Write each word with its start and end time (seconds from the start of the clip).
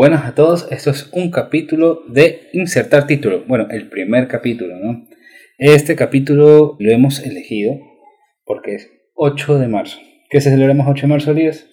Buenas 0.00 0.24
a 0.24 0.34
todos, 0.34 0.66
esto 0.70 0.88
es 0.88 1.10
un 1.12 1.30
capítulo 1.30 2.04
de 2.08 2.48
insertar 2.54 3.06
título. 3.06 3.44
Bueno, 3.46 3.66
el 3.68 3.90
primer 3.90 4.28
capítulo, 4.28 4.76
¿no? 4.78 5.06
Este 5.58 5.94
capítulo 5.94 6.78
lo 6.78 6.90
hemos 6.90 7.18
elegido 7.18 7.74
porque 8.46 8.76
es 8.76 8.90
8 9.14 9.58
de 9.58 9.68
marzo. 9.68 9.98
¿Qué 10.30 10.40
se 10.40 10.48
celebramos 10.48 10.86
8 10.88 11.02
de 11.02 11.06
marzo, 11.06 11.34
Díaz? 11.34 11.68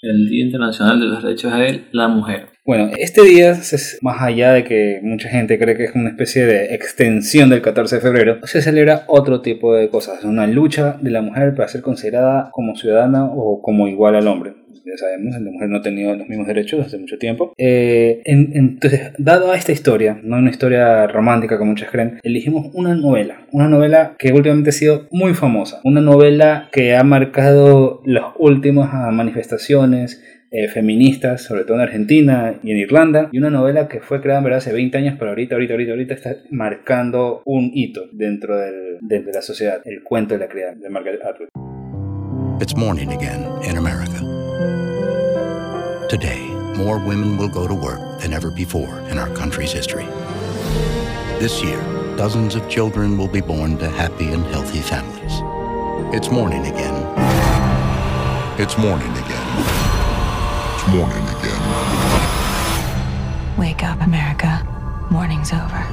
El 0.00 0.28
Día 0.30 0.44
Internacional 0.44 1.00
de 1.00 1.06
los 1.06 1.24
Derechos 1.24 1.52
de 1.58 1.86
la 1.90 2.06
Mujer. 2.06 2.50
Bueno, 2.64 2.90
este 2.96 3.22
día 3.22 3.58
más 4.02 4.22
allá 4.22 4.52
de 4.52 4.62
que 4.62 5.00
mucha 5.02 5.28
gente 5.28 5.58
cree 5.58 5.76
que 5.76 5.84
es 5.84 5.96
una 5.96 6.10
especie 6.10 6.46
de 6.46 6.74
extensión 6.76 7.50
del 7.50 7.60
14 7.60 7.96
de 7.96 8.00
febrero, 8.00 8.38
se 8.46 8.62
celebra 8.62 9.02
otro 9.08 9.40
tipo 9.40 9.74
de 9.74 9.88
cosas, 9.88 10.22
una 10.22 10.46
lucha 10.46 10.96
de 11.00 11.10
la 11.10 11.22
mujer 11.22 11.56
para 11.56 11.66
ser 11.66 11.82
considerada 11.82 12.50
como 12.52 12.76
ciudadana 12.76 13.24
o 13.24 13.60
como 13.60 13.88
igual 13.88 14.14
al 14.14 14.28
hombre. 14.28 14.54
Ya 14.84 14.96
sabemos, 14.96 15.34
la 15.34 15.50
mujer 15.50 15.68
no 15.70 15.78
ha 15.78 15.82
tenido 15.82 16.14
los 16.14 16.28
mismos 16.28 16.46
derechos 16.46 16.86
hace 16.86 16.98
mucho 16.98 17.18
tiempo. 17.18 17.52
Eh, 17.58 18.22
entonces, 18.24 19.12
dado 19.18 19.50
a 19.50 19.56
esta 19.56 19.72
historia, 19.72 20.20
no 20.22 20.36
una 20.36 20.50
historia 20.50 21.08
romántica 21.08 21.58
como 21.58 21.72
muchos 21.72 21.90
creen, 21.90 22.20
elegimos 22.22 22.70
una 22.74 22.94
novela, 22.94 23.46
una 23.50 23.68
novela 23.68 24.14
que 24.18 24.32
últimamente 24.32 24.70
ha 24.70 24.72
sido 24.72 25.08
muy 25.10 25.34
famosa, 25.34 25.80
una 25.82 26.00
novela 26.00 26.68
que 26.70 26.94
ha 26.94 27.02
marcado 27.02 28.02
las 28.04 28.26
últimas 28.38 28.92
manifestaciones 29.12 30.22
eh, 30.52 30.68
feministas, 30.68 31.42
sobre 31.42 31.64
todo 31.64 31.78
en 31.78 31.82
Argentina 31.82 32.54
y 32.62 32.72
en 32.72 32.76
Irlanda, 32.76 33.30
y 33.32 33.38
una 33.38 33.48
novela 33.48 33.88
que 33.88 34.00
fue 34.00 34.20
creada 34.20 34.42
hace 34.54 34.72
20 34.72 34.98
años, 34.98 35.16
pero 35.18 35.30
ahorita, 35.30 35.54
ahorita, 35.54 35.72
ahorita, 35.72 35.92
ahorita 35.92 36.14
está 36.14 36.36
marcando 36.50 37.42
un 37.46 37.70
hito 37.72 38.08
dentro 38.12 38.58
del, 38.58 38.98
de, 39.00 39.32
la 39.32 39.40
sociedad, 39.40 39.80
el 39.86 40.02
cuento 40.02 40.34
de 40.34 40.40
la 40.40 40.48
criada 40.48 40.74
de 40.74 40.90
Margaret 40.90 41.22
Atwood. 41.24 41.48
It's 42.60 42.76
morning 42.76 43.12
again 43.12 43.46
in 43.64 43.78
America. 43.78 44.20
Today, 46.08 46.46
more 46.76 46.98
women 46.98 47.38
will 47.38 47.48
go 47.48 47.66
to 47.66 47.74
work 47.74 48.20
than 48.20 48.34
ever 48.34 48.50
before 48.50 49.00
in 49.10 49.16
our 49.16 49.30
country's 49.34 49.72
history. 49.72 50.06
This 51.40 51.62
year, 51.62 51.80
dozens 52.16 52.54
of 52.54 52.68
children 52.68 53.16
will 53.16 53.26
be 53.26 53.40
born 53.40 53.78
to 53.78 53.88
happy 53.88 54.26
and 54.26 54.44
healthy 54.52 54.80
families. 54.80 55.32
It's 56.14 56.30
morning 56.30 56.66
again. 56.66 57.08
It's 58.58 58.76
morning 58.76 59.10
again. 59.12 59.91
It's 60.82 60.94
morning 60.94 61.22
again. 61.38 61.62
Wake 63.56 63.84
up, 63.84 64.00
America. 64.02 64.66
Morning's 65.10 65.52
over. 65.52 65.84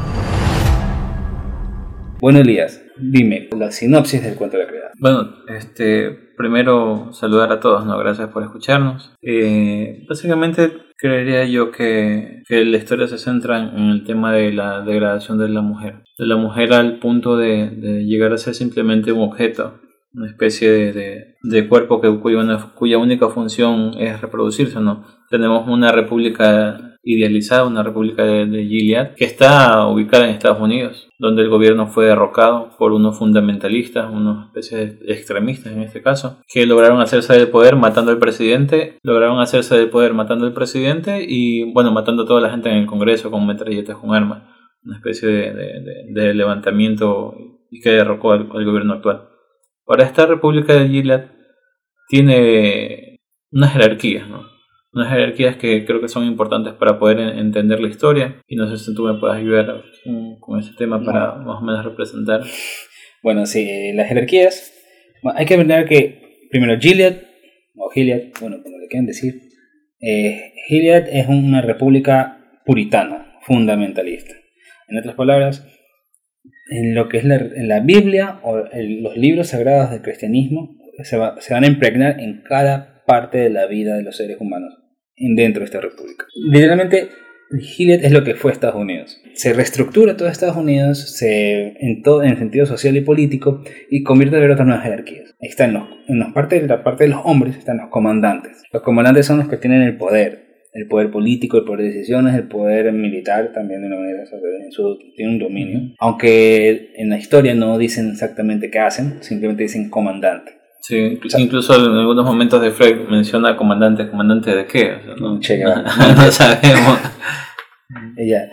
Bueno, 2.20 2.40
Elías, 2.40 2.81
dime 2.98 3.50
la 3.56 3.72
sinopsis 3.72 4.23
del 4.23 4.36
cuento 4.36 4.58
de 4.58 4.64
la 4.64 4.70
criada. 4.70 4.92
Bueno, 5.00 5.30
este 5.48 6.09
primero 6.36 7.09
saludar 7.14 7.52
a 7.52 7.59
todos, 7.59 7.86
¿no? 7.86 8.00
Gracias 8.00 8.30
por 8.30 8.42
escucharnos. 8.42 9.14
Eh, 9.22 10.06
básicamente 10.09 10.72
creería 10.98 11.46
yo 11.46 11.72
que, 11.72 12.42
que, 12.48 12.66
la 12.66 12.78
historia 12.78 13.08
se 13.08 13.20
centra 13.20 13.59
en 13.59 13.90
el 13.90 14.03
tema 14.06 14.34
de 14.34 14.52
la 14.52 14.81
degradación 14.81 15.38
de 15.38 15.50
la 15.50 15.62
mujer. 15.62 16.03
De 16.18 16.26
la 16.26 16.36
mujer 16.36 16.74
al 16.74 16.98
punto 16.98 17.38
de, 17.38 17.70
de 17.70 18.06
llegar 18.06 18.34
a 18.34 18.38
ser 18.38 18.56
simplemente 18.56 19.12
un 19.12 19.22
objeto, 19.22 19.80
una 20.14 20.28
especie 20.28 20.72
de, 20.72 21.36
de, 21.42 21.68
cuerpo 21.68 22.02
que, 22.02 22.20
cuya, 22.20 22.72
cuya 22.76 22.98
única 22.98 23.30
función 23.30 23.94
es 23.98 24.20
reproducirse, 24.22 24.80
¿no? 24.80 25.06
Tenemos 25.30 25.68
una 25.68 25.92
república 25.92 26.90
idealizada, 27.04 27.66
una 27.66 27.84
república 27.84 28.24
de, 28.24 28.66
Gilead, 28.66 29.16
que 29.16 29.26
está 29.26 29.88
ubicada 29.88 30.26
en 30.26 30.32
Estados 30.32 30.60
Unidos, 30.60 31.08
donde 31.18 31.44
el 31.44 31.50
gobierno 31.50 31.88
fue 31.88 32.06
derrocado 32.06 32.72
por 32.78 32.92
unos 32.92 33.18
fundamentalistas, 33.18 34.12
unos 34.12 34.48
especies 34.48 35.00
de 35.00 35.14
extremistas 35.14 35.74
en 35.74 35.82
este 35.82 36.02
caso, 36.02 36.42
que 36.48 36.66
lograron 36.66 37.02
hacerse 37.02 37.34
del 37.34 37.50
poder 37.50 37.76
matando 37.76 38.12
al 38.12 38.20
presidente, 38.20 38.98
lograron 39.04 39.40
hacerse 39.40 39.78
del 39.78 39.90
poder 39.90 40.14
matando 40.14 40.46
al 40.46 40.54
presidente 40.54 41.26
y, 41.28 41.72
bueno, 41.74 41.92
matando 41.92 42.24
a 42.24 42.26
toda 42.26 42.42
la 42.42 42.50
gente 42.50 42.70
en 42.70 42.78
el 42.78 42.86
Congreso 42.86 43.32
con 43.32 43.46
metralletas 43.48 43.98
con 43.98 44.14
armas, 44.14 44.44
una 44.84 44.98
especie 44.98 45.30
de, 45.30 46.34
levantamiento 46.34 47.36
y 47.72 47.80
que 47.82 47.92
derrocó 47.92 48.34
al 48.34 48.48
gobierno 48.48 48.94
actual. 48.94 49.28
Ahora, 49.89 50.05
esta 50.05 50.27
república 50.27 50.73
de 50.73 50.88
Gilead 50.88 51.25
tiene 52.07 53.17
una 53.51 53.67
jerarquía, 53.67 54.25
¿no? 54.25 54.45
unas 54.94 55.09
jerarquías 55.09 55.57
que 55.57 55.85
creo 55.85 56.01
que 56.01 56.07
son 56.07 56.25
importantes 56.25 56.73
para 56.73 56.97
poder 56.97 57.19
entender 57.38 57.79
la 57.79 57.89
historia 57.89 58.41
y 58.47 58.55
no 58.55 58.69
sé 58.69 58.83
si 58.83 58.95
tú 58.95 59.03
me 59.03 59.19
puedes 59.19 59.38
ayudar 59.38 59.83
con, 60.39 60.59
ese 60.59 60.73
tema 60.77 61.03
para 61.03 61.35
más 61.35 61.61
o 61.61 61.66
menos 61.66 61.83
representar. 61.83 62.41
Bueno, 63.22 63.45
sí, 63.45 63.91
las 63.95 64.07
jerarquías, 64.07 64.72
hay 65.35 65.45
que 65.45 65.57
ver 65.57 65.85
que 65.89 66.47
primero 66.50 66.79
Gilead, 66.79 67.17
o 67.75 67.89
Gilead, 67.89 68.31
bueno, 68.39 68.63
como 68.63 68.77
le 68.77 68.88
quieran 68.88 69.07
decir, 69.07 69.41
eh, 70.00 70.53
Gilead 70.69 71.09
es 71.11 71.27
una 71.27 71.61
república 71.61 72.61
puritana, 72.66 73.35
fundamentalista. 73.41 74.33
En 74.88 75.00
otras 75.00 75.16
palabras, 75.16 75.67
en 76.70 76.96
lo 76.96 77.10
que 77.10 77.18
es 77.18 77.26
la, 77.26 77.40
la 77.56 77.80
Biblia 77.80 78.40
o 78.44 78.58
los 78.58 79.18
libros 79.18 79.48
sagrados 79.48 79.92
del 79.92 80.02
cristianismo 80.02 80.78
se, 81.04 81.18
se 81.40 81.54
van 81.54 81.64
a 81.64 81.68
impregnar 81.68 82.20
en 82.20 82.42
cada 82.42 83.04
parte 83.06 83.40
de 83.40 83.50
la 83.50 83.66
vida 83.66 83.96
de 83.96 84.04
los 84.04 84.18
seres 84.18 84.38
humanos 84.40 84.78
dentro 85.16 85.62
de 85.62 85.66
esta 85.66 85.82
república. 85.82 86.26
Literalmente, 86.36 87.10
Gilead 87.60 88.06
es 88.06 88.12
lo 88.12 88.24
que 88.24 88.36
fue 88.36 88.52
Estados 88.52 88.76
Unidos. 88.76 89.20
Se 89.34 89.54
reestructura 89.54 90.16
todo 90.16 90.28
Estados 90.28 90.58
Unidos 90.58 91.18
se, 91.18 91.76
en, 91.80 92.04
todo, 92.04 92.24
en 92.24 92.38
sentido 92.38 92.66
social 92.66 92.96
y 92.96 93.02
político 93.02 93.64
y 93.90 94.04
convierte 94.04 94.38
en 94.38 94.52
otras 94.52 94.68
nuevas 94.68 94.86
jerarquías. 94.86 95.36
Están 95.40 95.74
los, 95.74 95.84
en 96.08 96.20
los 96.20 96.31
parte, 96.34 96.62
la 96.68 96.84
parte 96.84 97.06
de 97.06 97.12
los 97.12 97.22
hombres 97.24 97.58
están 97.58 97.78
los 97.78 97.90
comandantes. 97.90 98.62
Los 98.72 98.84
comandantes 98.84 99.26
son 99.26 99.40
los 99.40 99.48
que 99.48 99.58
tienen 99.58 99.81
el 99.81 99.98
poder, 99.98 100.49
el 100.74 100.88
poder 100.88 101.12
político, 101.12 101.57
el 101.57 101.66
poder 101.66 101.81
de 101.81 101.94
decisiones, 101.94 102.35
el 102.35 102.47
poder 102.47 102.91
militar 102.94 103.52
también 103.53 103.81
de 103.81 103.88
una 103.88 103.97
manera, 103.97 104.24
en 104.24 104.72
su, 104.72 104.97
tiene 105.16 105.34
un 105.34 105.40
dominio. 105.40 105.96
Aunque 106.00 106.94
en 106.96 107.09
la 107.09 107.18
historia 107.18 107.56
no 107.56 107.78
dicen 107.78 108.12
exactamente 108.12 108.69
qué 108.69 108.80
hacen, 108.80 109.22
simplemente 109.22 109.63
dicen 109.63 109.90
comandante. 109.90 110.53
Sí, 110.81 111.19
incluso 111.38 111.75
en 111.75 111.97
algunos 111.97 112.25
momentos 112.25 112.62
de 112.62 112.72
Fred 112.72 113.07
menciona 113.09 113.56
comandante, 113.57 114.09
comandante 114.09 114.56
de 114.56 114.66
qué, 114.66 114.91
no, 115.19 115.40
no 116.16 116.31
sabemos. 116.31 117.00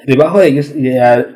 Debajo 0.06 0.40
de 0.40 0.48
ellos 0.48 0.74
ya, 0.76 1.26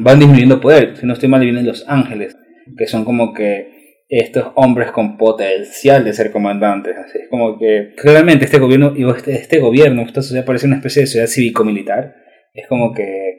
van 0.00 0.18
disminuyendo 0.18 0.60
poder, 0.60 0.96
si 0.96 1.06
no 1.06 1.12
estoy 1.12 1.28
mal 1.28 1.40
vienen 1.40 1.66
los 1.66 1.88
ángeles, 1.88 2.36
que 2.76 2.86
son 2.86 3.04
como 3.04 3.32
que 3.32 3.71
estos 4.18 4.52
hombres 4.56 4.90
con 4.90 5.16
potencial 5.16 6.04
de 6.04 6.12
ser 6.12 6.30
comandantes, 6.30 6.94
así. 6.98 7.18
Es 7.18 7.28
como 7.30 7.58
que 7.58 7.94
claramente 7.96 8.44
este 8.44 8.58
gobierno, 8.58 8.92
este, 9.16 9.32
este 9.32 9.58
gobierno, 9.58 10.02
esta 10.02 10.20
sociedad 10.20 10.44
parece 10.44 10.66
una 10.66 10.76
especie 10.76 11.00
de 11.00 11.06
sociedad 11.06 11.26
cívico-militar, 11.28 12.14
es 12.52 12.66
como 12.66 12.92
que 12.92 13.38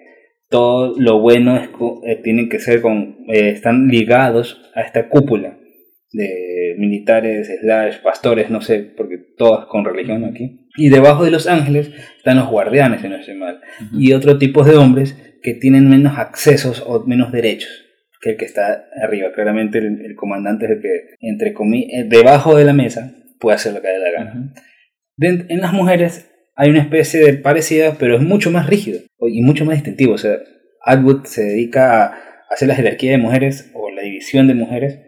todo 0.50 0.96
lo 0.98 1.20
bueno 1.20 1.58
es, 1.58 1.70
eh, 2.08 2.20
tienen 2.24 2.50
que 2.50 2.58
ser 2.58 2.82
con, 2.82 3.18
eh, 3.28 3.50
están 3.50 3.88
ligados 3.88 4.72
a 4.74 4.82
esta 4.82 5.10
cúpula 5.10 5.60
de 6.12 6.76
militares, 6.80 7.52
slash, 7.62 7.98
pastores, 8.02 8.50
no 8.50 8.62
sé, 8.62 8.80
porque 8.80 9.18
todas 9.38 9.68
con 9.68 9.86
religión 9.86 10.26
aquí. 10.26 10.68
Y 10.76 10.90
debajo 10.90 11.24
de 11.24 11.30
los 11.30 11.46
ángeles 11.46 11.92
están 12.18 12.38
los 12.38 12.50
guardianes, 12.50 13.02
si 13.02 13.10
no 13.10 13.16
estoy 13.16 13.36
mal. 13.36 13.62
Y 13.94 14.14
otro 14.14 14.40
tipo 14.40 14.64
de 14.64 14.76
hombres 14.76 15.38
que 15.44 15.54
tienen 15.54 15.88
menos 15.88 16.18
accesos 16.18 16.84
o 16.86 17.04
menos 17.06 17.32
derechos 17.32 17.83
que 18.24 18.32
el 18.32 18.38
que 18.38 18.46
está 18.46 18.86
arriba. 19.02 19.32
Claramente 19.34 19.80
el, 19.80 20.16
comandante 20.16 20.66
es 20.66 20.72
el 20.72 20.82
que, 20.82 21.16
entre 21.20 21.54
comillas, 21.54 21.90
eh, 21.94 22.06
debajo 22.08 22.56
de 22.56 22.66
la 22.66 22.74
mesa 22.74 23.14
puede 23.40 23.56
hacer 23.56 23.74
lo 23.74 23.82
que 23.82 23.90
le 23.90 24.00
da 24.00 24.00
la 24.00 24.12
gana. 24.12 24.54
en 25.50 25.60
las 25.60 25.74
mujeres 25.74 26.32
hay 26.56 26.70
una 26.70 26.82
especie 26.82 27.20
de 27.20 27.34
parecida, 27.34 27.98
pero 28.00 28.16
es 28.16 28.22
mucho 28.22 28.50
más 28.52 28.68
rígido 28.68 29.02
y 29.20 29.42
mucho 29.42 29.66
más 29.66 29.76
distintivo. 29.76 30.14
O 30.14 30.18
sea, 30.18 30.38
Atwood 30.86 31.26
se 31.26 31.44
dedica 31.44 32.06
a 32.06 32.18
hacer 32.50 32.68
la 32.68 32.76
jerarquía 32.76 33.12
de 33.12 33.18
mujeres 33.18 33.72
o 33.74 33.92
la 33.92 34.04
división 34.04 34.48
de 34.48 34.54
mujeres 34.54 35.00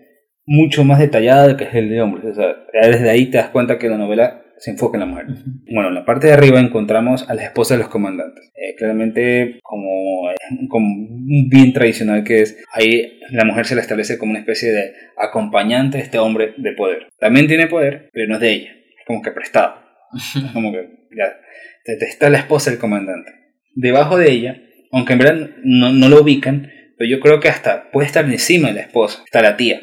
mucho 0.45 0.83
más 0.83 0.99
detallada 0.99 1.47
de 1.47 1.57
que 1.57 1.63
es 1.65 1.73
el 1.73 1.89
de 1.89 2.01
hombres. 2.01 2.25
O 2.25 2.35
sea, 2.35 2.55
desde 2.73 3.09
ahí 3.09 3.27
te 3.27 3.37
das 3.37 3.49
cuenta 3.49 3.77
que 3.77 3.89
la 3.89 3.97
novela 3.97 4.44
se 4.57 4.71
enfoca 4.71 4.97
en 4.97 5.01
la 5.01 5.05
mujer. 5.05 5.25
Bueno, 5.71 5.89
en 5.89 5.95
la 5.95 6.05
parte 6.05 6.27
de 6.27 6.33
arriba 6.33 6.59
encontramos 6.59 7.29
a 7.29 7.33
las 7.33 7.45
esposas 7.45 7.77
de 7.77 7.83
los 7.83 7.91
comandantes. 7.91 8.51
Eh, 8.56 8.75
claramente, 8.75 9.59
como, 9.62 10.30
como 10.69 11.07
bien 11.50 11.74
tradicional 11.74 12.24
que 12.24 12.41
es, 12.41 12.57
ahí 12.74 13.19
la 13.31 13.45
mujer 13.45 13.65
se 13.65 13.75
la 13.75 13.81
establece 13.81 14.18
como 14.18 14.31
una 14.31 14.39
especie 14.39 14.71
de 14.71 14.94
acompañante 15.18 15.97
de 15.97 16.03
este 16.03 16.19
hombre 16.19 16.53
de 16.57 16.71
poder. 16.74 17.07
También 17.19 17.47
tiene 17.47 17.68
poder, 17.68 18.09
pero 18.13 18.27
no 18.27 18.35
es 18.35 18.41
de 18.41 18.51
ella. 18.51 18.71
Es 18.71 19.06
como 19.06 19.21
que 19.21 19.31
prestado. 19.31 19.75
Es 20.13 20.51
como 20.51 20.71
que 20.71 20.89
ya, 21.18 21.38
está 21.85 22.30
la 22.30 22.39
esposa 22.39 22.71
del 22.71 22.80
comandante. 22.80 23.31
Debajo 23.74 24.18
de 24.18 24.31
ella, 24.31 24.62
aunque 24.91 25.13
en 25.13 25.19
verdad 25.19 25.50
no, 25.63 25.91
no 25.91 26.09
lo 26.09 26.21
ubican, 26.21 26.71
pero 26.97 27.09
yo 27.09 27.19
creo 27.19 27.39
que 27.39 27.50
hasta 27.50 27.91
puede 27.91 28.07
estar 28.07 28.24
encima 28.25 28.69
de 28.69 28.75
la 28.75 28.81
esposa. 28.81 29.21
Está 29.25 29.41
la 29.41 29.57
tía 29.57 29.81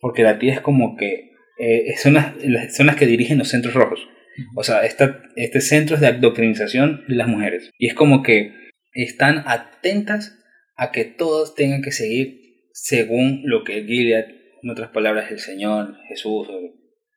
porque 0.00 0.22
la 0.22 0.38
tía 0.38 0.54
es 0.54 0.60
como 0.60 0.96
que 0.96 1.27
eh, 1.58 1.96
son, 1.96 2.14
las, 2.14 2.96
que 2.96 3.06
dirigen 3.06 3.38
los 3.38 3.48
centros 3.48 3.74
rojos. 3.74 4.08
O 4.54 4.62
sea, 4.62 4.84
esta, 4.84 5.22
este 5.36 5.60
centro 5.60 5.96
es 5.96 6.00
de 6.00 6.06
adoctrinización 6.06 7.04
de 7.08 7.16
las 7.16 7.28
mujeres. 7.28 7.70
Y 7.78 7.88
es 7.88 7.94
como 7.94 8.22
que 8.22 8.52
están 8.92 9.42
atentas 9.46 10.38
a 10.76 10.92
que 10.92 11.04
todos 11.04 11.54
tengan 11.54 11.82
que 11.82 11.90
seguir 11.90 12.38
según 12.72 13.42
lo 13.44 13.64
que 13.64 13.84
Gilead, 13.84 14.26
en 14.62 14.70
otras 14.70 14.90
palabras, 14.90 15.30
el 15.30 15.40
Señor, 15.40 15.96
Jesús, 16.08 16.48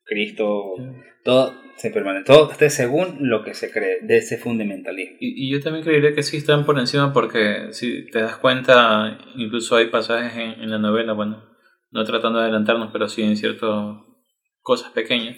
Cristo, 0.03 0.73
todo 1.23 1.53
se 1.75 1.91
permanece, 1.91 2.25
todo 2.25 2.51
esté 2.51 2.69
según 2.69 3.29
lo 3.29 3.43
que 3.43 3.53
se 3.53 3.71
cree 3.71 3.99
de 4.01 4.17
ese 4.17 4.37
fundamentalismo. 4.37 5.17
Y, 5.19 5.47
y, 5.47 5.51
yo 5.51 5.61
también 5.61 5.83
creería 5.83 6.13
que 6.13 6.23
sí 6.23 6.37
están 6.37 6.65
por 6.65 6.79
encima 6.79 7.13
porque 7.13 7.67
si 7.71 8.07
te 8.07 8.21
das 8.21 8.37
cuenta, 8.37 9.19
incluso 9.35 9.75
hay 9.75 9.87
pasajes 9.87 10.33
en, 10.33 10.63
en 10.63 10.69
la 10.69 10.79
novela, 10.79 11.13
bueno, 11.13 11.43
no 11.91 12.03
tratando 12.03 12.39
de 12.39 12.45
adelantarnos, 12.45 12.89
pero 12.91 13.07
sí 13.07 13.21
en 13.23 13.37
ciertas 13.37 13.95
cosas 14.61 14.91
pequeñas. 14.91 15.37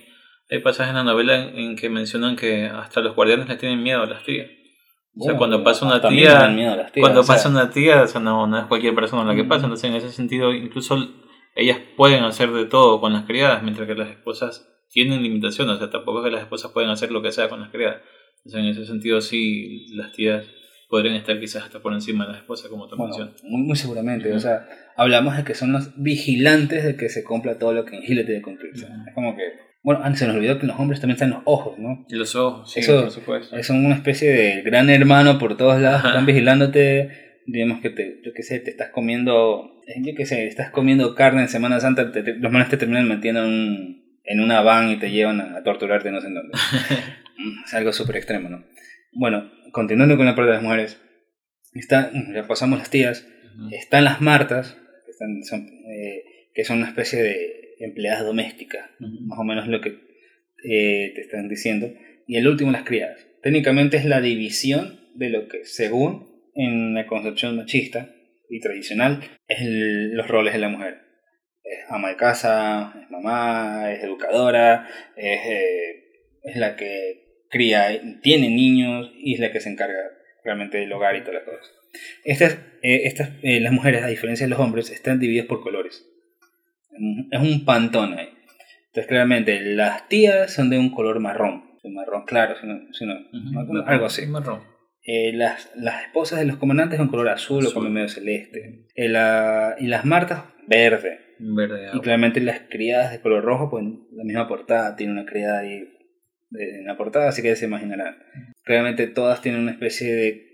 Hay 0.50 0.60
pasajes 0.60 0.90
en 0.90 0.98
la 0.98 1.04
novela 1.04 1.50
en, 1.50 1.76
que 1.76 1.90
mencionan 1.90 2.36
que 2.36 2.66
hasta 2.66 3.02
los 3.02 3.16
guardianes 3.16 3.48
le 3.48 3.56
tienen 3.56 3.82
miedo 3.82 4.02
a 4.02 4.06
las 4.06 4.24
tías. 4.24 4.50
O 5.16 5.26
sea, 5.26 5.38
cuando 5.38 5.64
pasa 5.64 5.86
una 5.86 6.02
tía, 6.02 6.52
cuando 7.00 7.24
pasa 7.24 7.50
una 7.50 7.70
tía, 7.70 8.02
o 8.02 8.08
sea, 8.08 8.20
no, 8.20 8.48
no 8.48 8.58
es 8.58 8.66
cualquier 8.66 8.96
persona 8.96 9.24
la 9.24 9.36
que 9.36 9.44
pasa, 9.44 9.66
entonces 9.66 9.90
en 9.90 9.96
ese 9.96 10.12
sentido 10.12 10.54
incluso 10.54 10.98
ellas 11.56 11.78
pueden 11.96 12.24
hacer 12.24 12.52
de 12.52 12.66
todo 12.66 13.00
con 13.00 13.14
las 13.14 13.26
criadas, 13.26 13.62
mientras 13.62 13.88
que 13.88 13.94
las 13.94 14.10
esposas 14.10 14.68
tienen 14.90 15.22
limitaciones, 15.22 15.76
o 15.76 15.78
sea, 15.78 15.92
tampoco 15.92 16.20
es 16.20 16.26
que 16.26 16.32
las 16.32 16.42
esposas 16.42 16.72
pueden 16.72 16.90
hacer 16.90 17.12
lo 17.12 17.22
que 17.22 17.32
sea 17.32 17.48
con 17.48 17.62
las 17.62 17.70
criadas. 17.70 18.02
Entonces 18.38 18.60
en 18.60 18.66
ese 18.66 18.86
sentido 18.86 19.22
sí, 19.22 19.86
las 19.96 20.12
tías 20.14 20.46
podrían 20.94 21.16
estar 21.16 21.40
quizás 21.40 21.64
hasta 21.64 21.80
por 21.80 21.92
encima 21.92 22.24
de 22.28 22.34
las 22.34 22.42
esposas, 22.42 22.70
como 22.70 22.88
te 22.88 22.96
mencionas. 22.96 23.44
Muy, 23.44 23.76
seguramente, 23.76 24.32
o 24.32 24.40
sea, 24.40 24.68
hablamos 24.96 25.36
de 25.36 25.44
que 25.44 25.56
son 25.56 25.72
los 25.72 26.00
vigilantes 26.00 26.84
de 26.84 26.96
que 26.96 27.10
se 27.10 27.24
cumpla 27.24 27.58
todo 27.58 27.74
lo 27.74 27.84
que 27.84 27.96
en 27.96 28.04
Gile 28.04 28.24
debe 28.24 28.44
cumplirse. 28.44 28.86
Es 29.08 29.14
como 29.16 29.36
que 29.36 29.42
bueno, 29.82 30.02
antes 30.04 30.20
se 30.20 30.28
nos 30.28 30.36
olvidó 30.36 30.60
que 30.60 30.68
los 30.68 30.80
hombres 30.80 31.02
también 31.02 31.16
están 31.16 31.32
los 31.32 31.42
ojos, 31.46 31.80
¿no? 31.80 32.06
Y 32.08 32.16
los 32.16 32.36
ojos, 32.36 32.72
sí, 32.72 32.82
Eso, 32.82 33.02
por 33.02 33.10
supuesto. 33.10 33.64
Son 33.64 33.84
una 33.84 33.96
especie 33.96 34.30
de 34.30 34.62
gran 34.62 34.92
hermano 34.92 35.40
por 35.40 35.58
todos 35.58 35.82
lados, 35.82 36.06
están 36.06 36.28
vigilándote. 36.28 37.40
Digamos 37.48 37.82
que 37.82 37.90
te, 37.90 38.22
yo 38.24 38.34
qué 38.36 38.44
sé, 38.44 38.60
te 38.60 38.70
estás 38.70 38.92
comiendo, 38.92 39.82
eh, 39.88 40.00
yo 40.04 40.14
qué 40.16 40.28
sé, 40.28 40.46
estás 40.46 40.70
comiendo 40.70 41.16
carne 41.16 41.42
en 41.42 41.50
Semana 41.50 41.80
Santa, 41.80 42.04
los 42.04 42.52
manes 42.52 42.70
te 42.70 42.78
terminan 42.78 43.08
metiendo 43.08 43.44
en, 43.44 44.04
en, 44.24 44.40
una 44.42 44.62
van 44.62 44.92
y 44.92 44.98
te 44.98 45.10
llevan 45.10 45.42
a, 45.42 45.64
torturarte 45.64 46.12
no 46.12 46.22
sé 46.22 46.28
en 46.28 46.36
dónde. 46.36 46.54
es 47.66 47.74
algo 47.74 47.92
súper 47.92 48.18
extremo, 48.18 48.50
¿no? 48.50 48.64
Bueno, 49.16 49.52
continuando 49.72 50.18
con 50.18 50.26
la 50.26 50.36
parte 50.36 50.50
de 50.50 50.56
las 50.56 50.64
mujeres, 50.64 51.02
está, 51.74 52.12
ya 52.34 52.48
pasamos 52.48 52.80
las 52.80 52.90
tías, 52.90 53.28
están 53.72 54.06
las 54.06 54.22
martas, 54.22 54.78
que, 55.06 55.12
están, 55.12 55.44
son, 55.44 55.68
eh, 55.88 56.24
que 56.54 56.64
son 56.64 56.80
una 56.80 56.88
especie 56.88 57.22
de 57.22 57.76
empleadas 57.80 58.26
domésticas, 58.26 58.90
más 59.00 59.38
o 59.38 59.44
menos 59.44 59.68
lo 59.68 59.82
que 59.82 59.90
eh, 60.64 61.12
te 61.14 61.22
están 61.22 61.48
diciendo. 61.48 61.92
Y 62.26 62.38
el 62.38 62.48
último, 62.48 62.72
las 62.72 62.84
criadas. 62.84 63.20
Técnicamente 63.42 63.98
es 63.98 64.06
la 64.06 64.22
división 64.22 65.00
de 65.16 65.30
lo 65.30 65.48
que, 65.48 65.66
según 65.66 66.32
en 66.56 66.94
la 66.94 67.06
concepción 67.06 67.58
machista 67.58 68.10
y 68.50 68.60
tradicional, 68.62 69.22
es 69.48 69.60
los 69.62 70.28
roles 70.28 70.54
de 70.54 70.60
la 70.60 70.70
mujer. 70.70 71.02
Es 71.64 71.80
ama 71.90 72.10
de 72.10 72.16
casa, 72.16 72.94
es 73.04 73.12
mamá, 73.12 73.92
es 73.92 74.04
educadora, 74.04 74.88
es, 75.16 75.40
eh, 75.46 76.04
es 76.44 76.56
la 76.56 76.76
que 76.76 77.23
cría, 77.54 77.88
tiene 78.22 78.50
niños 78.50 79.12
y 79.18 79.36
es 79.36 79.40
la 79.40 79.54
que 79.54 79.62
se 79.62 79.70
encarga 79.70 80.02
realmente 80.44 80.80
del 80.80 80.92
hogar 80.92 81.16
y 81.16 81.22
todas 81.22 81.36
las 81.36 81.44
cosas. 81.44 81.72
Estas, 82.26 82.54
eh, 82.82 83.04
estas 83.06 83.30
las 83.42 83.72
mujeres, 83.72 84.04
a 84.04 84.08
diferencia 84.08 84.46
de 84.46 84.50
los 84.50 84.60
hombres, 84.60 84.90
están 84.90 85.20
divididas 85.20 85.48
por 85.48 85.62
colores 85.62 86.06
es 87.32 87.40
un 87.40 87.66
pantón 87.66 88.14
ahí. 88.14 88.30
Entonces, 88.88 89.08
claramente, 89.08 89.60
las 89.62 90.08
tías 90.08 90.54
son 90.54 90.70
de 90.70 90.78
un 90.78 90.92
color 90.92 91.20
marrón, 91.20 91.64
marrón 91.84 92.26
claro, 92.26 92.56
sino, 92.94 93.16
algo 93.86 94.06
así. 94.06 94.26
Marrón. 94.28 94.62
Eh, 95.06 95.34
las, 95.34 95.72
las 95.76 96.04
esposas 96.04 96.40
de 96.40 96.46
los 96.46 96.58
comandantes 96.58 96.98
son 96.98 97.10
color 97.10 97.30
azul, 97.30 97.66
o 97.66 97.74
como 97.74 97.90
medio 97.90 98.08
celeste. 98.08 98.86
Eh, 98.96 99.12
y 99.80 99.88
las 99.88 100.06
martas, 100.06 100.44
verde. 100.68 101.20
Verde. 101.40 101.90
Y 101.94 102.00
claramente 102.00 102.40
las 102.40 102.62
criadas 102.70 103.12
de 103.12 103.20
color 103.20 103.44
rojo, 103.44 103.70
pues 103.70 103.84
la 104.12 104.24
misma 104.24 104.48
portada, 104.48 104.96
tiene 104.96 105.12
una 105.12 105.26
criada 105.26 105.60
ahí 105.60 105.90
en 106.60 106.86
la 106.86 106.98
portada, 106.98 107.30
así 107.30 107.42
que 107.42 107.56
se 107.56 107.66
imaginarán. 107.66 108.18
Claramente 108.64 109.08
todas 109.08 109.42
tienen 109.42 109.62
una 109.62 109.72
especie 109.72 110.14
de... 110.14 110.50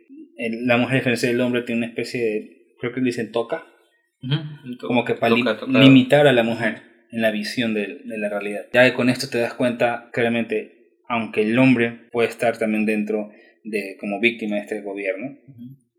La 0.66 0.78
mujer, 0.78 0.96
a 0.96 1.00
diferencia 1.00 1.30
del 1.30 1.42
hombre, 1.42 1.64
tiene 1.64 1.80
una 1.80 1.88
especie 1.88 2.24
de... 2.24 2.76
Creo 2.80 2.94
que 2.94 3.02
dicen 3.02 3.32
toca, 3.32 3.66
como 4.80 5.04
que 5.04 5.16
para 5.16 5.36
limitar 5.68 6.28
a 6.28 6.34
la 6.34 6.44
mujer 6.44 6.82
en 7.12 7.22
la 7.22 7.32
visión 7.32 7.74
de, 7.74 8.02
de, 8.06 8.18
la 8.18 8.30
realidad. 8.30 8.68
Ya 8.72 8.86
que 8.86 8.94
con 8.94 9.10
esto 9.10 9.30
te 9.30 9.40
das 9.40 9.54
cuenta, 9.54 10.10
claramente, 10.14 10.94
aunque 11.08 11.42
el 11.42 11.58
hombre 11.60 12.08
puede 12.12 12.30
estar 12.30 12.58
también 12.58 12.86
dentro 12.86 13.32
de 13.64 13.98
como 14.00 14.20
víctima 14.20 14.56
de 14.56 14.62
este 14.62 14.82
gobierno, 14.82 15.38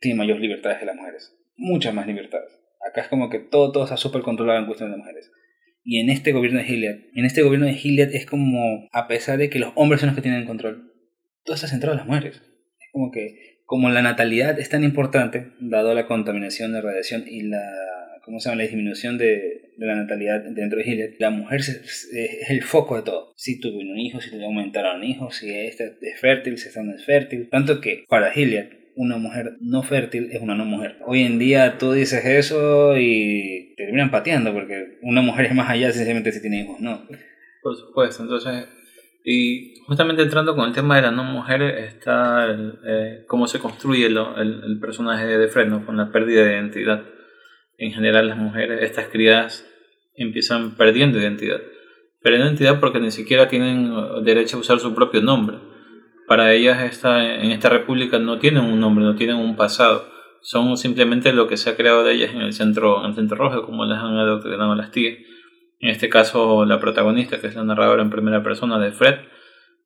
tiene 0.01 0.19
mayores 0.19 0.41
libertades 0.41 0.79
que 0.79 0.87
las 0.87 0.97
mujeres. 0.97 1.37
Muchas 1.57 1.95
más 1.95 2.07
libertades. 2.07 2.59
Acá 2.89 3.03
es 3.03 3.09
como 3.09 3.29
que 3.29 3.39
todo, 3.39 3.73
todo 3.73 3.85
está 3.85 3.97
súper 3.97 4.23
controlado 4.23 4.59
en 4.59 4.67
cuestión 4.67 4.91
de 4.91 4.97
mujeres. 4.97 5.31
Y 5.83 6.01
en 6.01 6.11
este 6.11 6.33
gobierno 6.33 6.59
de 6.59 6.65
Gilead, 6.65 6.97
en 7.15 7.25
este 7.25 7.43
gobierno 7.43 7.67
de 7.67 7.75
Gilead 7.75 8.15
es 8.15 8.27
como, 8.27 8.89
a 8.93 9.09
pesar 9.09 9.39
de 9.39 9.51
que 9.51 9.59
los 9.59 9.73
hombres 9.77 10.01
son 10.01 10.09
los 10.09 10.17
que 10.17 10.23
tienen 10.23 10.41
el 10.41 10.47
control, 10.47 10.93
todo 11.45 11.55
está 11.55 11.69
centrado 11.69 11.95
en 11.95 11.99
las 11.99 12.07
mujeres. 12.07 12.37
Es 12.37 12.89
como 12.93 13.11
que, 13.11 13.61
como 13.65 13.89
la 13.89 14.03
natalidad 14.03 14.59
es 14.59 14.69
tan 14.69 14.85
importante, 14.85 15.53
dado 15.61 15.95
la 15.95 16.07
contaminación, 16.07 16.73
la 16.73 16.81
radiación 16.81 17.25
y 17.27 17.43
la 17.43 17.63
¿cómo 18.25 18.41
se 18.41 18.49
llama? 18.49 18.63
La 18.63 18.69
disminución 18.69 19.19
de, 19.19 19.73
de 19.77 19.87
la 19.87 19.97
natalidad 19.97 20.43
dentro 20.43 20.79
de 20.79 20.85
Gilead, 20.85 21.11
la 21.19 21.31
mujer 21.31 21.61
es, 21.61 22.11
el 22.49 22.63
foco 22.63 22.97
de 22.97 23.03
todo. 23.03 23.33
Si 23.37 23.61
tuvieron 23.61 23.93
un 23.93 23.99
hijo, 23.99 24.21
si 24.21 24.41
aumentaron 24.43 25.03
hijos, 25.05 25.37
si 25.37 25.53
esta 25.53 25.85
es 25.85 26.21
fértil, 26.21 26.59
si 26.59 26.69
esta 26.69 26.83
no 26.83 26.95
es 26.95 27.05
fértil. 27.05 27.49
Tanto 27.51 27.81
que 27.81 28.05
para 28.09 28.31
Gilead, 28.31 28.69
una 28.95 29.17
mujer 29.17 29.57
no 29.61 29.83
fértil 29.83 30.31
es 30.33 30.41
una 30.41 30.55
no 30.55 30.65
mujer. 30.65 30.97
Hoy 31.07 31.23
en 31.23 31.39
día 31.39 31.79
tú 31.79 31.93
dices 31.93 32.25
eso 32.25 32.97
y 32.99 33.75
te 33.77 33.85
terminan 33.85 34.11
pateando 34.11 34.53
porque 34.53 34.90
una 35.03 35.23
mujer 35.23 35.47
es 35.47 35.55
más 35.55 35.71
allá 35.71 35.93
sencillamente 35.93 36.33
si 36.33 36.41
tiene 36.41 36.63
hijos, 36.63 36.81
no. 36.81 37.07
Por 37.63 37.77
supuesto, 37.77 38.23
entonces, 38.23 38.69
y 39.25 39.75
justamente 39.87 40.23
entrando 40.23 40.57
con 40.57 40.69
el 40.69 40.75
tema 40.75 40.97
de 40.97 41.03
la 41.03 41.11
no 41.11 41.25
mujer 41.25 41.63
está 41.63 42.47
eh, 42.87 43.25
cómo 43.27 43.47
se 43.47 43.59
construye 43.59 44.07
el, 44.07 44.17
el, 44.17 44.79
personaje 44.81 45.27
de 45.27 45.49
Fred, 45.49 45.85
con 45.85 45.97
la 45.97 46.11
pérdida 46.11 46.45
de 46.45 46.53
identidad 46.53 47.03
en 47.81 47.93
general 47.93 48.29
las 48.29 48.37
mujeres, 48.37 48.83
estas 48.83 49.09
criadas, 49.09 49.67
empiezan 50.15 50.77
perdiendo 50.77 51.19
identidad. 51.19 51.61
Perdiendo 52.21 52.49
identidad 52.49 52.79
porque 52.79 53.01
ni 53.01 53.11
siquiera 53.11 53.49
tienen 53.49 53.91
derecho 54.23 54.59
a 54.59 54.61
usar 54.61 54.79
su 54.81 54.95
propio 54.95 55.23
nombre. 55.23 55.57
Para 56.29 56.53
ellas 56.53 56.83
esta, 56.83 57.43
en 57.43 57.51
esta 57.51 57.71
república 57.71 58.19
no 58.19 58.39
tienen 58.39 58.65
un 58.65 58.79
nombre, 58.79 59.05
no 59.05 59.17
tienen 59.17 59.37
un 59.37 59.57
pasado. 59.57 60.07
Son 60.43 60.77
simplemente 60.77 61.33
lo 61.33 61.49
que 61.49 61.57
se 61.57 61.71
ha 61.71 61.77
creado 61.77 62.03
de 62.03 62.15
ellas 62.15 62.33
en 62.33 62.41
el 62.41 62.53
centro, 62.53 63.01
en 63.01 63.11
el 63.11 63.15
centro 63.15 63.37
rojo, 63.37 63.65
como 63.65 63.85
las 63.85 64.03
han 64.03 64.17
adoctrinado 64.17 64.75
las 64.75 64.91
tías. 64.91 65.19
En 65.79 65.91
este 65.91 66.09
caso, 66.09 66.65
la 66.65 66.81
protagonista, 66.81 67.41
que 67.41 67.47
es 67.47 67.55
la 67.55 67.65
narradora 67.65 68.03
en 68.03 68.11
primera 68.11 68.43
persona 68.43 68.79
de 68.79 68.93
Fred, 68.93 69.17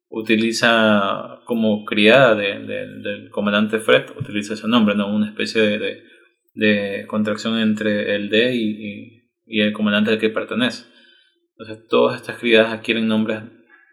utiliza 0.09 1.41
como 1.45 1.85
criada 1.85 2.35
del 2.35 3.31
comandante 3.31 3.81
Fred, 3.81 4.11
utiliza 4.19 4.55
ese 4.55 4.69
nombre, 4.69 4.95
¿no? 4.95 5.12
una 5.12 5.28
especie 5.28 5.78
de 6.55 7.05
contracción 7.09 7.59
entre 7.59 8.14
el 8.14 8.31
D 8.31 8.55
y, 8.55 9.25
y, 9.47 9.61
el 9.61 9.73
comandante 9.73 10.12
al 10.12 10.19
que 10.19 10.31
pertenece. 10.31 10.87
Entonces 11.59 11.87
todas 11.88 12.21
estas 12.21 12.38
criadas 12.38 12.73
adquieren 12.73 13.09
nombres 13.09 13.40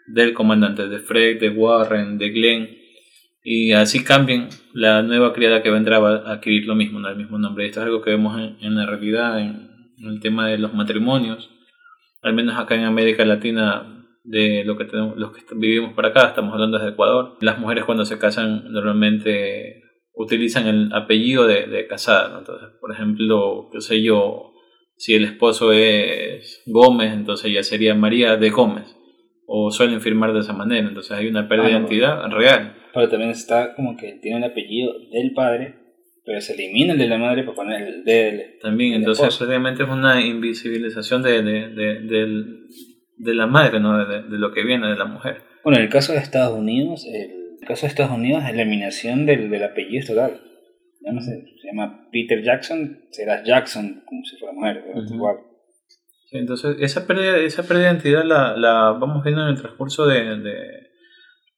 del 0.08 0.34
comandante, 0.34 0.88
de 0.88 1.00
Fred, 1.00 1.40
de 1.40 1.50
Warren, 1.50 2.18
de 2.18 2.30
Glenn, 2.30 2.81
y 3.44 3.72
así 3.74 4.04
cambian 4.04 4.50
la 4.74 5.02
nueva 5.02 5.34
criada 5.34 5.64
que 5.64 5.72
vendrá 5.72 5.98
a 5.98 6.34
adquirir 6.34 6.66
lo 6.66 6.76
mismo, 6.76 7.00
¿no? 7.00 7.10
el 7.10 7.18
mismo 7.18 7.38
nombre. 7.38 7.66
Esto 7.66 7.80
es 7.80 7.88
algo 7.88 8.02
que 8.02 8.12
vemos 8.12 8.40
en, 8.62 8.76
la 8.76 8.86
realidad, 8.86 9.40
en, 9.40 9.70
el 9.98 10.20
tema 10.20 10.48
de 10.48 10.58
los 10.58 10.74
matrimonios, 10.74 11.50
al 12.22 12.34
menos 12.34 12.58
acá 12.58 12.76
en 12.76 12.84
América 12.84 13.26
Latina 13.26 14.06
de 14.24 14.64
lo 14.66 14.78
que 14.78 14.86
tenemos, 14.86 15.18
los 15.18 15.32
que 15.32 15.42
vivimos 15.56 15.94
por 15.94 16.06
acá, 16.06 16.28
estamos 16.28 16.54
hablando 16.54 16.78
de 16.78 16.90
Ecuador. 16.90 17.38
Las 17.42 17.60
mujeres 17.60 17.86
cuando 17.86 18.06
se 18.06 18.20
casan 18.20 18.72
normalmente 18.72 19.82
utilizan 20.14 20.68
el 20.68 20.94
apellido 20.94 21.48
de, 21.48 21.68
de 21.68 21.88
casada. 21.88 22.40
Entonces, 22.40 22.70
por 22.80 22.92
ejemplo, 22.92 23.70
qué 23.72 23.82
sé 23.82 24.02
yo, 24.04 24.54
si 24.98 25.16
el 25.16 25.24
esposo 25.24 25.72
es 25.72 26.62
Gómez, 26.68 27.14
entonces 27.14 27.52
ya 27.52 27.64
sería 27.64 27.96
María 27.96 28.38
de 28.38 28.52
Gómez. 28.52 28.96
O 29.48 29.72
suelen 29.72 30.00
firmar 30.00 30.32
de 30.32 30.40
esa 30.40 30.54
manera, 30.54 30.88
entonces 30.88 31.12
hay 31.12 31.28
una 31.28 31.50
pérdida 31.50 31.68
de 31.68 31.74
ah, 31.74 31.78
identidad 31.78 32.30
real. 32.30 32.81
Pero 32.94 33.10
también 33.10 33.32
está 33.32 33.74
como 33.76 33.96
que 33.96 34.14
tiene 34.14 34.38
el 34.38 34.44
apellido 34.44 34.94
del 35.12 35.34
padre, 35.34 35.76
pero 36.26 36.42
se 36.42 36.54
elimina 36.54 36.94
el 36.94 37.00
de 37.00 37.08
la 37.08 37.18
madre 37.18 37.44
para 37.44 37.56
poner 37.56 37.82
el 37.82 38.04
de 38.04 38.58
También, 38.62 38.94
entonces 38.94 39.40
realmente 39.40 39.84
es 39.84 39.90
una 39.90 40.22
invisibilización 40.22 41.24
de, 41.24 41.42
de, 41.42 41.70
de, 41.70 42.46
de 43.18 43.34
la 43.34 43.48
madre, 43.48 43.80
¿no? 43.80 44.06
de, 44.06 44.38
lo 44.38 44.52
que 44.52 44.64
viene 44.64 44.88
de 44.88 44.98
la 44.98 45.06
mujer. 45.06 45.38
Bueno, 45.64 45.78
en 45.78 45.86
el 45.86 45.90
caso 45.90 46.14
de 46.14 46.20
Estados 46.20 46.58
Unidos, 46.58 47.06
el 47.06 47.42
el 47.62 47.68
caso 47.68 47.82
de 47.82 47.90
Estados 47.90 48.12
Unidos, 48.12 48.44
la 48.44 48.50
eliminación 48.50 49.26
del, 49.26 49.50
del 49.50 49.64
apellido 49.64 50.08
total. 50.08 50.42
Ya 51.02 51.12
no 51.12 51.22
sé, 51.22 51.46
se 51.62 51.68
llama 51.68 52.08
Peter 52.12 52.42
Jackson, 52.44 53.06
será 53.12 53.44
Jackson, 53.44 54.04
como 54.06 54.24
si 54.24 54.38
fuera 54.38 54.54
mujer, 54.54 54.84
igual. 55.12 55.38
entonces, 56.32 56.78
esa 56.80 57.08
pérdida, 57.08 57.38
esa 57.38 57.64
pérdida 57.64 57.88
de 57.88 57.94
identidad 57.94 58.24
la, 58.24 58.56
la 58.56 58.92
vamos 58.92 59.24
viendo 59.24 59.44
en 59.44 59.50
el 59.50 59.62
transcurso 59.62 60.06
de, 60.06 60.38
de, 60.38 60.81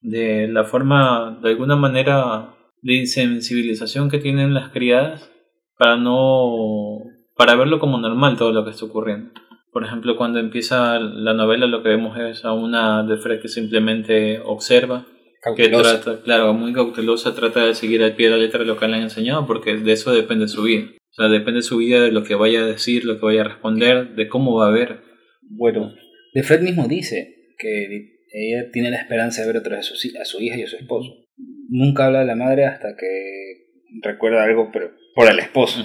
de 0.04 0.48
la 0.48 0.66
forma, 0.66 1.40
de 1.42 1.50
alguna 1.50 1.76
manera, 1.76 2.56
de 2.82 2.94
insensibilización 2.94 4.10
que 4.10 4.20
tienen 4.20 4.54
las 4.54 4.70
criadas 4.70 5.32
para 5.78 5.98
no 5.98 7.00
para 7.36 7.56
verlo 7.56 7.80
como 7.80 7.98
normal 7.98 8.38
todo 8.38 8.52
lo 8.52 8.64
que 8.64 8.72
está 8.72 8.86
ocurriendo. 8.86 9.32
Por 9.72 9.84
ejemplo, 9.84 10.16
cuando 10.16 10.40
empieza 10.40 11.00
la 11.00 11.34
novela 11.34 11.66
lo 11.66 11.82
que 11.82 11.90
vemos 11.90 12.18
es 12.20 12.46
a 12.46 12.54
una 12.54 13.04
de 13.04 13.18
Fred 13.18 13.42
que 13.42 13.48
simplemente 13.48 14.40
observa, 14.40 15.08
que 15.56 15.68
trata, 15.70 16.22
claro, 16.22 16.54
muy 16.54 16.74
cautelosa, 16.74 17.34
trata 17.34 17.66
de 17.66 17.74
seguir 17.74 18.04
al 18.04 18.16
pie 18.16 18.28
de 18.28 18.38
la 18.38 18.38
letra 18.38 18.64
lo 18.64 18.78
que 18.78 18.88
le 18.88 18.98
han 18.98 19.02
enseñado, 19.02 19.46
porque 19.48 19.76
de 19.76 19.92
eso 19.92 20.14
depende 20.14 20.48
su 20.48 20.64
vida. 20.64 20.90
O 21.12 21.16
sea, 21.16 21.28
depende 21.28 21.62
su 21.64 21.78
vida 21.78 22.02
de 22.02 22.12
lo 22.12 22.24
que 22.24 22.36
vaya 22.36 22.62
a 22.62 22.66
decir, 22.66 23.04
lo 23.04 23.20
que 23.20 23.26
vaya 23.26 23.42
a 23.42 23.46
responder, 23.46 24.16
de 24.16 24.28
cómo 24.28 24.56
va 24.56 24.68
a 24.68 24.72
ver. 24.72 25.02
Bueno, 25.42 25.94
de 26.34 26.44
Fred 26.44 26.62
mismo 26.62 26.88
dice 26.88 27.56
que 27.58 28.13
ella 28.34 28.72
tiene 28.72 28.90
la 28.90 28.98
esperanza 28.98 29.42
de 29.42 29.48
ver 29.48 29.58
otra 29.58 29.78
vez 29.78 29.92
a 29.92 29.96
su, 29.96 30.10
a 30.20 30.26
su 30.26 30.42
hija 30.42 30.58
y 30.58 30.64
a 30.64 30.68
su 30.68 30.76
esposo. 30.76 31.28
Nunca 31.70 32.08
habla 32.08 32.20
de 32.20 32.26
la 32.26 32.36
madre 32.36 32.66
hasta 32.66 32.96
que 32.96 33.68
recuerda 34.02 34.44
algo 34.44 34.72
pero 34.74 34.92
por 35.16 35.30
el 35.30 35.40
esposo. 35.40 35.84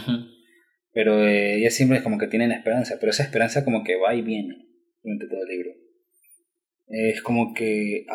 Pero 0.93 1.23
eh, 1.27 1.59
ella 1.59 1.71
siempre 1.71 1.99
es 1.99 2.03
como 2.03 2.19
que 2.19 2.27
tiene 2.27 2.49
la 2.49 2.57
esperanza, 2.57 2.97
pero 2.99 3.11
esa 3.11 3.23
esperanza 3.23 3.65
como 3.65 3.85
que 3.85 3.97
va 3.97 4.15
y 4.15 4.23
viene 4.23 4.67
durante 5.03 5.27
todo 5.29 5.43
el 5.43 5.57
libro. 5.57 5.71
Es 6.89 7.21
como 7.21 7.53
que 7.53 8.07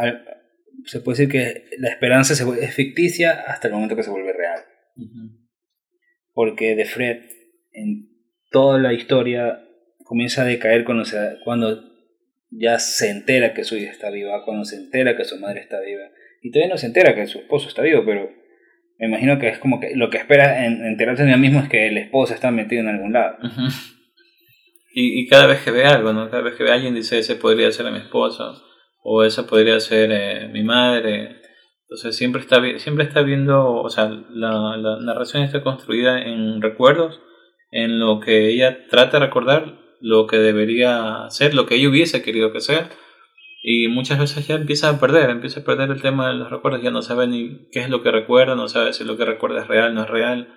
se 0.85 0.99
puede 0.99 1.17
decir 1.19 1.31
que 1.31 1.65
la 1.77 1.89
esperanza 1.89 2.33
se, 2.33 2.43
es 2.61 2.73
ficticia 2.73 3.43
hasta 3.47 3.67
el 3.67 3.75
momento 3.75 3.95
que 3.95 4.03
se 4.03 4.09
vuelve 4.09 4.33
real. 4.33 4.59
Porque 6.33 6.75
de 6.75 6.85
Fred, 6.85 7.23
en 7.71 8.09
toda 8.49 8.79
la 8.79 8.93
historia, 8.93 9.63
comienza 10.03 10.41
a 10.41 10.45
decaer 10.45 10.83
cuando, 10.83 11.03
cuando 11.43 11.92
ya 12.57 12.79
se 12.79 13.09
entera 13.09 13.53
que 13.53 13.63
su 13.63 13.77
hija 13.77 13.91
está 13.91 14.09
viva, 14.09 14.43
cuando 14.45 14.65
se 14.65 14.75
entera 14.75 15.15
que 15.15 15.25
su 15.25 15.39
madre 15.39 15.61
está 15.61 15.79
viva. 15.79 16.03
Y 16.41 16.51
todavía 16.51 16.73
no 16.73 16.77
se 16.77 16.87
entera 16.87 17.15
que 17.15 17.27
su 17.27 17.39
esposo 17.39 17.67
está 17.67 17.81
vivo, 17.81 18.03
pero 18.05 18.29
me 18.99 19.07
imagino 19.07 19.39
que 19.39 19.49
es 19.49 19.59
como 19.59 19.79
que 19.79 19.95
lo 19.95 20.09
que 20.09 20.17
espera 20.17 20.65
en, 20.65 20.85
enterarse 20.85 21.23
de 21.23 21.29
ella 21.29 21.37
mismo 21.37 21.59
es 21.59 21.69
que 21.69 21.87
el 21.87 21.97
esposo 21.97 22.33
está 22.33 22.51
metido 22.51 22.81
en 22.81 22.89
algún 22.89 23.13
lado. 23.13 23.37
y, 24.93 25.21
y, 25.21 25.27
cada 25.27 25.47
vez 25.47 25.61
que 25.61 25.71
ve 25.71 25.85
algo, 25.85 26.13
¿no? 26.13 26.29
Cada 26.29 26.43
vez 26.43 26.55
que 26.55 26.63
ve 26.63 26.71
a 26.71 26.75
alguien 26.75 26.95
dice, 26.95 27.19
ese 27.19 27.35
podría 27.35 27.71
ser 27.71 27.91
mi 27.91 27.97
esposo, 27.97 28.61
o 29.01 29.23
esa 29.23 29.47
podría 29.47 29.79
ser 29.79 30.11
eh, 30.11 30.47
mi 30.49 30.63
madre. 30.63 31.37
Entonces 31.83 32.15
siempre 32.15 32.41
está, 32.41 32.61
siempre 32.77 33.05
está 33.05 33.21
viendo, 33.21 33.73
o 33.73 33.89
sea, 33.89 34.05
la, 34.05 34.77
la 34.77 34.99
narración 35.01 35.43
está 35.43 35.61
construida 35.61 36.21
en 36.21 36.61
recuerdos, 36.61 37.21
en 37.71 37.99
lo 37.99 38.19
que 38.19 38.47
ella 38.49 38.87
trata 38.89 39.19
de 39.19 39.25
recordar, 39.25 39.82
lo 40.03 40.27
que 40.27 40.37
debería 40.37 41.27
ser, 41.29 41.53
lo 41.53 41.65
que 41.65 41.75
ella 41.75 41.87
hubiese 41.87 42.21
querido 42.21 42.51
que 42.51 42.59
sea. 42.59 42.89
Y 43.63 43.87
muchas 43.87 44.19
veces 44.19 44.45
ya 44.45 44.55
empieza 44.55 44.89
a 44.89 44.99
perder, 44.99 45.29
empieza 45.29 45.61
a 45.61 45.63
perder 45.63 45.89
el 45.91 46.01
tema 46.01 46.27
de 46.27 46.33
los 46.33 46.51
recuerdos, 46.51 46.81
ya 46.81 46.91
no 46.91 47.01
sabe 47.01 47.25
ni 47.25 47.69
qué 47.71 47.79
es 47.79 47.89
lo 47.89 48.03
que 48.03 48.11
recuerda, 48.11 48.53
no 48.55 48.67
sabe 48.67 48.91
si 48.91 49.05
lo 49.05 49.15
que 49.15 49.23
recuerda 49.23 49.61
es 49.61 49.67
real, 49.69 49.95
no 49.95 50.01
es 50.01 50.09
real, 50.09 50.53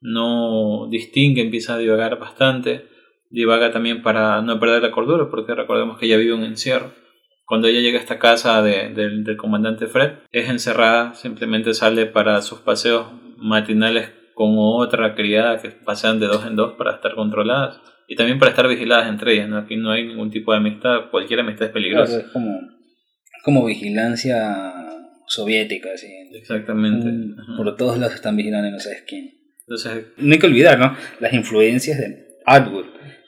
no 0.00 0.88
distingue, 0.90 1.42
empieza 1.42 1.74
a 1.74 1.78
divagar 1.78 2.18
bastante, 2.18 2.88
divaga 3.30 3.70
también 3.70 4.02
para 4.02 4.42
no 4.42 4.58
perder 4.58 4.82
la 4.82 4.90
cordura, 4.90 5.30
porque 5.30 5.54
recordemos 5.54 5.96
que 5.96 6.06
ella 6.06 6.16
vive 6.16 6.34
un 6.34 6.42
encierro. 6.42 6.90
Cuando 7.44 7.68
ella 7.68 7.80
llega 7.80 7.98
a 7.98 8.02
esta 8.02 8.18
casa 8.18 8.62
del 8.62 9.36
comandante 9.36 9.86
Fred, 9.86 10.14
es 10.32 10.48
encerrada, 10.48 11.14
simplemente 11.14 11.72
sale 11.74 12.06
para 12.06 12.42
sus 12.42 12.58
paseos 12.58 13.06
matinales 13.36 14.10
con 14.34 14.56
otra 14.56 15.14
criada 15.14 15.62
que 15.62 15.68
pasean 15.68 16.18
de 16.18 16.26
dos 16.26 16.44
en 16.46 16.56
dos 16.56 16.72
para 16.72 16.94
estar 16.94 17.14
controladas 17.14 17.80
y 18.12 18.14
también 18.14 18.38
para 18.38 18.50
estar 18.50 18.68
vigiladas 18.68 19.08
entre 19.08 19.32
ellas. 19.32 19.48
¿no? 19.48 19.56
Aquí 19.56 19.74
no 19.76 19.90
hay 19.90 20.06
ningún 20.06 20.30
tipo 20.30 20.52
de 20.52 20.58
amistad, 20.58 21.10
cualquier 21.10 21.40
amistad 21.40 21.68
es 21.68 21.72
peligrosa. 21.72 22.18
es 22.18 22.24
como, 22.24 22.60
como 23.42 23.64
vigilancia 23.64 24.62
soviética, 25.26 25.88
así. 25.94 26.08
Exactamente. 26.34 27.08
Mm, 27.08 27.56
por 27.56 27.74
todos 27.74 27.98
lados 27.98 28.14
están 28.14 28.36
vigilando 28.36 28.70
no 28.70 28.78
sabes 28.78 29.04
quién. 29.08 29.32
Entonces, 29.60 30.08
no 30.18 30.30
hay 30.30 30.38
que 30.38 30.46
olvidar, 30.46 30.78
¿no? 30.78 30.94
Las 31.20 31.32
influencias 31.32 31.96
de 31.96 32.26
Atwood. 32.44 32.84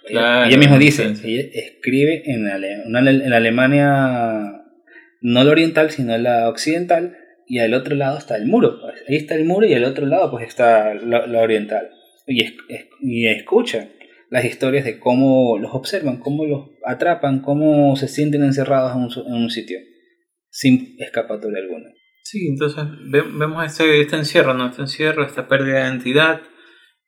ella, 0.07 0.55
misma 0.59 0.77
dice, 0.77 1.05
ella 1.25 1.49
escribe 1.55 2.23
en, 2.27 2.47
en 2.47 3.31
la 3.31 3.37
Alemania 3.39 4.61
no 5.23 5.45
la 5.45 5.51
oriental, 5.51 5.93
sino 5.93 6.19
la 6.19 6.51
occidental, 6.51 7.17
y 7.47 7.61
al 7.61 7.73
otro 7.73 7.95
lado 7.95 8.19
está 8.19 8.37
el 8.37 8.45
muro. 8.45 8.81
Ahí 9.09 9.17
está 9.17 9.35
el 9.35 9.47
muro 9.47 9.67
y 9.67 9.73
al 9.73 9.85
otro 9.85 10.05
lado 10.05 10.31
pues 10.31 10.47
está 10.47 10.93
la, 10.93 11.41
oriental. 11.41 11.89
Y, 12.27 12.45
es, 12.45 12.55
y 13.01 13.29
escucha 13.29 13.89
las 14.35 14.45
historias 14.45 14.85
de 14.85 14.99
cómo 14.99 15.59
los 15.61 15.73
observan, 15.75 16.19
cómo 16.19 16.45
los 16.45 16.71
atrapan, 16.85 17.39
cómo 17.39 17.95
se 17.95 18.09
sienten 18.09 18.43
encerrados 18.43 18.91
en 19.17 19.33
un, 19.33 19.49
sitio, 19.49 19.79
sin 20.51 20.97
escapatoria 20.99 21.61
alguna. 21.61 21.91
Sí, 22.25 22.49
entonces 22.49 22.85
vemos 23.13 23.65
este, 23.65 24.01
este 24.01 24.17
encierro, 24.17 24.53
¿no? 24.55 24.67
Este 24.67 24.83
encierro, 24.83 25.25
esta 25.25 25.47
pérdida 25.47 25.77
de 25.77 25.89
identidad, 25.89 26.41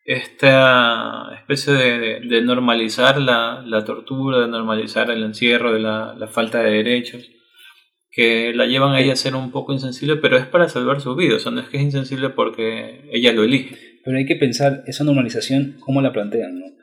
esta 0.04 1.35
especie 1.37 1.73
de, 1.73 2.42
normalizar 2.42 3.21
la, 3.21 3.61
la, 3.66 3.85
tortura, 3.85 4.42
de 4.42 4.47
normalizar 4.47 5.11
el 5.11 5.25
encierro, 5.25 5.73
de 5.73 5.80
la, 5.80 6.14
la, 6.16 6.28
falta 6.28 6.62
de 6.62 6.71
derechos, 6.71 7.28
que 8.09 8.52
la 8.54 8.66
llevan 8.66 8.95
a 8.95 9.00
ella 9.00 9.14
a 9.14 9.16
ser 9.16 9.35
un 9.35 9.50
poco 9.50 9.73
insensible, 9.73 10.14
pero 10.14 10.37
es 10.37 10.47
para 10.47 10.68
salvar 10.68 11.00
su 11.00 11.16
vida, 11.16 11.35
o 11.35 11.38
sea, 11.40 11.50
no 11.50 11.61
es 11.61 11.68
que 11.71 11.78
es 11.78 11.83
insensible 11.83 12.30
porque 12.30 13.00
ella 13.11 13.33
lo 13.33 13.42
elige. 13.42 13.76
Pero 14.04 14.16
hay 14.16 14.26
que 14.26 14.37
pensar 14.37 14.85
esa 14.87 15.02
normalización, 15.02 15.78
cómo 15.80 16.00
la 16.00 16.12
plantean, 16.12 16.61
¿no? 16.61 16.76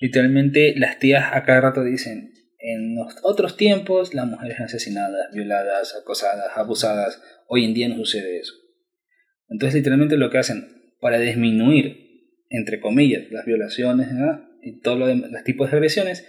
Literalmente 0.00 0.74
las 0.76 0.98
tías 0.98 1.30
a 1.32 1.42
cada 1.44 1.60
rato 1.60 1.84
dicen, 1.84 2.32
en 2.58 2.94
los 2.94 3.16
otros 3.22 3.58
tiempos 3.58 4.14
las 4.14 4.26
mujeres 4.26 4.58
asesinadas, 4.58 5.30
violadas, 5.34 5.94
acosadas, 5.94 6.56
abusadas, 6.56 7.22
hoy 7.46 7.66
en 7.66 7.74
día 7.74 7.88
no 7.90 7.96
sucede 7.96 8.38
eso. 8.38 8.54
Entonces 9.50 9.74
literalmente 9.74 10.16
lo 10.16 10.30
que 10.30 10.38
hacen 10.38 10.94
para 11.00 11.18
disminuir, 11.18 11.96
entre 12.48 12.80
comillas, 12.80 13.30
las 13.30 13.44
violaciones 13.44 14.08
y 14.62 14.80
todos 14.80 14.98
los 14.98 15.44
tipos 15.44 15.70
de 15.70 15.76
agresiones, 15.76 16.26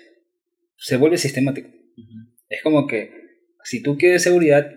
se 0.76 0.98
vuelve 0.98 1.18
sistemático. 1.18 1.70
Es 2.50 2.62
como 2.64 2.88
que 2.88 3.12
si 3.64 3.82
tú 3.82 3.98
quieres 3.98 4.22
seguridad, 4.22 4.70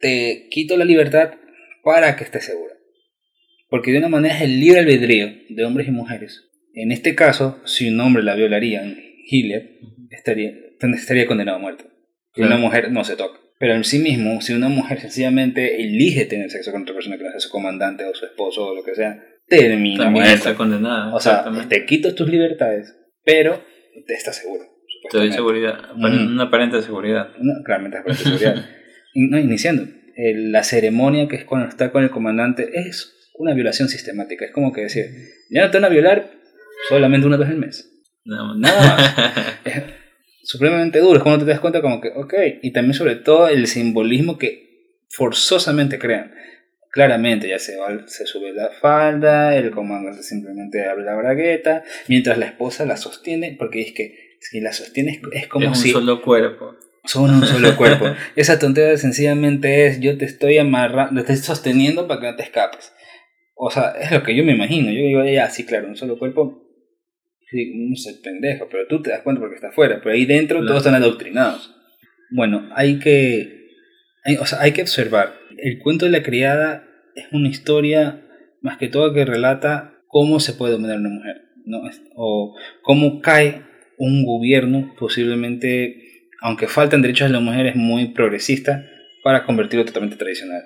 te 0.00 0.48
quito 0.50 0.76
la 0.76 0.84
libertad 0.84 1.34
para 1.84 2.16
que 2.16 2.24
estés 2.24 2.46
segura. 2.46 2.74
Porque 3.68 3.92
de 3.92 3.98
una 3.98 4.08
manera 4.08 4.34
es 4.34 4.42
el 4.42 4.58
libre 4.58 4.80
albedrío 4.80 5.28
de 5.48 5.64
hombres 5.64 5.86
y 5.86 5.92
mujeres 5.92 6.49
en 6.74 6.92
este 6.92 7.14
caso, 7.14 7.60
si 7.64 7.88
un 7.88 8.00
hombre 8.00 8.22
la 8.22 8.34
violaría 8.34 8.82
Hitler, 9.26 9.78
estaría, 10.10 10.52
estaría 10.80 11.26
condenado 11.26 11.58
a 11.58 11.60
muerte. 11.60 11.84
Que 12.32 12.42
una 12.42 12.56
mujer 12.56 12.92
no 12.92 13.04
se 13.04 13.16
toca. 13.16 13.40
Pero 13.58 13.74
en 13.74 13.84
sí 13.84 13.98
mismo, 13.98 14.40
si 14.40 14.54
una 14.54 14.68
mujer 14.68 15.00
sencillamente 15.00 15.82
elige 15.82 16.24
tener 16.24 16.50
sexo 16.50 16.72
con 16.72 16.82
otra 16.82 16.94
persona 16.94 17.18
que 17.18 17.24
no 17.24 17.30
sea 17.30 17.40
su 17.40 17.50
comandante 17.50 18.04
o 18.04 18.14
su 18.14 18.24
esposo 18.24 18.68
o 18.68 18.74
lo 18.74 18.82
que 18.82 18.94
sea, 18.94 19.22
termina 19.46 20.04
También 20.04 20.26
está 20.26 20.54
condenada. 20.54 21.14
O 21.14 21.20
sea, 21.20 21.44
te 21.68 21.84
quito 21.84 22.14
tus 22.14 22.28
libertades, 22.28 22.96
pero 23.24 23.62
te 24.06 24.14
estás 24.14 24.36
seguro. 24.36 24.64
Te 25.10 25.18
doy 25.18 25.32
seguridad, 25.32 25.92
una 25.94 26.44
aparente 26.44 26.80
seguridad. 26.82 27.32
claramente 27.64 27.98
aparente 27.98 28.22
seguridad. 28.22 28.64
no, 29.14 29.38
iniciando, 29.38 29.86
la 30.16 30.62
ceremonia 30.62 31.28
que 31.28 31.36
es 31.36 31.44
cuando 31.44 31.68
está 31.68 31.90
con 31.90 32.02
el 32.02 32.10
comandante 32.10 32.70
es 32.74 33.14
una 33.34 33.54
violación 33.54 33.88
sistemática. 33.88 34.44
Es 34.44 34.52
como 34.52 34.72
que 34.72 34.82
decir, 34.82 35.04
ya 35.50 35.64
no 35.64 35.70
te 35.70 35.78
van 35.78 35.84
a 35.84 35.88
violar, 35.88 36.30
solamente 36.88 37.26
una 37.26 37.36
vez 37.36 37.48
al 37.48 37.56
mes. 37.56 37.90
No, 38.24 38.54
nada 38.54 38.96
más. 38.96 39.58
es 39.64 39.82
supremamente 40.42 41.00
duro, 41.00 41.16
es 41.16 41.22
cuando 41.22 41.44
te 41.44 41.50
das 41.50 41.60
cuenta 41.60 41.80
como 41.80 42.00
que, 42.00 42.08
ok, 42.08 42.34
y 42.62 42.72
también 42.72 42.94
sobre 42.94 43.16
todo 43.16 43.48
el 43.48 43.66
simbolismo 43.66 44.38
que 44.38 44.96
forzosamente 45.10 45.98
crean. 45.98 46.34
Claramente 46.90 47.48
ya 47.48 47.58
se, 47.60 47.76
va, 47.76 47.88
se 48.08 48.26
sube 48.26 48.52
la 48.52 48.68
falda, 48.68 49.56
el 49.56 49.70
comandante 49.70 50.24
simplemente 50.24 50.84
abre 50.88 51.04
la 51.04 51.14
bragueta, 51.14 51.84
mientras 52.08 52.36
la 52.36 52.46
esposa 52.46 52.84
la 52.84 52.96
sostiene, 52.96 53.54
porque 53.56 53.80
es 53.80 53.92
que 53.92 54.36
si 54.40 54.60
la 54.60 54.72
sostiene 54.72 55.20
es 55.32 55.46
como 55.46 55.72
si... 55.74 55.90
un 55.90 55.94
solo 55.94 56.22
cuerpo. 56.22 56.74
Son 57.04 57.30
un 57.30 57.46
solo 57.46 57.76
cuerpo. 57.76 58.06
Esa 58.34 58.58
tontería 58.58 58.96
sencillamente 58.96 59.86
es 59.86 60.00
yo 60.00 60.18
te 60.18 60.24
estoy 60.24 60.58
amarrando, 60.58 61.22
te 61.22 61.32
estoy 61.32 61.54
sosteniendo 61.54 62.08
para 62.08 62.20
que 62.20 62.26
no 62.26 62.36
te 62.36 62.42
escapes. 62.42 62.92
O 63.54 63.70
sea, 63.70 63.92
es 64.00 64.10
lo 64.10 64.22
que 64.22 64.34
yo 64.34 64.44
me 64.44 64.52
imagino. 64.52 64.90
Yo 64.90 65.00
digo, 65.00 65.24
ya, 65.24 65.48
sí, 65.48 65.64
claro, 65.64 65.86
un 65.86 65.96
solo 65.96 66.18
cuerpo 66.18 66.69
no 67.52 67.96
sé, 67.96 68.14
pendejo, 68.22 68.68
pero 68.70 68.86
tú 68.86 69.02
te 69.02 69.10
das 69.10 69.22
cuenta 69.22 69.40
porque 69.40 69.56
está 69.56 69.68
afuera, 69.68 70.00
pero 70.02 70.14
ahí 70.14 70.24
dentro 70.24 70.64
todos 70.64 70.78
están 70.78 70.94
adoctrinados. 70.94 71.74
Bueno, 72.30 72.68
hay 72.74 72.98
que, 72.98 73.68
hay, 74.24 74.36
o 74.36 74.46
sea, 74.46 74.60
hay 74.60 74.72
que 74.72 74.82
observar. 74.82 75.34
El 75.58 75.78
cuento 75.80 76.06
de 76.06 76.12
la 76.12 76.22
criada 76.22 76.86
es 77.14 77.26
una 77.32 77.48
historia 77.48 78.22
más 78.62 78.78
que 78.78 78.88
todo 78.88 79.12
que 79.12 79.24
relata 79.24 79.94
cómo 80.06 80.38
se 80.38 80.52
puede 80.52 80.72
dominar 80.72 80.98
una 80.98 81.08
mujer, 81.08 81.42
¿no? 81.64 81.80
o 82.14 82.54
cómo 82.82 83.20
cae 83.20 83.62
un 83.98 84.24
gobierno 84.24 84.94
posiblemente, 84.98 86.28
aunque 86.40 86.68
faltan 86.68 87.02
derechos 87.02 87.28
de 87.28 87.32
las 87.32 87.42
mujeres, 87.42 87.74
muy 87.74 88.08
progresista 88.08 88.86
para 89.24 89.44
convertirlo 89.44 89.84
totalmente 89.84 90.16
tradicional. 90.16 90.62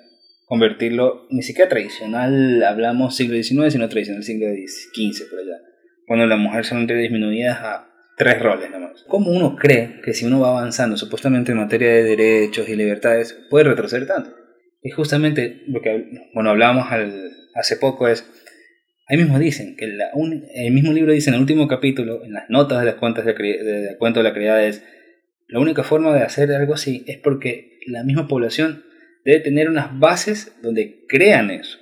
Convertirlo, 0.46 1.26
ni 1.30 1.42
siquiera 1.42 1.70
tradicional, 1.70 2.62
hablamos 2.62 3.16
siglo 3.16 3.42
XIX, 3.42 3.72
sino 3.72 3.88
tradicional 3.88 4.22
siglo 4.22 4.46
XV 4.48 5.30
por 5.30 5.40
allá 5.40 5.73
cuando 6.06 6.26
las 6.26 6.38
mujeres 6.38 6.66
son 6.66 6.86
disminuidas 6.86 7.58
a 7.60 7.88
tres 8.16 8.40
roles 8.40 8.70
nomás. 8.70 9.04
¿Cómo 9.08 9.30
uno 9.30 9.56
cree 9.56 10.00
que 10.04 10.14
si 10.14 10.24
uno 10.24 10.40
va 10.40 10.50
avanzando 10.50 10.96
supuestamente 10.96 11.52
en 11.52 11.58
materia 11.58 11.88
de 11.88 12.02
derechos 12.04 12.68
y 12.68 12.76
libertades 12.76 13.36
puede 13.50 13.64
retroceder 13.64 14.06
tanto? 14.06 14.30
Y 14.82 14.90
justamente 14.90 15.62
lo 15.66 15.80
que 15.80 16.10
bueno, 16.34 16.50
hablábamos 16.50 16.86
hace 17.54 17.76
poco 17.76 18.08
es 18.08 18.24
ahí 19.08 19.16
mismo 19.16 19.38
dicen 19.38 19.76
que 19.76 19.86
la 19.86 20.10
el 20.54 20.72
mismo 20.72 20.92
libro 20.92 21.12
dice 21.12 21.30
en 21.30 21.34
el 21.34 21.40
último 21.40 21.68
capítulo, 21.68 22.24
en 22.24 22.32
las 22.32 22.48
notas 22.50 22.80
de 22.80 22.86
las 22.86 22.94
cuentas 22.96 23.24
de, 23.24 23.32
de, 23.32 23.96
cuento 23.98 24.20
de 24.20 24.24
la 24.24 24.34
criada 24.34 24.64
es 24.64 24.84
la 25.48 25.60
única 25.60 25.82
forma 25.82 26.14
de 26.14 26.22
hacer 26.22 26.52
algo 26.52 26.74
así 26.74 27.04
es 27.06 27.18
porque 27.18 27.80
la 27.86 28.02
misma 28.02 28.28
población 28.28 28.84
debe 29.24 29.40
tener 29.40 29.68
unas 29.68 29.98
bases 29.98 30.54
donde 30.62 31.04
crean 31.08 31.50
eso. 31.50 31.78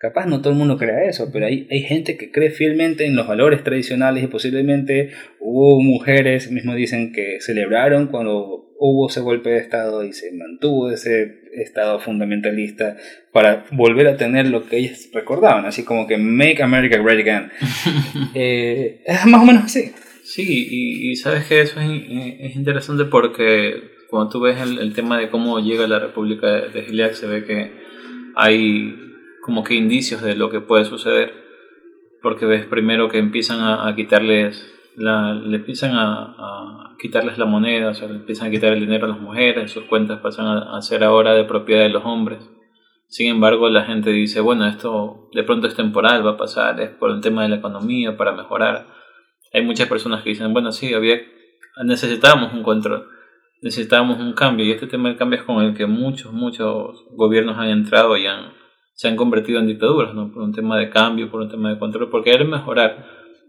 Capaz 0.00 0.24
no 0.24 0.40
todo 0.40 0.54
el 0.54 0.58
mundo 0.58 0.78
crea 0.78 1.04
eso, 1.04 1.28
pero 1.30 1.44
hay, 1.44 1.68
hay 1.70 1.82
gente 1.82 2.16
que 2.16 2.30
cree 2.30 2.48
fielmente 2.48 3.04
en 3.04 3.14
los 3.14 3.28
valores 3.28 3.62
tradicionales 3.62 4.24
y 4.24 4.28
posiblemente 4.28 5.10
hubo 5.38 5.78
mujeres, 5.82 6.50
mismo 6.50 6.74
dicen, 6.74 7.12
que 7.12 7.38
celebraron 7.42 8.06
cuando 8.06 8.72
hubo 8.78 9.10
ese 9.10 9.20
golpe 9.20 9.50
de 9.50 9.58
Estado 9.58 10.02
y 10.02 10.14
se 10.14 10.32
mantuvo 10.32 10.90
ese 10.90 11.42
Estado 11.52 12.00
fundamentalista 12.00 12.96
para 13.30 13.66
volver 13.72 14.06
a 14.06 14.16
tener 14.16 14.46
lo 14.46 14.66
que 14.66 14.78
ellos 14.78 15.10
recordaban, 15.12 15.66
así 15.66 15.84
como 15.84 16.06
que 16.06 16.16
Make 16.16 16.62
America 16.62 16.96
Great 16.96 17.20
Again. 17.20 17.50
Eh, 18.34 19.02
es 19.04 19.26
más 19.26 19.42
o 19.42 19.44
menos 19.44 19.64
así. 19.64 19.92
Sí, 20.24 21.10
y, 21.10 21.16
sabes 21.16 21.44
que 21.44 21.60
eso 21.60 21.78
es, 21.78 21.90
es, 22.40 22.56
interesante 22.56 23.04
porque 23.04 23.74
cuando 24.08 24.30
tú 24.30 24.40
ves 24.40 24.58
el, 24.62 24.78
el, 24.78 24.94
tema 24.94 25.18
de 25.18 25.28
cómo 25.28 25.58
llega 25.58 25.86
la 25.86 25.98
República 25.98 26.46
de 26.46 26.82
Gilead, 26.84 27.12
se 27.12 27.26
ve 27.26 27.44
que 27.44 27.70
hay 28.36 29.09
como 29.42 29.64
que 29.64 29.74
indicios 29.74 30.22
de 30.22 30.34
lo 30.36 30.50
que 30.50 30.60
puede 30.60 30.84
suceder, 30.84 31.32
porque 32.22 32.46
ves 32.46 32.66
primero 32.66 33.08
que 33.08 33.18
empiezan 33.18 33.60
a, 33.60 33.94
quitarles 33.96 34.72
la, 34.96 35.34
le 35.34 35.56
empiezan 35.56 35.92
a, 35.94 36.96
quitarles 36.98 37.38
la 37.38 37.46
moneda, 37.46 37.90
o 37.90 37.94
sea, 37.94 38.08
le 38.08 38.16
empiezan 38.16 38.48
a 38.48 38.50
quitar 38.50 38.72
el 38.72 38.80
dinero 38.80 39.06
a 39.06 39.08
las 39.08 39.20
mujeres, 39.20 39.72
sus 39.72 39.84
cuentas 39.84 40.20
pasan 40.20 40.46
a, 40.46 40.82
ser 40.82 41.02
ahora 41.02 41.32
de 41.32 41.44
propiedad 41.44 41.82
de 41.82 41.88
los 41.88 42.04
hombres. 42.04 42.40
Sin 43.08 43.28
embargo, 43.28 43.68
la 43.70 43.84
gente 43.84 44.10
dice, 44.10 44.40
bueno, 44.40 44.66
esto 44.66 45.28
de 45.32 45.42
pronto 45.42 45.66
es 45.66 45.74
temporal, 45.74 46.24
va 46.24 46.32
a 46.32 46.36
pasar, 46.36 46.80
es 46.80 46.90
por 46.90 47.10
el 47.10 47.20
tema 47.20 47.42
de 47.42 47.48
la 47.48 47.56
economía, 47.56 48.16
para 48.16 48.32
mejorar. 48.32 48.86
Hay 49.52 49.64
muchas 49.64 49.88
personas 49.88 50.22
que 50.22 50.28
dicen, 50.30 50.52
bueno, 50.52 50.70
sí, 50.70 50.94
había, 50.94 51.20
necesitábamos 51.82 52.52
un 52.52 52.62
control, 52.62 53.08
necesitábamos 53.62 54.20
un 54.20 54.34
cambio, 54.34 54.64
y 54.64 54.72
este 54.72 54.86
tema 54.86 55.08
del 55.08 55.18
cambio 55.18 55.40
es 55.40 55.44
con 55.44 55.64
el 55.64 55.74
que 55.74 55.86
muchos, 55.86 56.32
muchos 56.32 57.04
gobiernos 57.12 57.58
han 57.58 57.70
entrado 57.70 58.16
y 58.16 58.26
han, 58.26 58.52
se 59.00 59.08
han 59.08 59.16
convertido 59.16 59.60
en 59.60 59.66
dictaduras, 59.66 60.14
¿no? 60.14 60.30
Por 60.30 60.42
un 60.42 60.52
tema 60.52 60.76
de 60.76 60.90
cambio, 60.90 61.30
por 61.30 61.40
un 61.40 61.48
tema 61.48 61.70
de 61.70 61.78
control, 61.78 62.10
porque 62.10 62.32
quieren 62.32 62.50
mejorar. 62.50 63.06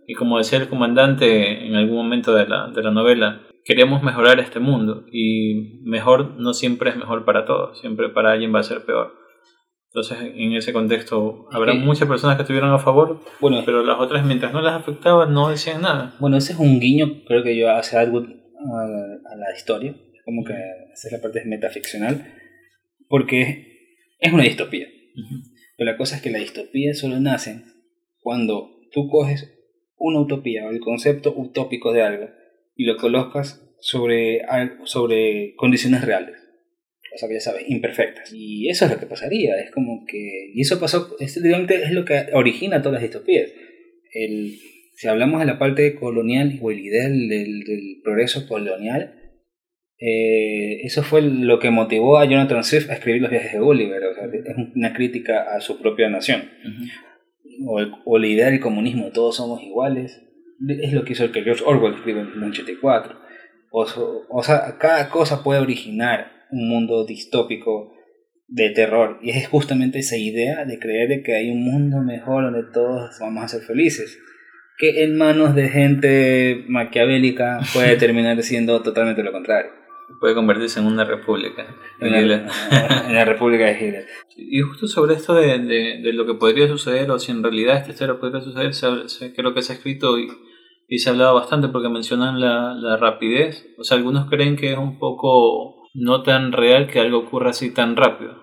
Y 0.07 0.13
como 0.13 0.37
decía 0.37 0.57
el 0.57 0.69
comandante 0.69 1.67
en 1.67 1.75
algún 1.75 1.97
momento 1.97 2.33
de 2.33 2.47
la, 2.47 2.69
de 2.69 2.81
la 2.81 2.91
novela, 2.91 3.41
queremos 3.65 4.01
mejorar 4.01 4.39
este 4.39 4.61
mundo 4.61 5.03
y 5.11 5.81
mejor 5.83 6.35
no 6.37 6.53
siempre 6.53 6.91
es 6.91 6.95
mejor 6.95 7.25
para 7.25 7.43
todos, 7.43 7.77
siempre 7.81 8.07
para 8.07 8.31
alguien 8.31 8.55
va 8.55 8.61
a 8.61 8.63
ser 8.63 8.85
peor. 8.85 9.13
Entonces, 9.87 10.19
en 10.21 10.53
ese 10.53 10.71
contexto, 10.71 11.49
habrá 11.51 11.73
muchas 11.73 12.07
personas 12.07 12.37
que 12.37 12.43
estuvieron 12.43 12.71
a 12.71 12.79
favor, 12.79 13.19
bueno, 13.41 13.61
pero 13.65 13.83
las 13.83 13.99
otras, 13.99 14.25
mientras 14.25 14.53
no 14.53 14.61
las 14.61 14.75
afectaba, 14.75 15.25
no 15.25 15.49
decían 15.49 15.81
nada. 15.81 16.15
Bueno, 16.21 16.37
ese 16.37 16.53
es 16.53 16.59
un 16.59 16.79
guiño, 16.79 17.23
creo 17.27 17.43
que 17.43 17.57
yo 17.57 17.69
hace 17.69 17.97
algo 17.97 18.19
a, 18.19 19.35
la 19.35 19.53
historia, 19.53 19.93
como 20.23 20.45
que 20.45 20.53
esa 20.53 21.09
es 21.09 21.11
la 21.11 21.21
parte 21.21 21.43
metaficcional, 21.45 22.25
porque 23.09 23.97
es 24.17 24.31
una 24.31 24.43
distopía. 24.43 24.87
Pero 25.77 25.91
la 25.91 25.97
cosa 25.97 26.15
es 26.15 26.21
que 26.21 26.31
la 26.31 26.39
distopía 26.39 26.93
solo 26.93 27.19
nace 27.19 27.63
cuando 28.19 28.79
tú 28.91 29.07
coges 29.09 29.51
una 29.97 30.19
utopía 30.19 30.65
o 30.65 30.71
el 30.71 30.79
concepto 30.79 31.33
utópico 31.35 31.93
de 31.93 32.01
algo 32.01 32.29
y 32.75 32.85
lo 32.85 32.97
colocas 32.97 33.67
sobre, 33.79 34.41
sobre 34.85 35.55
condiciones 35.55 36.03
reales. 36.03 36.35
O 37.13 37.17
sea, 37.17 37.29
ya 37.29 37.41
sabes, 37.41 37.65
imperfectas. 37.67 38.31
Y 38.33 38.69
eso 38.69 38.85
es 38.85 38.91
lo 38.91 38.99
que 38.99 39.05
pasaría. 39.05 39.55
Es 39.57 39.71
como 39.71 40.05
que. 40.05 40.51
Y 40.53 40.61
eso 40.61 40.79
pasó. 40.79 41.15
Es, 41.19 41.35
es 41.35 41.91
lo 41.91 42.05
que 42.05 42.27
origina 42.33 42.81
todas 42.81 42.93
las 42.93 43.01
distopías. 43.01 43.51
El, 44.13 44.57
si 44.95 45.07
hablamos 45.07 45.41
de 45.41 45.45
la 45.45 45.59
parte 45.59 45.95
colonial 45.95 46.57
o 46.61 46.71
el 46.71 46.79
ideal 46.79 47.27
del, 47.27 47.63
del 47.63 48.01
progreso 48.03 48.47
colonial, 48.47 49.20
eh, 50.03 50.81
eso 50.83 51.03
fue 51.03 51.21
lo 51.21 51.59
que 51.59 51.69
motivó 51.69 52.17
a 52.17 52.25
Jonathan 52.25 52.63
Swift 52.63 52.89
a 52.89 52.93
escribir 52.93 53.21
Los 53.21 53.29
viajes 53.29 53.53
de 53.53 53.59
Gulliver. 53.59 54.03
O 54.03 54.15
sea, 54.15 54.25
es 54.25 54.57
una 54.75 54.93
crítica 54.93 55.43
a 55.55 55.61
su 55.61 55.79
propia 55.79 56.09
nación. 56.09 56.49
o, 58.05 58.17
la 58.17 58.27
idea 58.27 58.49
del 58.49 58.59
comunismo, 58.59 59.11
todos 59.11 59.35
somos 59.35 59.61
iguales. 59.61 60.23
Es 60.67 60.93
lo 60.93 61.03
que 61.03 61.13
hizo 61.13 61.23
el 61.23 61.31
que 61.31 61.43
George 61.43 61.63
Orwell 61.63 61.93
escribe 61.93 62.21
en 62.21 62.31
1984. 62.31 63.19
O, 63.69 63.85
o 64.29 64.43
sea, 64.43 64.77
cada 64.79 65.09
cosa 65.09 65.43
puede 65.43 65.61
originar 65.61 66.31
un 66.51 66.67
mundo 66.67 67.05
distópico 67.05 67.93
de 68.47 68.71
terror. 68.71 69.19
Y 69.21 69.29
es 69.29 69.47
justamente 69.47 69.99
esa 69.99 70.17
idea 70.17 70.65
de 70.65 70.79
creer 70.79 71.21
que 71.21 71.35
hay 71.35 71.51
un 71.51 71.63
mundo 71.63 72.01
mejor 72.01 72.45
donde 72.45 72.71
todos 72.73 73.17
vamos 73.19 73.43
a 73.43 73.47
ser 73.47 73.61
felices. 73.61 74.17
Que 74.79 75.03
en 75.03 75.15
manos 75.15 75.53
de 75.53 75.69
gente 75.69 76.65
maquiavélica 76.67 77.59
puede 77.71 77.95
terminar 77.97 78.41
siendo 78.41 78.81
totalmente 78.81 79.21
lo 79.21 79.31
contrario 79.31 79.80
puede 80.19 80.35
convertirse 80.35 80.79
en 80.79 80.87
una 80.87 81.03
república. 81.03 81.67
En, 81.99 83.15
la, 83.15 83.25
república 83.25 83.65
de 83.65 83.73
Hitler. 83.73 84.07
Y 84.35 84.61
justo 84.61 84.87
sobre 84.87 85.15
esto 85.15 85.33
de, 85.35 85.59
de, 85.59 86.13
lo 86.13 86.25
que 86.25 86.33
podría 86.33 86.67
suceder, 86.67 87.11
o 87.11 87.19
si 87.19 87.31
en 87.31 87.43
realidad 87.43 87.77
esta 87.77 87.91
historia 87.91 88.19
podría 88.19 88.41
suceder, 88.41 88.71
creo 89.35 89.53
que 89.53 89.61
se 89.61 89.73
ha 89.73 89.75
escrito 89.75 90.17
y, 90.17 90.27
y 90.87 90.99
se 90.99 91.09
ha 91.09 91.13
hablado 91.13 91.35
bastante 91.35 91.67
porque 91.67 91.89
mencionan 91.89 92.39
la, 92.39 92.73
la, 92.73 92.97
rapidez. 92.97 93.67
O 93.77 93.83
sea, 93.83 93.97
algunos 93.97 94.29
creen 94.29 94.55
que 94.55 94.71
es 94.71 94.77
un 94.77 94.97
poco 94.97 95.89
no 95.93 96.23
tan 96.23 96.51
real 96.51 96.87
que 96.87 96.99
algo 96.99 97.19
ocurra 97.19 97.51
así 97.51 97.73
tan 97.73 97.95
rápido. 97.95 98.41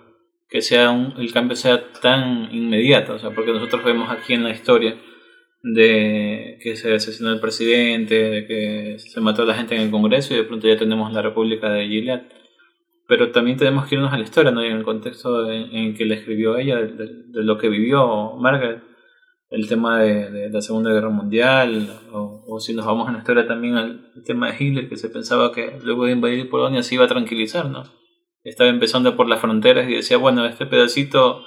Que 0.48 0.62
sea 0.62 0.90
un, 0.90 1.14
el 1.18 1.32
cambio 1.32 1.56
sea 1.56 1.92
tan 2.00 2.54
inmediato. 2.54 3.14
O 3.14 3.18
sea, 3.18 3.30
porque 3.30 3.52
nosotros 3.52 3.84
vemos 3.84 4.10
aquí 4.10 4.34
en 4.34 4.44
la 4.44 4.50
historia 4.50 4.96
de 5.62 6.58
que 6.62 6.76
se 6.76 6.94
asesinó 6.94 7.32
el 7.32 7.40
presidente, 7.40 8.14
de 8.14 8.46
que 8.46 8.98
se 8.98 9.20
mató 9.20 9.42
a 9.42 9.46
la 9.46 9.54
gente 9.54 9.74
en 9.74 9.82
el 9.82 9.90
Congreso 9.90 10.34
y 10.34 10.38
de 10.38 10.44
pronto 10.44 10.68
ya 10.68 10.76
tenemos 10.76 11.12
la 11.12 11.22
República 11.22 11.70
de 11.70 11.88
Gilead. 11.88 12.22
Pero 13.06 13.30
también 13.30 13.56
tenemos 13.56 13.86
que 13.86 13.94
irnos 13.94 14.12
a 14.12 14.18
la 14.18 14.24
historia, 14.24 14.50
¿no? 14.50 14.62
Y 14.62 14.68
en 14.68 14.76
el 14.76 14.84
contexto 14.84 15.50
en 15.50 15.94
que 15.94 16.04
le 16.04 16.16
escribió 16.16 16.58
ella, 16.58 16.76
de, 16.76 17.08
lo 17.42 17.56
que 17.56 17.68
vivió 17.68 18.36
Margaret, 18.36 18.82
el 19.50 19.66
tema 19.66 20.00
de, 20.00 20.50
la 20.50 20.60
Segunda 20.60 20.92
Guerra 20.92 21.08
Mundial, 21.08 21.88
o, 22.12 22.60
si 22.60 22.74
nos 22.74 22.84
vamos 22.84 23.08
a 23.08 23.12
la 23.12 23.18
historia 23.18 23.46
también 23.46 23.76
al 23.76 24.12
tema 24.26 24.50
de 24.50 24.62
Hitler, 24.62 24.88
que 24.90 24.96
se 24.96 25.08
pensaba 25.08 25.52
que 25.52 25.78
luego 25.82 26.04
de 26.04 26.12
invadir 26.12 26.50
Polonia 26.50 26.82
se 26.82 26.96
iba 26.96 27.06
a 27.06 27.08
tranquilizar, 27.08 27.70
¿no? 27.70 27.84
Estaba 28.44 28.68
empezando 28.68 29.16
por 29.16 29.26
las 29.26 29.40
fronteras 29.40 29.88
y 29.88 29.94
decía, 29.94 30.18
bueno, 30.18 30.44
este 30.44 30.66
pedacito 30.66 31.42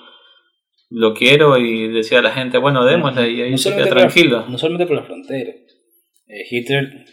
lo 0.91 1.13
quiero 1.13 1.57
y 1.57 1.87
decía 1.87 2.19
a 2.19 2.21
la 2.21 2.31
gente, 2.31 2.57
bueno, 2.57 2.85
démosle 2.85 3.31
y 3.31 3.41
ahí 3.41 3.57
se 3.57 3.73
queda 3.73 3.87
tranquilo. 3.89 4.45
no 4.47 4.57
solamente 4.57 4.85
por 4.85 4.97
la 4.97 5.03
frontera. 5.03 5.51
Eh, 6.27 6.45
Hitler 6.49 7.05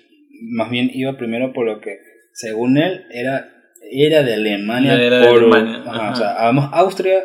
más 0.50 0.70
bien 0.70 0.90
iba 0.92 1.16
primero 1.16 1.52
por 1.52 1.64
lo 1.64 1.80
que, 1.80 1.98
según 2.32 2.76
él, 2.76 3.04
era, 3.10 3.48
era 3.90 4.22
de 4.22 4.34
Alemania. 4.34 4.94
Era 5.00 5.20
de 5.20 5.28
Alemania. 5.28 5.82
o 6.12 6.16
sea, 6.16 6.34
además, 6.38 6.70
Austria 6.72 7.24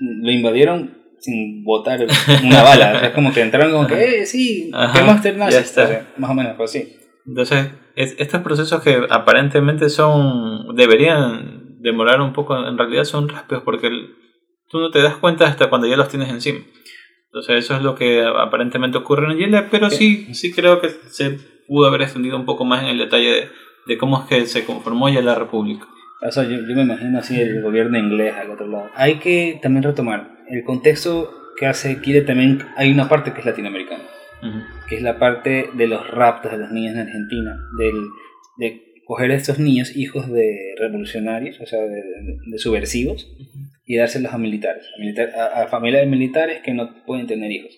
lo 0.00 0.30
invadieron 0.30 0.98
sin 1.18 1.62
botar 1.62 2.00
una 2.44 2.62
bala. 2.62 3.06
es 3.06 3.10
como 3.10 3.32
que 3.32 3.42
entraron 3.42 3.72
como 3.72 3.86
que, 3.86 4.22
eh, 4.22 4.26
sí, 4.26 4.70
¿qué 4.94 5.02
más 5.02 5.24
nazi? 5.36 5.80
más 6.16 6.30
o 6.30 6.34
menos, 6.34 6.54
pues 6.56 6.70
sí. 6.70 6.96
Entonces, 7.26 7.68
estos 7.94 8.40
procesos 8.40 8.82
que 8.82 8.98
aparentemente 9.10 9.90
son, 9.90 10.74
deberían 10.74 11.80
demorar 11.80 12.20
un 12.20 12.32
poco, 12.32 12.56
en 12.66 12.78
realidad 12.78 13.04
son 13.04 13.28
rápidos 13.28 13.62
porque 13.64 13.88
el, 13.88 14.21
tú 14.72 14.80
no 14.80 14.90
te 14.90 15.02
das 15.02 15.16
cuenta 15.18 15.46
hasta 15.46 15.68
cuando 15.68 15.86
ya 15.86 15.96
los 15.96 16.08
tienes 16.08 16.30
encima. 16.30 16.60
Entonces 17.26 17.64
eso 17.64 17.76
es 17.76 17.82
lo 17.82 17.94
que 17.94 18.24
aparentemente 18.24 18.98
ocurre 18.98 19.30
en 19.30 19.38
Yale, 19.38 19.68
pero 19.70 19.90
sí, 19.90 20.34
sí 20.34 20.52
creo 20.52 20.80
que 20.80 20.88
se 20.88 21.38
pudo 21.68 21.86
haber 21.86 22.02
extendido 22.02 22.36
un 22.36 22.46
poco 22.46 22.64
más 22.64 22.82
en 22.82 22.88
el 22.88 22.98
detalle 22.98 23.48
de, 23.86 23.98
cómo 23.98 24.20
es 24.20 24.26
que 24.26 24.46
se 24.46 24.64
conformó 24.64 25.08
ya 25.08 25.22
la 25.22 25.34
República. 25.34 25.86
O 26.26 26.32
sea, 26.32 26.44
yo, 26.44 26.58
me 26.58 26.82
imagino 26.82 27.18
así 27.18 27.40
el 27.40 27.62
gobierno 27.62 27.98
inglés 27.98 28.34
al 28.34 28.50
otro 28.50 28.66
lado. 28.66 28.90
Hay 28.94 29.16
que 29.16 29.58
también 29.62 29.82
retomar 29.82 30.38
el 30.48 30.64
contexto 30.64 31.30
que 31.56 31.66
hace 31.66 32.00
Kire 32.00 32.22
también 32.22 32.62
hay 32.76 32.90
una 32.90 33.08
parte 33.08 33.32
que 33.32 33.40
es 33.40 33.46
latinoamericana, 33.46 34.04
que 34.88 34.96
es 34.96 35.02
la 35.02 35.18
parte 35.18 35.70
de 35.74 35.86
los 35.86 36.08
raptos 36.10 36.52
de 36.52 36.58
los 36.58 36.70
niños 36.70 36.94
en 36.94 37.00
Argentina, 37.00 37.58
del, 37.78 37.94
de 38.58 38.92
coger 39.04 39.30
a 39.30 39.34
estos 39.34 39.58
niños, 39.58 39.96
hijos 39.96 40.30
de 40.30 40.74
revolucionarios, 40.78 41.60
o 41.60 41.66
sea, 41.66 41.80
de, 41.80 42.58
subversivos, 42.58 43.28
y 43.84 43.96
dárselos 43.96 44.32
a 44.32 44.38
militares, 44.38 44.86
a, 45.34 45.66
familias 45.68 46.06
militares 46.06 46.60
que 46.62 46.74
no 46.74 47.04
pueden 47.04 47.26
tener 47.26 47.50
hijos. 47.50 47.76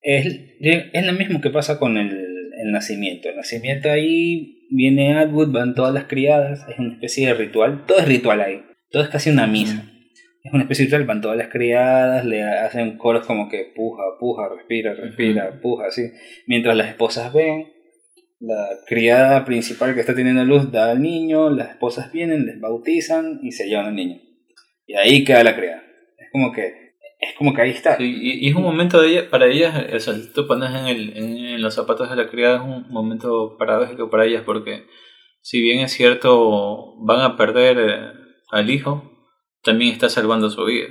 Es, 0.00 0.26
es 0.60 1.06
lo 1.06 1.12
mismo 1.12 1.40
que 1.40 1.50
pasa 1.50 1.78
con 1.78 1.96
el, 1.96 2.10
el, 2.10 2.72
nacimiento. 2.72 3.28
El 3.28 3.36
nacimiento 3.36 3.90
ahí 3.90 4.66
viene 4.70 5.14
Atwood, 5.14 5.52
van 5.52 5.74
todas 5.74 5.94
las 5.94 6.04
criadas, 6.04 6.66
es 6.68 6.78
una 6.78 6.94
especie 6.94 7.28
de 7.28 7.34
ritual, 7.34 7.84
todo 7.86 7.98
es 7.98 8.06
ritual 8.06 8.40
ahí, 8.40 8.62
todo 8.90 9.02
es 9.02 9.08
casi 9.08 9.30
una 9.30 9.46
misa. 9.46 9.92
Es 10.42 10.52
una 10.52 10.62
especie 10.62 10.84
de 10.84 10.90
ritual, 10.90 11.06
van 11.06 11.20
todas 11.22 11.36
las 11.36 11.48
criadas, 11.48 12.24
le 12.24 12.42
hacen 12.42 12.98
coros 12.98 13.26
como 13.26 13.48
que 13.48 13.72
puja, 13.74 14.02
puja, 14.20 14.48
respira, 14.48 14.94
respira, 14.94 15.60
puja, 15.60 15.86
así. 15.86 16.02
Mientras 16.46 16.76
las 16.76 16.88
esposas 16.88 17.32
ven, 17.32 17.66
la 18.38 18.68
criada 18.86 19.44
principal 19.44 19.94
que 19.94 20.00
está 20.00 20.14
teniendo 20.14 20.44
luz 20.44 20.70
da 20.70 20.90
al 20.90 21.00
niño, 21.00 21.50
las 21.50 21.70
esposas 21.70 22.12
vienen, 22.12 22.46
les 22.46 22.60
bautizan 22.60 23.40
y 23.42 23.52
se 23.52 23.68
llevan 23.68 23.86
al 23.86 23.96
niño. 23.96 24.25
Y 24.86 24.94
ahí 24.94 25.24
queda 25.24 25.44
la 25.44 25.56
criada. 25.56 25.82
Es 26.18 26.30
como 26.32 26.52
que 26.52 26.86
es 27.18 27.34
como 27.36 27.54
que 27.54 27.62
ahí 27.62 27.70
está. 27.70 27.96
y, 27.98 28.48
es 28.48 28.54
un 28.54 28.62
momento 28.62 29.00
de 29.00 29.08
ella, 29.08 29.30
para 29.30 29.46
ellas, 29.46 29.74
o 29.92 30.00
sea, 30.00 30.14
tú 30.34 30.46
pones 30.46 30.70
en, 30.70 30.86
el, 30.86 31.16
en, 31.16 31.62
los 31.62 31.74
zapatos 31.74 32.10
de 32.10 32.16
la 32.16 32.28
criada, 32.28 32.56
es 32.56 32.62
un 32.62 32.90
momento 32.90 33.56
paradójico 33.58 34.10
para 34.10 34.26
ellas 34.26 34.42
porque 34.44 34.86
si 35.40 35.62
bien 35.62 35.80
es 35.80 35.92
cierto, 35.92 36.94
van 36.98 37.20
a 37.20 37.36
perder 37.36 37.78
eh, 37.78 38.12
al 38.50 38.70
hijo, 38.70 39.12
también 39.62 39.92
está 39.92 40.08
salvando 40.08 40.50
su 40.50 40.64
vida. 40.64 40.88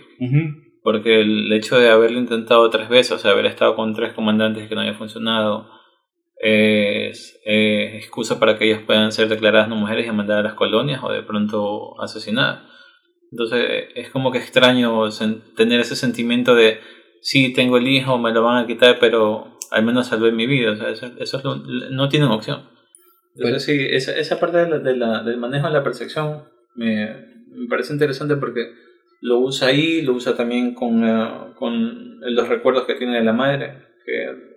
Porque 0.82 1.22
el 1.22 1.52
hecho 1.52 1.80
de 1.80 1.90
haberlo 1.90 2.20
intentado 2.20 2.70
tres 2.70 2.90
veces, 2.90 3.12
o 3.14 3.20
sea, 3.20 3.32
haber 3.32 3.48
estado 3.48 3.76
con 3.76 3.94
tres 3.94 4.14
comandantes 4.14 4.68
que 4.68 4.76
no 4.76 4.82
había 4.82 4.94
funcionado, 4.94 5.70
es 6.38 7.40
excusa 7.44 8.40
para 8.40 8.58
que 8.58 8.66
ellas 8.66 8.84
puedan 8.86 9.12
ser 9.12 9.28
declaradas 9.30 9.68
no 9.68 9.76
mujeres 9.76 10.08
y 10.08 10.12
mandadas 10.12 10.42
a 10.42 10.48
las 10.50 10.54
colonias 10.54 11.02
o 11.04 11.12
de 11.12 11.24
pronto 11.24 12.00
asesinadas. 12.02 12.64
Entonces 13.36 13.89
es 13.95 14.10
como 14.12 14.32
que 14.32 14.38
extraño 14.38 15.10
tener 15.58 15.82
ese 15.82 15.98
sentimiento 15.98 16.56
de, 16.56 16.80
sí, 17.19 17.52
tengo 17.52 17.76
el 17.76 17.86
hijo, 17.89 18.17
me 18.17 18.32
lo 18.32 18.43
van 18.43 18.63
a 18.63 18.65
quitar, 18.65 18.98
pero 18.98 19.58
al 19.71 19.84
menos 19.84 20.08
salvé 20.08 20.32
mi 20.32 20.48
vida. 20.48 20.71
O 20.71 20.76
sea, 20.78 20.89
eso, 20.89 21.12
eso 21.19 21.63
no 21.91 22.08
tienen 22.08 22.30
opción. 22.30 22.69
Entonces 23.36 23.63
sí, 23.63 23.88
esa, 23.89 24.17
esa 24.17 24.39
parte 24.39 24.58
de 24.58 24.95
la, 24.95 25.21
del 25.21 25.36
manejo 25.36 25.67
de 25.67 25.74
la 25.74 25.84
percepción 25.84 26.45
me, 26.76 27.08
me, 27.50 27.67
parece 27.67 27.91
interesante 27.91 28.38
porque 28.38 28.71
lo 29.19 29.39
usa 29.39 29.67
ahí, 29.67 30.02
lo 30.02 30.13
usa 30.13 30.38
también 30.38 30.74
con, 30.74 31.04
eh, 31.04 31.54
con 31.56 32.21
los 32.21 32.48
recuerdos 32.48 32.86
que 32.86 32.95
tiene 32.95 33.17
de 33.17 33.26
la 33.26 33.34
madre, 33.34 33.84
que 34.06 34.55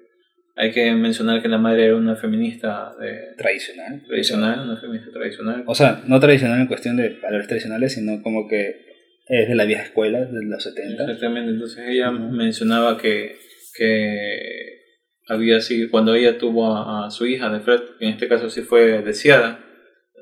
hay 0.60 0.72
que 0.72 0.92
mencionar 0.92 1.40
que 1.40 1.48
la 1.48 1.58
madre 1.58 1.84
era 1.84 1.94
una 1.94 2.16
feminista 2.16 2.92
de... 2.98 3.36
tradicional. 3.36 4.02
Tradicional, 4.04 4.60
una 4.68 4.76
feminista 4.76 5.12
tradicional. 5.12 5.62
O 5.66 5.74
sea, 5.74 6.02
no 6.08 6.18
tradicional 6.18 6.60
en 6.60 6.66
cuestión 6.66 6.96
de 6.96 7.16
valores 7.22 7.46
tradicionales, 7.46 7.94
sino 7.94 8.20
como 8.24 8.48
que 8.48 8.84
es 9.28 9.48
de 9.48 9.54
la 9.54 9.66
vieja 9.66 9.84
escuela, 9.84 10.18
de 10.18 10.44
los 10.44 10.60
70. 10.64 11.04
Exactamente, 11.04 11.52
entonces 11.52 11.84
ella 11.86 12.10
mencionaba 12.10 12.98
que, 12.98 13.36
que 13.76 14.80
había 15.28 15.60
sido, 15.60 15.92
cuando 15.92 16.16
ella 16.16 16.38
tuvo 16.38 16.74
a, 16.74 17.08
su 17.12 17.26
hija 17.26 17.50
de 17.50 17.60
Fred, 17.60 17.80
en 18.00 18.08
este 18.08 18.26
caso 18.26 18.50
sí 18.50 18.62
fue 18.62 19.02
deseada, 19.02 19.64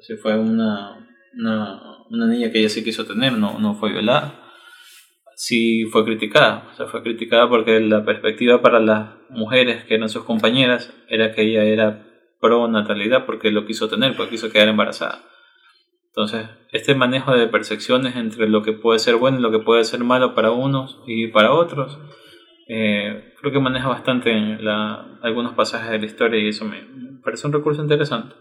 sí 0.03 0.17
fue 0.17 0.39
una, 0.39 1.09
una, 1.35 1.81
una 2.11 2.27
niña 2.27 2.51
que 2.51 2.59
ella 2.59 2.69
sí 2.69 2.85
quiso 2.85 3.07
tener, 3.07 3.33
no, 3.33 3.59
no 3.59 3.75
fue 3.75 3.91
violada 3.91 4.46
sí 5.37 5.85
fue 5.85 6.05
criticada. 6.05 6.67
O 6.73 6.75
sea, 6.75 6.87
fue 6.87 7.03
criticada 7.03 7.49
porque 7.49 7.79
la 7.79 8.05
perspectiva 8.05 8.63
para 8.63 8.81
las 8.81 9.11
mujeres 9.31 9.85
que 9.85 9.95
eran 9.95 10.09
sus 10.09 10.25
compañeras 10.25 10.93
era 11.09 11.33
que 11.33 11.43
ella 11.43 11.63
era 11.63 12.07
pro 12.41 12.67
natalidad 12.69 13.27
porque 13.27 13.51
lo 13.51 13.67
quiso 13.67 13.89
tener, 13.89 14.17
porque 14.17 14.33
quiso 14.33 14.51
quedar 14.51 14.69
embarazada. 14.69 15.23
Entonces, 16.09 16.49
este 16.73 16.95
manejo 16.95 17.37
de 17.37 17.47
percepciones 17.47 18.17
entre 18.17 18.49
lo 18.49 18.63
que 18.63 18.73
puede 18.73 18.99
ser 18.99 19.17
bueno 19.17 19.39
y 19.39 19.43
lo 19.43 19.51
que 19.51 19.59
puede 19.59 19.85
ser 19.85 20.01
malo 20.01 20.35
para 20.35 20.51
unos 20.51 20.99
y 21.07 21.27
para 21.29 21.53
otros, 21.53 21.99
eh, 22.69 23.35
creo 23.39 23.53
que 23.53 23.61
maneja 23.61 23.89
bastante 23.89 24.33
la, 24.59 25.19
algunos 25.23 25.53
pasajes 25.53 25.91
de 25.91 25.99
la 25.99 26.07
historia 26.07 26.41
y 26.41 26.49
eso 26.49 26.65
me 26.65 26.83
parece 27.23 27.47
un 27.47 27.53
recurso 27.53 27.83
interesante. 27.83 28.35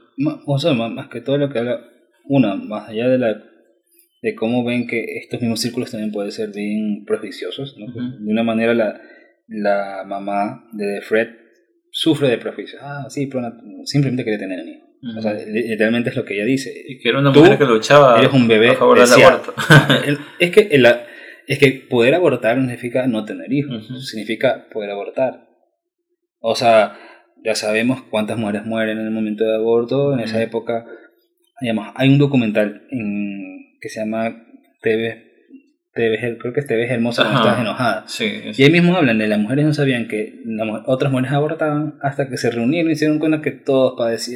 O 0.46 0.58
sea, 0.58 0.74
más 0.74 1.10
que 1.10 1.20
todo 1.20 1.38
lo 1.38 1.50
que 1.50 1.60
habla, 1.60 1.82
una, 2.24 2.56
más 2.56 2.88
allá 2.88 3.10
de 3.10 3.18
la 3.18 3.44
de 4.22 4.36
cómo 4.36 4.64
ven 4.64 4.88
que 4.88 5.18
estos 5.18 5.42
mismos 5.42 5.62
círculos 5.62 5.92
también 5.92 6.12
pueden 6.12 6.32
ser 6.32 6.52
bien 6.52 7.06
prejuiciosos. 7.06 7.78
¿no? 7.78 7.88
De 7.94 8.32
una 8.32 8.44
manera 8.44 8.74
la, 8.74 9.02
la 9.48 10.04
mamá 10.06 10.68
de 10.74 11.02
Fred 11.02 11.30
sufre 11.92 12.30
de 12.30 12.38
prejuicios. 12.38 12.82
Ah, 12.84 13.06
sí, 13.10 13.28
pero 13.28 13.42
simplemente 13.86 14.24
quería 14.24 14.40
tener 14.40 14.60
a 14.60 14.64
hijo. 14.64 14.86
O 15.18 15.22
sea, 15.22 15.34
literalmente 15.34 16.10
es 16.10 16.16
lo 16.16 16.26
que 16.26 16.34
ella 16.34 16.46
dice. 16.46 16.74
Y 16.88 16.98
que 17.00 17.10
era 17.10 17.20
una 17.20 17.32
mujer 17.32 17.58
que 17.58 17.66
luchaba 17.66 18.18
eres 18.18 18.34
un 18.34 18.48
bebé 18.48 18.70
a 18.70 18.76
favor 18.76 19.00
del 19.00 19.24
aborto. 19.24 19.54
es, 20.40 20.52
que 20.52 20.70
es 21.48 21.60
que 21.60 21.86
poder 21.90 22.16
abortar 22.16 22.58
no 22.58 22.64
significa 22.64 23.06
no 23.06 23.24
tener 23.24 23.52
hijos, 23.54 23.88
significa 24.10 24.68
poder 24.72 24.90
abortar. 24.90 25.48
O 26.40 26.56
sea, 26.56 26.98
ya 27.44 27.54
sabemos 27.54 28.02
cuántas 28.10 28.38
mujeres 28.38 28.66
mueren 28.66 28.98
en 28.98 29.06
el 29.06 29.12
momento 29.12 29.46
de 29.46 29.56
aborto. 29.56 30.14
En 30.14 30.22
esa 30.22 30.42
época, 30.42 30.86
digamos, 31.62 31.90
hay 31.96 32.10
un 32.10 32.18
documental 32.18 32.88
en 32.90 33.55
que 33.80 33.90
se 33.90 34.00
llama 34.00 34.46
TV, 34.82 35.26
TV 35.96 36.38
creo 36.38 36.54
que 36.54 36.60
es 36.60 36.68
TV 36.68 36.92
hermosa 36.92 37.24
cuando 37.24 37.40
estás 37.40 37.60
enojada. 37.62 38.06
y 38.56 38.64
ahí 38.64 38.70
mismo 38.70 38.98
hablan 38.98 39.18
de 39.18 39.28
las 39.28 39.40
mujeres 39.40 39.66
no 39.66 39.74
sabían 39.74 40.10
que 40.10 40.44
otras 40.86 41.10
mujeres 41.10 41.32
abortaban 41.32 41.98
hasta 42.02 42.28
que 42.28 42.38
se 42.38 42.52
reunieron 42.52 42.90
y 42.90 42.94
hicieron 42.94 43.18
cuenta 43.18 43.42
que 43.42 43.52
todos 43.52 43.94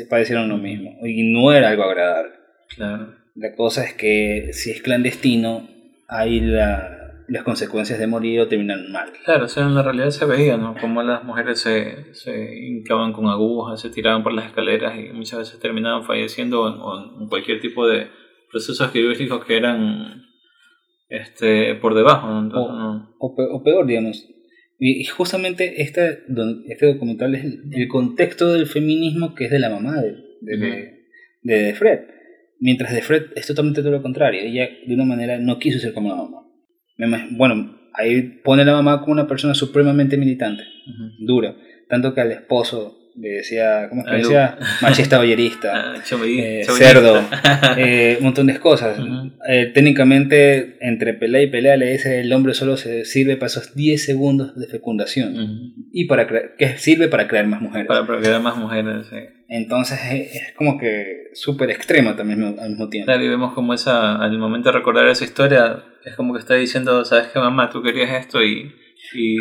padecieron 0.10 0.48
lo 0.48 0.58
mismo. 0.58 0.92
Y 1.04 1.34
no 1.34 1.52
era 1.52 1.70
algo 1.70 1.84
agradable. 1.84 2.32
Claro. 2.76 3.14
La 3.36 3.56
cosa 3.56 3.84
es 3.84 3.94
que 3.94 4.52
si 4.54 4.72
es 4.72 4.82
clandestino, 4.82 5.68
hay 6.08 6.40
las 6.40 7.44
consecuencias 7.44 8.00
de 8.00 8.08
morir 8.08 8.40
o 8.40 8.48
terminan 8.48 8.90
mal. 8.90 9.12
Claro, 9.26 9.46
o 9.46 9.50
sea, 9.50 9.64
en 9.64 9.76
la 9.76 9.84
realidad 9.84 10.12
se 10.12 10.26
veía, 10.26 10.56
¿no? 10.56 10.76
Como 10.80 11.04
las 11.04 11.26
mujeres 11.26 11.60
se, 11.60 12.14
se 12.14 12.56
hincaban 12.56 13.12
con 13.12 13.28
agujas, 13.28 13.82
se 13.82 13.90
tiraban 13.90 14.24
por 14.24 14.32
las 14.32 14.46
escaleras 14.46 14.98
y 14.98 15.12
muchas 15.12 15.40
veces 15.40 15.60
terminaban 15.60 16.06
falleciendo 16.06 16.62
o 16.62 17.22
en 17.22 17.28
cualquier 17.28 17.60
tipo 17.60 17.86
de, 17.86 18.08
procesos 18.52 18.92
quirúrgicos 18.92 19.46
que 19.46 19.58
eran 19.58 20.24
este, 21.10 21.76
por 21.76 21.96
debajo. 21.96 22.28
o, 23.20 23.64
peor, 23.64 23.86
digamos. 23.86 24.28
Y, 24.78 25.04
justamente 25.06 25.82
este, 25.82 26.24
este 26.68 26.86
documental 26.86 27.36
es 27.36 27.44
el, 27.44 27.88
contexto 27.90 28.54
del 28.54 28.66
feminismo 28.66 29.36
que 29.36 29.46
es 29.46 29.52
de 29.52 29.60
la 29.60 29.70
mamá 29.70 30.02
de, 30.02 30.94
de, 31.42 31.74
Fred. 31.74 32.00
Mientras 32.60 32.94
de 32.94 33.02
Fred 33.02 33.26
es 33.36 33.46
totalmente 33.48 33.82
todo 33.82 33.92
lo 33.92 34.02
contrario. 34.02 34.42
Ella 34.42 34.70
de 34.86 34.94
una 34.94 35.06
manera 35.06 35.38
no 35.38 35.60
quiso 35.60 35.80
ser 35.80 35.94
como 35.94 36.10
la 36.10 36.16
mamá. 36.16 36.46
Bueno, 37.32 37.78
ahí 37.94 38.40
pone 38.44 38.62
a 38.62 38.66
la 38.66 38.74
mamá 38.74 39.02
como 39.02 39.14
una 39.14 39.28
persona 39.28 39.54
supremamente 39.54 40.16
militante, 40.18 40.64
dura. 41.20 41.56
Tanto 41.90 42.14
que 42.14 42.22
al 42.22 42.32
esposo 42.32 42.99
le 43.20 43.30
decía, 43.30 43.88
¿cómo 43.90 44.02
es 44.02 44.08
que 44.10 44.18
decía? 44.18 44.58
Machista 44.82 45.18
ballerista, 45.18 45.94
ah, 45.96 46.04
eh, 46.26 46.64
cerdo, 46.66 47.22
eh, 47.78 48.16
un 48.20 48.26
montón 48.26 48.48
de 48.48 48.58
cosas. 48.60 48.98
Eh, 49.48 49.72
técnicamente, 49.74 50.78
entre 50.80 51.14
pelea 51.14 51.42
y 51.42 51.48
pelea, 51.48 51.76
le 51.76 51.92
dice 51.92 52.22
el 52.22 52.32
hombre 52.32 52.54
solo 52.54 52.78
se 52.78 53.06
sirve 53.06 53.36
para 53.36 53.48
esos 53.48 53.76
10 53.76 54.04
segundos 54.04 54.56
de 54.56 54.68
fecundación. 54.68 55.74
Y 55.92 56.06
para 56.06 56.28
que 56.28 56.78
sirve 56.78 57.08
para 57.08 57.28
crear 57.28 57.48
más 57.48 57.62
mujeres. 57.62 57.88
Para, 57.88 58.06
crear 58.06 58.42
más 58.42 58.56
mujeres, 58.58 59.08
sí. 59.10 59.18
Entonces 59.50 60.00
es, 60.12 60.54
como 60.56 60.78
que 60.78 61.30
súper 61.34 61.72
extrema 61.72 62.16
también 62.16 62.56
al 62.60 62.70
mismo 62.70 62.88
tiempo. 62.88 63.08
Claro, 63.08 63.24
y 63.24 63.30
vemos 63.30 63.54
como 63.54 63.74
esa, 63.74 64.16
al 64.16 64.38
momento 64.38 64.70
de 64.72 64.78
recordar 64.78 65.08
esa 65.08 65.26
historia, 65.26 65.84
es 66.06 66.16
como 66.16 66.34
que 66.34 66.40
está 66.40 66.56
diciendo, 66.56 67.04
¿sabes 67.04 67.28
qué, 67.34 67.40
mamá? 67.40 67.70
Tú 67.70 67.82
querías 67.82 68.12
esto 68.12 68.44
y 68.44 68.72
y 69.14 69.38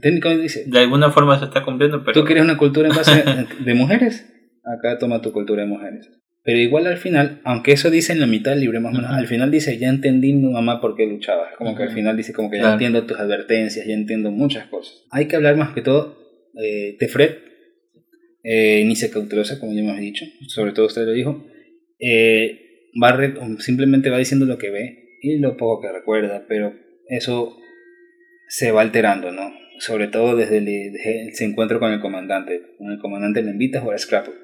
técnicamente 0.00 0.42
dice, 0.42 0.64
de 0.66 0.78
alguna 0.78 1.10
forma 1.10 1.38
se 1.38 1.46
está 1.46 1.64
cumpliendo, 1.64 2.04
pero... 2.04 2.20
Tú 2.20 2.26
quieres 2.26 2.44
una 2.44 2.56
cultura 2.56 2.88
en 2.88 2.94
base 2.94 3.24
de 3.64 3.74
mujeres, 3.74 4.32
acá 4.64 4.98
toma 4.98 5.20
tu 5.20 5.32
cultura 5.32 5.62
de 5.62 5.68
mujeres. 5.68 6.10
Pero 6.42 6.58
igual 6.58 6.86
al 6.86 6.96
final, 6.96 7.40
aunque 7.44 7.72
eso 7.72 7.90
dice 7.90 8.12
en 8.12 8.20
la 8.20 8.26
mitad 8.26 8.52
del 8.52 8.60
libro 8.60 8.80
más 8.80 8.94
o 8.94 8.96
menos, 8.96 9.10
al 9.10 9.26
final 9.26 9.50
dice, 9.50 9.76
ya 9.78 9.88
entendí 9.88 10.32
mi 10.32 10.50
mamá 10.50 10.80
por 10.80 10.96
qué 10.96 11.06
luchaba. 11.06 11.50
Como 11.58 11.76
que 11.76 11.82
al 11.82 11.90
final 11.90 12.16
dice, 12.16 12.32
como 12.32 12.50
que 12.50 12.58
ya 12.58 12.72
entiendo 12.72 13.04
tus 13.04 13.18
advertencias, 13.18 13.86
ya 13.86 13.92
entiendo 13.92 14.30
muchas 14.30 14.66
cosas. 14.68 15.04
Hay 15.10 15.26
que 15.26 15.36
hablar 15.36 15.56
más 15.56 15.74
que 15.74 15.82
todo 15.82 16.16
eh, 16.58 16.96
de 16.98 17.08
Fred, 17.08 17.36
eh, 18.42 18.80
inicia 18.82 19.10
cautelosa, 19.10 19.60
como 19.60 19.74
ya 19.74 19.80
hemos 19.80 19.98
dicho, 19.98 20.24
sobre 20.48 20.72
todo 20.72 20.86
usted 20.86 21.04
lo 21.04 21.12
dijo. 21.12 21.46
Eh, 21.98 22.88
va 23.02 23.18
simplemente 23.58 24.08
va 24.08 24.16
diciendo 24.16 24.46
lo 24.46 24.56
que 24.56 24.70
ve 24.70 25.18
y 25.20 25.38
lo 25.38 25.58
poco 25.58 25.82
que 25.82 25.92
recuerda, 25.92 26.46
pero 26.48 26.74
eso 27.08 27.59
se 28.50 28.72
va 28.72 28.80
alterando, 28.80 29.30
¿no? 29.30 29.52
Sobre 29.78 30.08
todo 30.08 30.34
desde 30.34 30.58
el, 30.58 30.68
ese 30.68 31.44
encuentro 31.44 31.78
con 31.78 31.92
el 31.92 32.00
comandante. 32.00 32.74
Con 32.76 32.90
el 32.90 32.98
comandante 32.98 33.42
le 33.42 33.52
invita 33.52 33.78
a 33.78 33.82
jugar 33.82 33.98
Scrapple. 34.00 34.34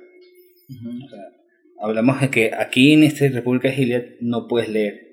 hablamos 1.81 2.21
de 2.21 2.31
que 2.31 2.53
aquí 2.57 2.93
en 2.93 3.03
esta 3.03 3.27
República 3.29 3.69
de 3.69 3.75
Gilead 3.75 4.05
no 4.21 4.47
puedes 4.47 4.69
leer. 4.69 5.06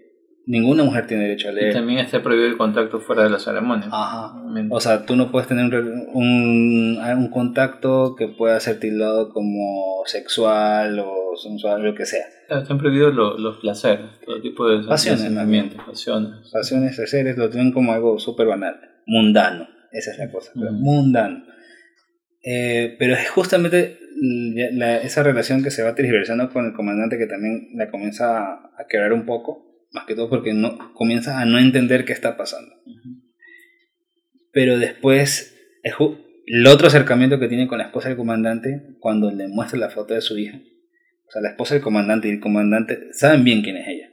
Ninguna 0.46 0.84
mujer 0.84 1.08
tiene 1.08 1.24
derecho 1.24 1.48
a 1.48 1.52
leer. 1.54 1.72
Y 1.72 1.74
también 1.74 2.00
está 2.00 2.22
prohibido 2.22 2.48
el 2.48 2.58
contacto 2.58 3.00
fuera 3.00 3.24
de 3.24 3.30
la 3.30 3.40
ceremonia. 3.40 3.88
Ajá. 3.90 4.34
O 4.72 4.80
sea, 4.82 5.06
tú 5.06 5.16
no 5.16 5.32
puedes 5.32 5.48
tener 5.48 5.74
un, 5.74 7.00
un, 7.00 7.30
contacto 7.30 8.16
que 8.18 8.28
pueda 8.28 8.60
ser 8.60 8.80
tildado 8.80 9.30
como 9.30 10.04
sexual 10.06 11.00
o 11.00 11.38
sensual, 11.42 11.84
lo 11.84 11.96
que 11.96 12.06
sea. 12.06 12.26
Están 12.50 12.78
prohibidos 12.78 13.16
los, 13.16 13.40
los 13.40 13.58
placeres, 13.60 14.20
todo 14.26 14.42
tipo 14.42 14.68
de 14.68 14.86
pasiones. 14.86 15.32
Pasiones. 15.86 16.52
Pasiones, 16.52 16.96
placeres, 16.98 17.38
lo 17.38 17.50
tienen 17.50 17.72
como 17.72 17.94
algo 17.94 18.20
súper 18.20 18.48
banal, 18.48 18.76
mundano. 19.08 19.68
Esa 19.94 20.12
es 20.12 20.18
la 20.18 20.30
cosa, 20.30 20.52
mundano. 20.56 21.42
Eh, 22.44 22.98
pero 23.00 23.14
es 23.14 23.30
justamente 23.30 23.98
esa 25.04 25.24
relación 25.24 25.64
que 25.64 25.72
se 25.72 25.84
va 25.84 25.96
transversando 25.96 26.50
con 26.50 26.66
el 26.66 26.74
comandante 26.74 27.18
que 27.18 27.28
también 27.28 27.70
la 27.76 27.90
comienza 27.90 28.40
a, 28.40 28.72
a 28.78 28.88
quebrar 28.90 29.14
un 29.14 29.26
poco 29.26 29.73
más 29.94 30.06
que 30.06 30.16
todo 30.16 30.30
porque 30.30 30.54
no, 30.54 30.94
comienza 30.94 31.40
a 31.40 31.46
no 31.46 31.60
entender 31.60 32.04
qué 32.04 32.14
está 32.14 32.36
pasando. 32.36 32.74
Pero 34.52 34.78
después, 34.78 35.56
el 36.46 36.68
otro 36.68 36.88
acercamiento 36.88 37.40
que 37.40 37.48
tiene 37.48 37.68
con 37.68 37.78
la 37.78 37.86
esposa 37.86 38.10
del 38.10 38.18
comandante, 38.18 38.98
cuando 39.00 39.32
le 39.32 39.48
muestra 39.48 39.80
la 39.80 39.90
foto 39.90 40.14
de 40.14 40.22
su 40.22 40.38
hija, 40.38 40.60
o 41.28 41.32
sea, 41.32 41.42
la 41.42 41.50
esposa 41.50 41.76
del 41.76 41.84
comandante 41.84 42.28
y 42.28 42.32
el 42.32 42.40
comandante 42.40 43.14
saben 43.14 43.44
bien 43.44 43.62
quién 43.62 43.78
es 43.78 43.88
ella. 43.88 44.10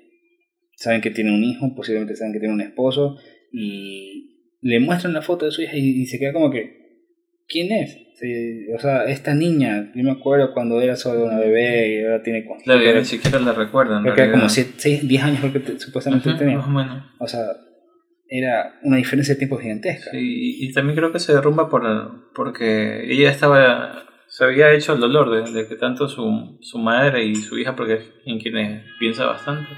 Saben 0.77 1.01
que 1.01 1.11
tiene 1.11 1.35
un 1.35 1.45
hijo, 1.45 1.75
posiblemente 1.75 2.17
saben 2.17 2.33
que 2.33 2.39
tiene 2.39 2.55
un 2.55 2.61
esposo, 2.61 3.19
y 3.53 4.57
le 4.61 4.81
muestran 4.81 5.13
la 5.13 5.23
foto 5.23 5.47
de 5.47 5.51
su 5.53 5.63
hija 5.63 5.77
y, 5.77 6.07
se 6.07 6.19
queda 6.19 6.33
como 6.33 6.51
que, 6.51 6.90
¿quién 7.51 7.73
es? 7.73 7.99
o 8.75 8.79
sea, 8.79 9.05
esta 9.05 9.35
niña, 9.35 9.91
yo 9.95 10.05
me 10.05 10.11
acuerdo 10.11 10.53
cuando 10.53 10.79
era 10.81 10.95
solo 10.95 11.25
una 11.25 11.39
bebé 11.39 11.89
y 11.89 12.05
ahora 12.05 12.23
tiene... 12.23 12.47
Claro, 12.65 12.81
ni 12.99 13.05
siquiera 13.07 13.41
la 13.41 13.55
recuerdan. 13.55 14.03
Creo 14.03 14.15
que 14.15 14.23
era 14.23 14.33
como 14.33 14.49
6, 14.49 15.09
10 15.09 15.23
años 15.23 15.41
porque 15.41 15.79
supuestamente 15.79 16.35
tenía. 16.35 16.59
Más 16.59 16.67
o 16.67 16.71
menos. 16.71 17.05
O 17.19 17.27
sea, 17.27 17.47
era 18.29 18.79
una 18.83 18.99
diferencia 18.99 19.35
de 19.35 19.39
tiempo 19.39 19.57
gigantesca. 19.57 20.11
Sí, 20.11 20.57
y 20.61 20.73
también 20.75 20.97
creo 20.97 21.13
que 21.13 21.19
se 21.19 21.33
derrumba 21.33 21.71
por 21.71 21.83
porque 22.35 23.11
ella 23.11 23.31
estaba 23.31 24.05
se 24.31 24.45
había 24.45 24.73
hecho 24.73 24.93
el 24.93 25.01
dolor 25.01 25.53
de, 25.53 25.67
que 25.67 25.75
tanto 25.75 26.09
su, 26.09 26.57
su, 26.61 26.79
madre 26.79 27.25
y 27.25 27.35
su 27.35 27.59
hija, 27.59 27.75
porque 27.75 27.95
es 27.95 28.13
en 28.25 28.39
quienes 28.39 28.85
piensa 29.01 29.27
bastante, 29.27 29.69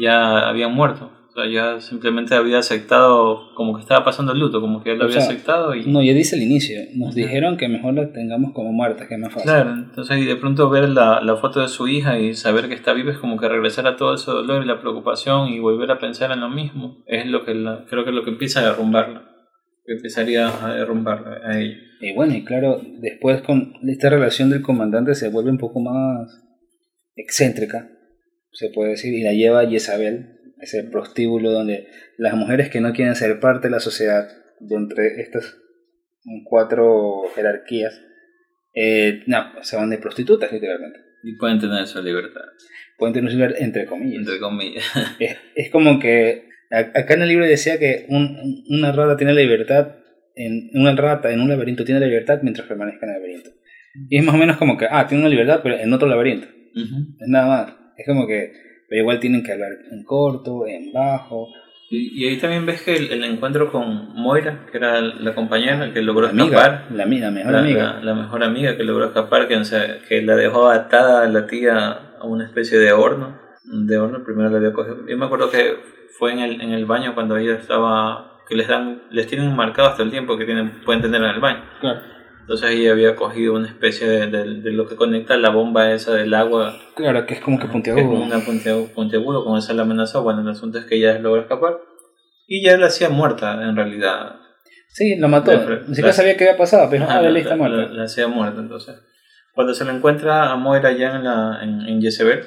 ya 0.00 0.48
habían 0.48 0.74
muerto. 0.74 1.12
O 1.32 1.34
sea, 1.34 1.50
ya 1.50 1.80
simplemente 1.80 2.34
había 2.34 2.58
aceptado 2.58 3.54
como 3.54 3.74
que 3.74 3.80
estaba 3.80 4.04
pasando 4.04 4.32
el 4.32 4.38
luto, 4.38 4.60
como 4.60 4.82
que 4.82 4.92
él 4.92 4.98
lo 4.98 5.04
había 5.04 5.16
aceptado. 5.16 5.74
Y... 5.74 5.86
No, 5.86 6.02
ya 6.02 6.12
dice 6.12 6.36
el 6.36 6.42
inicio. 6.42 6.78
Nos 6.94 7.14
dijeron 7.14 7.56
que 7.56 7.68
mejor 7.68 7.94
la 7.94 8.12
tengamos 8.12 8.52
como 8.52 8.70
muerta, 8.70 9.08
que 9.08 9.14
es 9.14 9.20
más 9.20 9.32
fácil. 9.32 9.50
Claro, 9.50 9.72
entonces 9.72 10.18
y 10.18 10.26
de 10.26 10.36
pronto 10.36 10.68
ver 10.68 10.90
la, 10.90 11.22
la, 11.22 11.36
foto 11.36 11.60
de 11.60 11.68
su 11.68 11.88
hija 11.88 12.18
y 12.18 12.34
saber 12.34 12.68
que 12.68 12.74
está 12.74 12.92
viva 12.92 13.12
es 13.12 13.18
como 13.18 13.38
que 13.38 13.48
regresar 13.48 13.86
a 13.86 13.96
todo 13.96 14.14
ese 14.14 14.30
dolor 14.30 14.62
y 14.62 14.66
la 14.66 14.78
preocupación 14.82 15.48
y 15.48 15.58
volver 15.58 15.90
a 15.90 15.98
pensar 15.98 16.32
en 16.32 16.40
lo 16.40 16.50
mismo. 16.50 17.02
Es 17.06 17.24
lo 17.24 17.46
que 17.46 17.52
creo 17.88 18.04
que 18.04 18.10
es 18.10 18.16
lo 18.16 18.24
que 18.24 18.30
empieza 18.30 18.60
a 18.60 18.64
derrumbarla. 18.64 19.30
Que 19.86 19.94
empezaría 19.94 20.48
a 20.48 20.74
derrumbarla 20.74 21.38
a 21.46 21.58
ella. 21.58 21.78
Y 22.02 22.12
bueno, 22.12 22.34
y 22.34 22.44
claro, 22.44 22.78
después 23.00 23.40
con 23.40 23.72
esta 23.88 24.10
relación 24.10 24.50
del 24.50 24.60
comandante 24.60 25.14
se 25.14 25.30
vuelve 25.30 25.50
un 25.50 25.58
poco 25.58 25.80
más 25.80 26.42
excéntrica, 27.16 27.88
se 28.52 28.68
puede 28.68 28.90
decir, 28.90 29.14
y 29.14 29.22
la 29.22 29.32
lleva 29.32 29.60
a 29.60 29.66
Jezabel 29.66 30.41
ese 30.62 30.84
prostíbulo 30.84 31.50
donde 31.50 31.88
las 32.16 32.34
mujeres 32.34 32.70
que 32.70 32.80
no 32.80 32.92
quieren 32.92 33.16
ser 33.16 33.40
parte 33.40 33.66
de 33.66 33.72
la 33.72 33.80
sociedad, 33.80 34.28
de 34.60 34.76
entre 34.76 35.20
estas 35.20 35.56
cuatro 36.44 37.24
jerarquías, 37.34 38.00
eh, 38.74 39.24
no, 39.26 39.62
se 39.62 39.76
van 39.76 39.90
de 39.90 39.98
prostitutas 39.98 40.52
literalmente. 40.52 41.00
Y 41.24 41.36
pueden 41.36 41.58
tener 41.58 41.86
su 41.86 42.00
libertad. 42.00 42.42
Pueden 42.96 43.12
tener 43.12 43.30
su 43.30 43.36
libertad 43.36 43.60
entre 43.60 43.86
comillas. 43.86 44.20
Entre 44.20 44.38
comillas. 44.38 44.84
Es, 45.56 45.70
como 45.70 45.98
que 45.98 46.48
acá 46.70 47.14
en 47.14 47.22
el 47.22 47.28
libro 47.28 47.44
decía 47.44 47.78
que 47.78 48.06
un, 48.08 48.64
una 48.68 48.92
rata 48.92 49.16
tiene 49.16 49.34
la 49.34 49.40
libertad, 49.40 49.96
en, 50.36 50.70
una 50.74 50.94
rata 50.94 51.32
en 51.32 51.40
un 51.40 51.48
laberinto 51.48 51.84
tiene 51.84 52.00
la 52.00 52.06
libertad 52.06 52.40
mientras 52.42 52.68
permanezca 52.68 53.04
en 53.06 53.12
el 53.12 53.18
laberinto. 53.20 53.50
Y 54.08 54.18
es 54.18 54.24
más 54.24 54.36
o 54.36 54.38
menos 54.38 54.56
como 54.58 54.78
que, 54.78 54.86
ah, 54.88 55.06
tiene 55.08 55.22
una 55.22 55.28
libertad 55.28 55.60
pero 55.62 55.76
en 55.76 55.92
otro 55.92 56.08
laberinto. 56.08 56.46
Es 56.74 57.28
nada 57.28 57.46
más. 57.46 57.74
Es 57.98 58.06
como 58.06 58.26
que 58.28 58.71
pero 58.92 59.04
igual 59.04 59.20
tienen 59.20 59.42
que 59.42 59.52
hablar 59.52 59.70
en 59.90 60.04
corto, 60.04 60.66
en 60.66 60.92
bajo. 60.92 61.48
Y, 61.88 62.28
ahí 62.28 62.36
también 62.36 62.66
ves 62.66 62.82
que 62.82 62.94
el, 62.94 63.24
encuentro 63.24 63.72
con 63.72 64.14
Moira, 64.14 64.66
que 64.70 64.76
era 64.76 65.00
la 65.00 65.34
compañera 65.34 65.94
que 65.94 66.02
logró 66.02 66.26
escapar. 66.26 66.88
La, 66.90 67.04
amiga, 67.04 67.28
la 67.28 67.32
mejor 67.32 67.56
amiga. 67.56 68.00
La, 68.02 68.14
mejor 68.14 68.44
amiga 68.44 68.76
que 68.76 68.84
logró 68.84 69.06
escapar, 69.06 69.48
que, 69.48 69.58
que 70.06 70.20
la 70.20 70.36
dejó 70.36 70.68
atada 70.68 71.24
a 71.24 71.28
la 71.28 71.46
tía 71.46 72.16
a 72.20 72.26
una 72.26 72.44
especie 72.44 72.78
de 72.78 72.92
horno. 72.92 73.38
De 73.64 73.96
horno, 73.96 74.22
primero 74.24 74.50
la 74.50 74.58
había 74.58 74.74
cogido. 74.74 75.06
Yo 75.08 75.16
me 75.16 75.24
acuerdo 75.24 75.50
que 75.50 75.74
fue 76.18 76.34
en 76.34 76.40
el, 76.40 76.60
en 76.60 76.72
el 76.72 76.84
baño 76.84 77.14
cuando 77.14 77.38
ella 77.38 77.54
estaba. 77.54 78.42
que 78.46 78.56
les 78.56 78.68
dan 78.68 79.04
les 79.10 79.26
tienen 79.26 79.56
marcado 79.56 79.88
hasta 79.88 80.02
el 80.02 80.10
tiempo 80.10 80.36
que 80.36 80.44
tienen 80.44 80.82
pueden 80.84 81.00
tener 81.00 81.22
en 81.22 81.30
el 81.30 81.40
baño. 81.40 81.64
Claro. 81.80 82.00
Entonces 82.42 82.70
ella 82.70 82.90
había 82.90 83.14
cogido 83.14 83.54
una 83.54 83.68
especie 83.68 84.08
de, 84.08 84.26
de, 84.26 84.72
lo 84.72 84.88
que 84.88 84.96
conecta 84.96 85.36
la 85.36 85.50
bomba 85.50 85.92
esa 85.92 86.12
del 86.12 86.34
agua. 86.34 86.76
Claro, 86.96 87.24
que 87.24 87.34
es 87.34 87.40
como 87.40 87.58
que 87.58 87.68
puntiagudo. 87.68 88.04
como 88.04 88.24
una 88.24 88.40
puntiagudo, 88.40 89.44
como 89.44 89.58
esa 89.58 89.74
la 89.74 89.82
amenaza. 89.82 90.18
Bueno, 90.18 90.40
el 90.40 90.48
asunto 90.48 90.78
es 90.78 90.84
que 90.86 90.96
ella 90.96 91.20
logra 91.20 91.42
escapar. 91.42 91.78
Y 92.48 92.64
ya 92.64 92.76
la 92.76 92.86
hacía 92.86 93.10
muerta, 93.10 93.62
en 93.62 93.76
realidad. 93.76 94.40
Sí, 94.88 95.16
la 95.16 95.28
mató. 95.28 95.52
Ni 95.86 95.94
siquiera 95.94 96.12
sabía 96.12 96.36
qué 96.36 96.44
había 96.48 96.58
pasado, 96.58 96.88
pero 96.90 97.06
ah, 97.08 97.22
la, 97.22 97.38
está 97.38 97.54
muerta. 97.54 97.92
La, 97.92 98.04
hacía 98.04 98.26
muerta, 98.26 98.60
entonces. 98.60 98.96
Cuando 99.54 99.72
se 99.72 99.84
la 99.84 99.94
encuentra 99.94 100.50
a 100.50 100.56
Moira 100.56 100.90
ya 100.92 101.14
en, 101.14 101.24
la, 101.24 101.60
en, 101.62 101.82
en 101.82 102.02
Jezebel, 102.02 102.44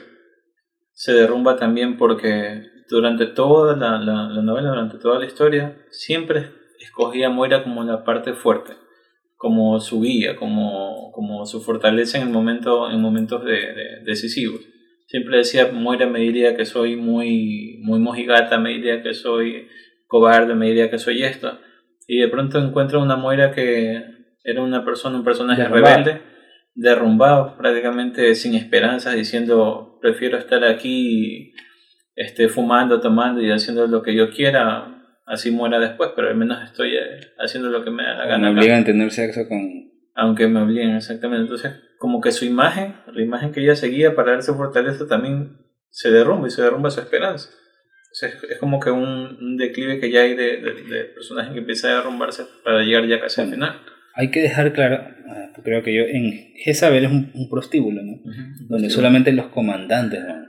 se 0.92 1.14
derrumba 1.14 1.56
también 1.56 1.98
porque 1.98 2.64
durante 2.90 3.28
toda 3.28 3.78
la, 3.78 3.98
la, 4.00 4.28
la 4.28 4.42
novela, 4.42 4.70
durante 4.70 4.98
toda 4.98 5.20
la 5.20 5.26
historia, 5.26 5.78
siempre 5.90 6.52
escogía 6.80 7.28
a 7.28 7.30
Moira 7.30 7.64
como 7.64 7.84
la 7.84 8.04
parte 8.04 8.34
fuerte 8.34 8.74
como 9.46 9.80
su 9.80 10.02
guía, 10.02 10.36
como, 10.36 11.12
como 11.12 11.46
su 11.46 11.62
fortaleza 11.62 12.18
en, 12.18 12.24
el 12.24 12.34
momento, 12.34 12.90
en 12.90 13.00
momentos 13.00 13.46
de, 13.46 14.02
decisivos. 14.04 14.60
Siempre 15.06 15.38
decía, 15.38 15.70
Moira 15.72 16.08
me 16.08 16.18
diría 16.18 16.58
que 16.58 16.66
soy 16.66 16.96
muy, 16.96 17.78
muy 17.84 18.00
mojigata, 18.00 18.58
me 18.58 18.72
diría 18.72 19.04
que 19.04 19.14
soy 19.14 19.68
cobarde, 20.08 20.56
me 20.56 20.66
diría 20.66 20.90
que 20.90 20.98
soy 20.98 21.22
esto. 21.22 21.60
Y 22.08 22.22
de 22.22 22.28
pronto 22.28 22.58
encuentro 22.58 23.00
una 23.04 23.18
Moira 23.18 23.52
que 23.52 24.04
era 24.44 24.64
una 24.64 24.84
persona, 24.84 25.18
un 25.18 25.24
personaje 25.24 25.64
rebelde, 25.68 26.24
derrumbado, 26.74 27.56
prácticamente 27.56 28.34
sin 28.34 28.56
esperanzas, 28.56 29.14
diciendo, 29.14 30.00
prefiero 30.02 30.40
estar 30.40 30.64
aquí 30.64 31.54
este, 32.16 32.50
fumando, 32.50 33.00
tomando 33.00 33.44
y 33.44 33.52
haciendo 33.52 33.86
lo 33.86 34.02
que 34.02 34.16
yo 34.16 34.32
quiera 34.32 34.95
así 35.26 35.52
muera 35.52 35.80
después, 35.80 36.12
pero 36.16 36.30
al 36.30 36.36
menos 36.36 36.64
estoy 36.64 36.96
eh, 36.96 37.20
haciendo 37.38 37.70
lo 37.70 37.84
que 37.84 37.92
me 37.92 38.04
da 38.04 38.16
la 38.16 38.26
gana. 38.26 38.52
Me 38.52 38.60
obligan 38.60 38.84
a 38.84 38.86
tener 38.86 39.12
sexo 39.12 39.48
con... 39.48 39.92
Aunque 40.14 40.48
me 40.48 40.62
obliguen, 40.62 40.96
exactamente. 40.96 41.44
Entonces, 41.44 41.74
como 41.98 42.22
que 42.22 42.32
su 42.32 42.46
imagen, 42.46 42.96
la 43.12 43.22
imagen 43.22 43.52
que 43.52 43.62
ella 43.62 43.76
seguía 43.76 44.16
para 44.16 44.32
darse 44.32 44.54
fortaleza 44.54 45.08
también 45.08 45.58
se 45.90 46.12
derrumba 46.12 46.48
y 46.48 46.52
se 46.52 46.62
derrumba 46.62 46.90
su 46.90 47.02
esperanza. 47.02 47.50
es 48.22 48.58
como 48.60 48.80
que 48.80 48.92
un, 48.92 49.58
declive 49.58 50.00
que 50.00 50.12
ya 50.12 50.22
hay 50.22 50.36
de, 50.36 50.58
de, 50.58 51.04
personaje 51.14 51.54
que 51.54 51.60
empieza 51.60 51.90
a 51.90 51.98
derrumbarse 51.98 52.44
para 52.64 52.84
llegar 52.84 53.08
ya 53.08 53.20
casi 53.20 53.42
al 53.42 53.50
final. 53.50 53.82
Hay 54.14 54.32
que 54.32 54.42
dejar 54.42 54.72
claro, 54.72 55.06
ah, 55.28 55.52
creo 55.62 55.84
que 55.84 55.94
yo, 55.94 56.04
en 56.04 56.54
Jezabel 56.56 57.04
es 57.04 57.12
un, 57.12 57.50
prostíbulo, 57.50 58.02
¿no? 58.02 58.22
Donde 58.70 58.90
solamente 58.90 59.34
los 59.34 59.48
comandantes 59.48 60.26
van. 60.26 60.46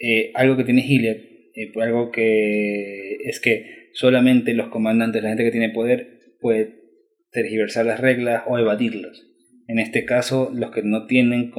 Eh, 0.00 0.32
algo 0.34 0.56
que 0.56 0.64
tiene 0.64 0.82
Gilead, 0.82 1.16
eh, 1.54 1.72
algo 1.82 2.10
que 2.10 3.16
es 3.24 3.40
que 3.40 3.77
solamente 3.92 4.54
los 4.54 4.68
comandantes, 4.68 5.22
la 5.22 5.30
gente 5.30 5.44
que 5.44 5.50
tiene 5.50 5.70
poder, 5.70 6.20
puede 6.40 6.78
tergiversar 7.30 7.86
las 7.86 8.00
reglas 8.00 8.44
o 8.46 8.58
evadirlas. 8.58 9.24
En 9.66 9.78
este 9.78 10.04
caso, 10.04 10.50
los 10.54 10.70
que 10.70 10.82
no 10.82 11.06
tienen 11.06 11.52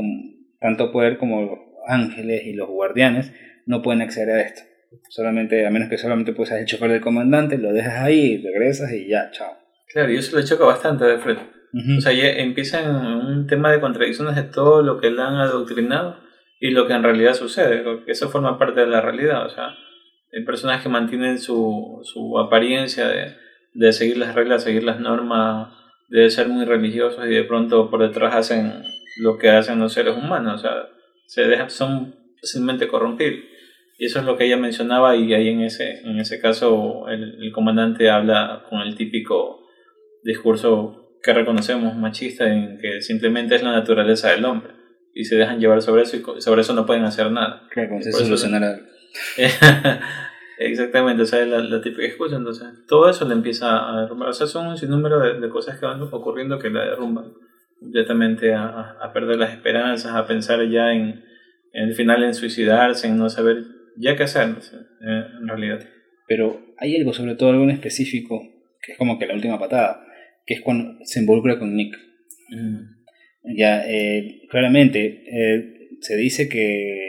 tanto 0.59 0.91
poder 0.91 1.17
como 1.17 1.41
los 1.41 1.59
ángeles 1.87 2.45
y 2.45 2.53
los 2.53 2.67
guardianes 2.67 3.33
no 3.65 3.81
pueden 3.81 4.01
acceder 4.01 4.35
a 4.35 4.41
esto. 4.41 4.61
Solamente, 5.09 5.65
a 5.65 5.69
menos 5.69 5.89
que 5.89 5.97
solamente 5.97 6.33
puedas 6.33 6.59
el 6.59 6.65
chofer 6.65 6.91
del 6.91 7.01
comandante, 7.01 7.57
lo 7.57 7.71
dejas 7.71 8.03
ahí, 8.03 8.41
regresas 8.41 8.91
y 8.93 9.07
ya, 9.07 9.29
chao. 9.31 9.57
Claro, 9.93 10.11
y 10.11 10.17
eso 10.17 10.37
le 10.37 10.43
choca 10.43 10.65
bastante 10.65 11.05
de 11.05 11.17
frente. 11.19 11.43
O 11.97 12.01
sea, 12.01 12.11
ya 12.13 12.29
empieza 12.29 12.79
en 12.79 12.95
un 12.95 13.47
tema 13.47 13.71
de 13.71 13.79
contradicciones 13.79 14.35
de 14.35 14.43
todo 14.43 14.81
lo 14.81 14.99
que 14.99 15.11
le 15.11 15.21
han 15.21 15.35
adoctrinado 15.35 16.17
y 16.59 16.71
lo 16.71 16.87
que 16.87 16.93
en 16.93 17.03
realidad 17.03 17.35
sucede, 17.35 17.83
porque 17.83 18.11
eso 18.11 18.29
forma 18.29 18.57
parte 18.57 18.81
de 18.81 18.87
la 18.87 19.01
realidad. 19.01 19.45
O 19.45 19.49
sea, 19.49 19.75
el 20.31 20.45
personaje 20.45 20.89
mantiene 20.89 21.37
su, 21.37 22.01
su 22.03 22.39
apariencia 22.39 23.07
de, 23.07 23.35
de, 23.73 23.93
seguir 23.93 24.17
las 24.17 24.35
reglas, 24.35 24.63
seguir 24.63 24.83
las 24.83 24.99
normas, 24.99 25.73
de 26.09 26.29
ser 26.29 26.47
muy 26.47 26.65
religiosos 26.65 27.25
y 27.25 27.29
de 27.29 27.43
pronto 27.43 27.89
por 27.89 28.01
detrás 28.01 28.35
hacen 28.35 28.83
lo 29.21 29.37
que 29.37 29.49
hacen 29.49 29.79
los 29.79 29.93
seres 29.93 30.15
humanos, 30.15 30.55
o 30.55 30.57
sea, 30.61 30.89
se 31.25 31.43
dejan, 31.43 31.69
son 31.69 32.15
fácilmente 32.39 32.87
corrompibles. 32.87 33.45
Y 33.97 34.05
eso 34.05 34.19
es 34.19 34.25
lo 34.25 34.37
que 34.37 34.45
ella 34.45 34.55
mencionaba 34.55 35.15
y 35.17 35.33
ahí 35.33 35.49
en 35.49 35.61
ese, 35.61 35.99
en 36.01 36.19
ese 36.19 36.39
caso 36.39 37.09
el, 37.09 37.43
el 37.43 37.51
comandante 37.51 38.09
habla 38.09 38.63
con 38.69 38.79
el 38.81 38.95
típico 38.95 39.67
discurso 40.23 41.17
que 41.21 41.33
reconocemos 41.33 41.95
machista 41.95 42.51
en 42.51 42.77
que 42.79 43.01
simplemente 43.01 43.55
es 43.55 43.63
la 43.63 43.73
naturaleza 43.73 44.31
del 44.31 44.45
hombre 44.45 44.73
y 45.13 45.25
se 45.25 45.35
dejan 45.35 45.59
llevar 45.59 45.81
sobre 45.81 46.03
eso 46.03 46.15
y 46.15 46.41
sobre 46.41 46.61
eso 46.61 46.73
no 46.73 46.85
pueden 46.85 47.03
hacer 47.03 47.29
nada. 47.29 47.67
Claro, 47.71 47.89
como 47.89 48.01
si 48.01 48.13
solucionara 48.13 48.79
Exactamente, 50.59 51.23
o 51.23 51.25
sea, 51.25 51.45
la, 51.45 51.59
la 51.59 51.81
típica 51.81 52.05
excusa. 52.05 52.35
Entonces, 52.35 52.67
todo 52.87 53.09
eso 53.09 53.25
le 53.27 53.33
empieza 53.33 53.89
a 53.89 54.01
derrumbar. 54.01 54.29
O 54.29 54.33
sea, 54.33 54.45
son 54.45 54.67
un 54.67 54.77
sinnúmero 54.77 55.19
de, 55.19 55.39
de 55.39 55.49
cosas 55.49 55.79
que 55.79 55.85
van 55.85 56.01
ocurriendo 56.01 56.59
que 56.59 56.69
la 56.69 56.83
derrumban 56.85 57.33
completamente 57.79 58.53
a, 58.53 58.97
a, 59.01 59.13
perder 59.13 59.37
las 59.37 59.53
esperanzas, 59.53 60.13
a 60.13 60.27
pensar 60.27 60.67
ya 60.69 60.91
en, 60.91 61.23
en 61.71 61.89
el 61.89 61.95
final 61.95 62.23
en 62.23 62.33
suicidarse, 62.33 63.07
en 63.07 63.17
no 63.17 63.29
saber 63.29 63.63
ya 63.97 64.15
qué 64.15 64.23
hacer 64.23 64.49
eh, 64.49 65.23
en 65.41 65.47
realidad. 65.47 65.87
Pero 66.27 66.61
hay 66.77 66.95
algo, 66.97 67.13
sobre 67.13 67.35
todo 67.35 67.49
algo 67.51 67.63
en 67.63 67.71
específico, 67.71 68.41
que 68.81 68.93
es 68.93 68.97
como 68.97 69.17
que 69.17 69.27
la 69.27 69.33
última 69.33 69.59
patada, 69.59 70.05
que 70.45 70.55
es 70.55 70.61
cuando 70.61 70.97
se 71.05 71.21
involucra 71.21 71.57
con 71.57 71.75
Nick. 71.75 71.95
Mm. 72.49 73.55
Ya, 73.57 73.83
eh, 73.87 74.41
claramente, 74.49 75.23
eh, 75.27 75.89
se 76.01 76.17
dice 76.17 76.49
que 76.49 77.08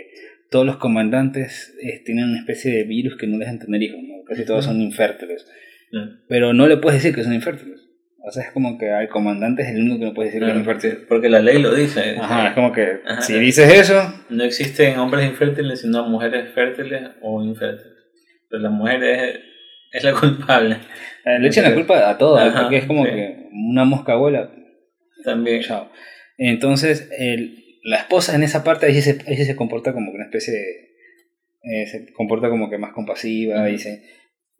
todos 0.51 0.67
los 0.67 0.77
comandantes 0.77 1.75
eh, 1.83 2.03
tienen 2.05 2.25
una 2.31 2.39
especie 2.39 2.73
de 2.73 2.85
virus 2.85 3.17
que 3.17 3.27
no 3.27 3.39
les 3.39 3.47
dejan 3.47 3.61
tener 3.61 3.83
hijos, 3.83 4.01
¿no? 4.03 4.25
casi 4.25 4.45
todos 4.45 4.65
son 4.65 4.81
infértiles. 4.81 5.47
Pero 6.29 6.53
no 6.53 6.69
le 6.69 6.77
puedes 6.77 7.03
decir 7.03 7.15
que 7.15 7.25
son 7.25 7.35
infértiles. 7.35 7.81
O 8.23 8.31
sea, 8.31 8.45
es 8.45 8.53
como 8.53 8.79
que 8.79 8.91
al 8.91 9.09
comandante 9.09 9.63
es 9.63 9.69
el 9.71 9.81
único 9.81 9.99
que 9.99 10.05
no 10.05 10.15
puede 10.15 10.29
decir 10.29 10.45
que 10.45 10.51
es 10.51 10.57
infértil. 10.57 10.99
Porque 11.09 11.29
la 11.29 11.41
ley 11.41 11.61
lo 11.61 11.75
dice. 11.75 12.17
Ajá, 12.21 12.49
es 12.49 12.55
como 12.55 12.71
que 12.73 13.01
si 13.21 13.39
dices 13.39 13.73
eso... 13.73 14.13
No 14.29 14.45
existen 14.45 14.99
hombres 14.99 15.29
infértiles, 15.29 15.81
sino 15.81 16.07
mujeres 16.07 16.53
fértiles 16.53 17.11
o 17.23 17.43
infértiles. 17.43 17.97
Pero 18.49 18.63
las 18.63 18.73
mujeres 18.73 19.41
Es 19.93 20.05
la 20.05 20.13
culpable. 20.13 20.77
Eh, 21.25 21.39
Le 21.41 21.49
echan 21.49 21.65
la 21.65 21.75
culpa 21.75 22.09
a 22.09 22.19
todo, 22.19 22.37
Ajá, 22.39 22.63
porque 22.63 22.79
es 22.79 22.85
como 22.85 23.05
sí. 23.05 23.11
que 23.11 23.49
una 23.53 23.85
mosca 23.85 24.13
abuela. 24.13 24.51
También. 25.25 25.63
Chao. 25.63 25.91
Entonces, 26.39 27.11
el, 27.19 27.57
la 27.83 27.99
esposa 27.99 28.35
en 28.35 28.43
esa 28.43 28.63
parte 28.65 28.93
sí 28.93 29.01
se, 29.03 29.19
se 29.45 29.57
comporta 29.57 29.93
como 29.93 30.11
que 30.11 30.17
una 30.17 30.25
especie 30.27 30.53
de. 30.55 30.63
eh, 31.83 31.87
se 31.87 32.13
comporta 32.13 32.49
como 32.49 32.69
que 32.71 32.79
más 32.79 32.93
compasiva. 32.93 33.63
Ujú. 33.63 33.71
Dice: 33.73 34.03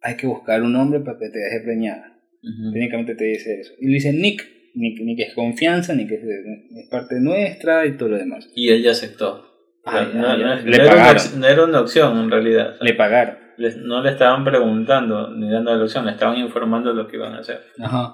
Hay 0.01 0.15
que 0.17 0.27
buscar 0.27 0.61
un 0.63 0.75
hombre 0.75 0.99
para 1.01 1.17
que 1.19 1.29
te 1.29 1.39
deje 1.39 1.61
preñada. 1.63 2.17
Ujú. 2.43 2.73
Técnicamente 2.73 3.15
te 3.15 3.25
dice 3.25 3.59
eso. 3.59 3.73
Y 3.79 3.87
le 3.87 3.93
dice: 3.95 4.13
Nick, 4.13 4.43
Nick, 4.75 5.01
Nick 5.01 5.19
es 5.19 5.33
confianza, 5.33 5.93
Nick 5.93 6.11
es, 6.11 6.21
es 6.23 6.89
parte 6.89 7.15
nuestra 7.19 7.85
y 7.85 7.97
todo 7.97 8.09
lo 8.09 8.17
demás. 8.17 8.49
Y 8.55 8.69
él 8.69 8.81
ya 8.83 8.91
aceptó. 8.91 9.47
Ah, 9.83 10.07
no, 10.13 10.37
no- 10.37 10.55
Le 10.61 10.75
era 10.75 10.93
una, 10.93 11.13
no 11.39 11.47
era 11.47 11.63
una 11.65 11.81
opción 11.81 12.17
en 12.19 12.29
realidad. 12.31 12.75
Le 12.81 12.93
pagaron. 12.93 13.37
Les- 13.57 13.77
no 13.77 14.01
le 14.03 14.11
estaban 14.11 14.43
preguntando 14.43 15.35
ni 15.35 15.49
dando 15.51 15.75
la 15.75 15.83
opción, 15.83 16.05
le 16.05 16.11
estaban 16.13 16.37
informando 16.37 16.93
lo 16.93 17.07
que 17.07 17.17
iban 17.17 17.33
a 17.33 17.39
hacer. 17.39 17.59
Ajá. 17.79 18.13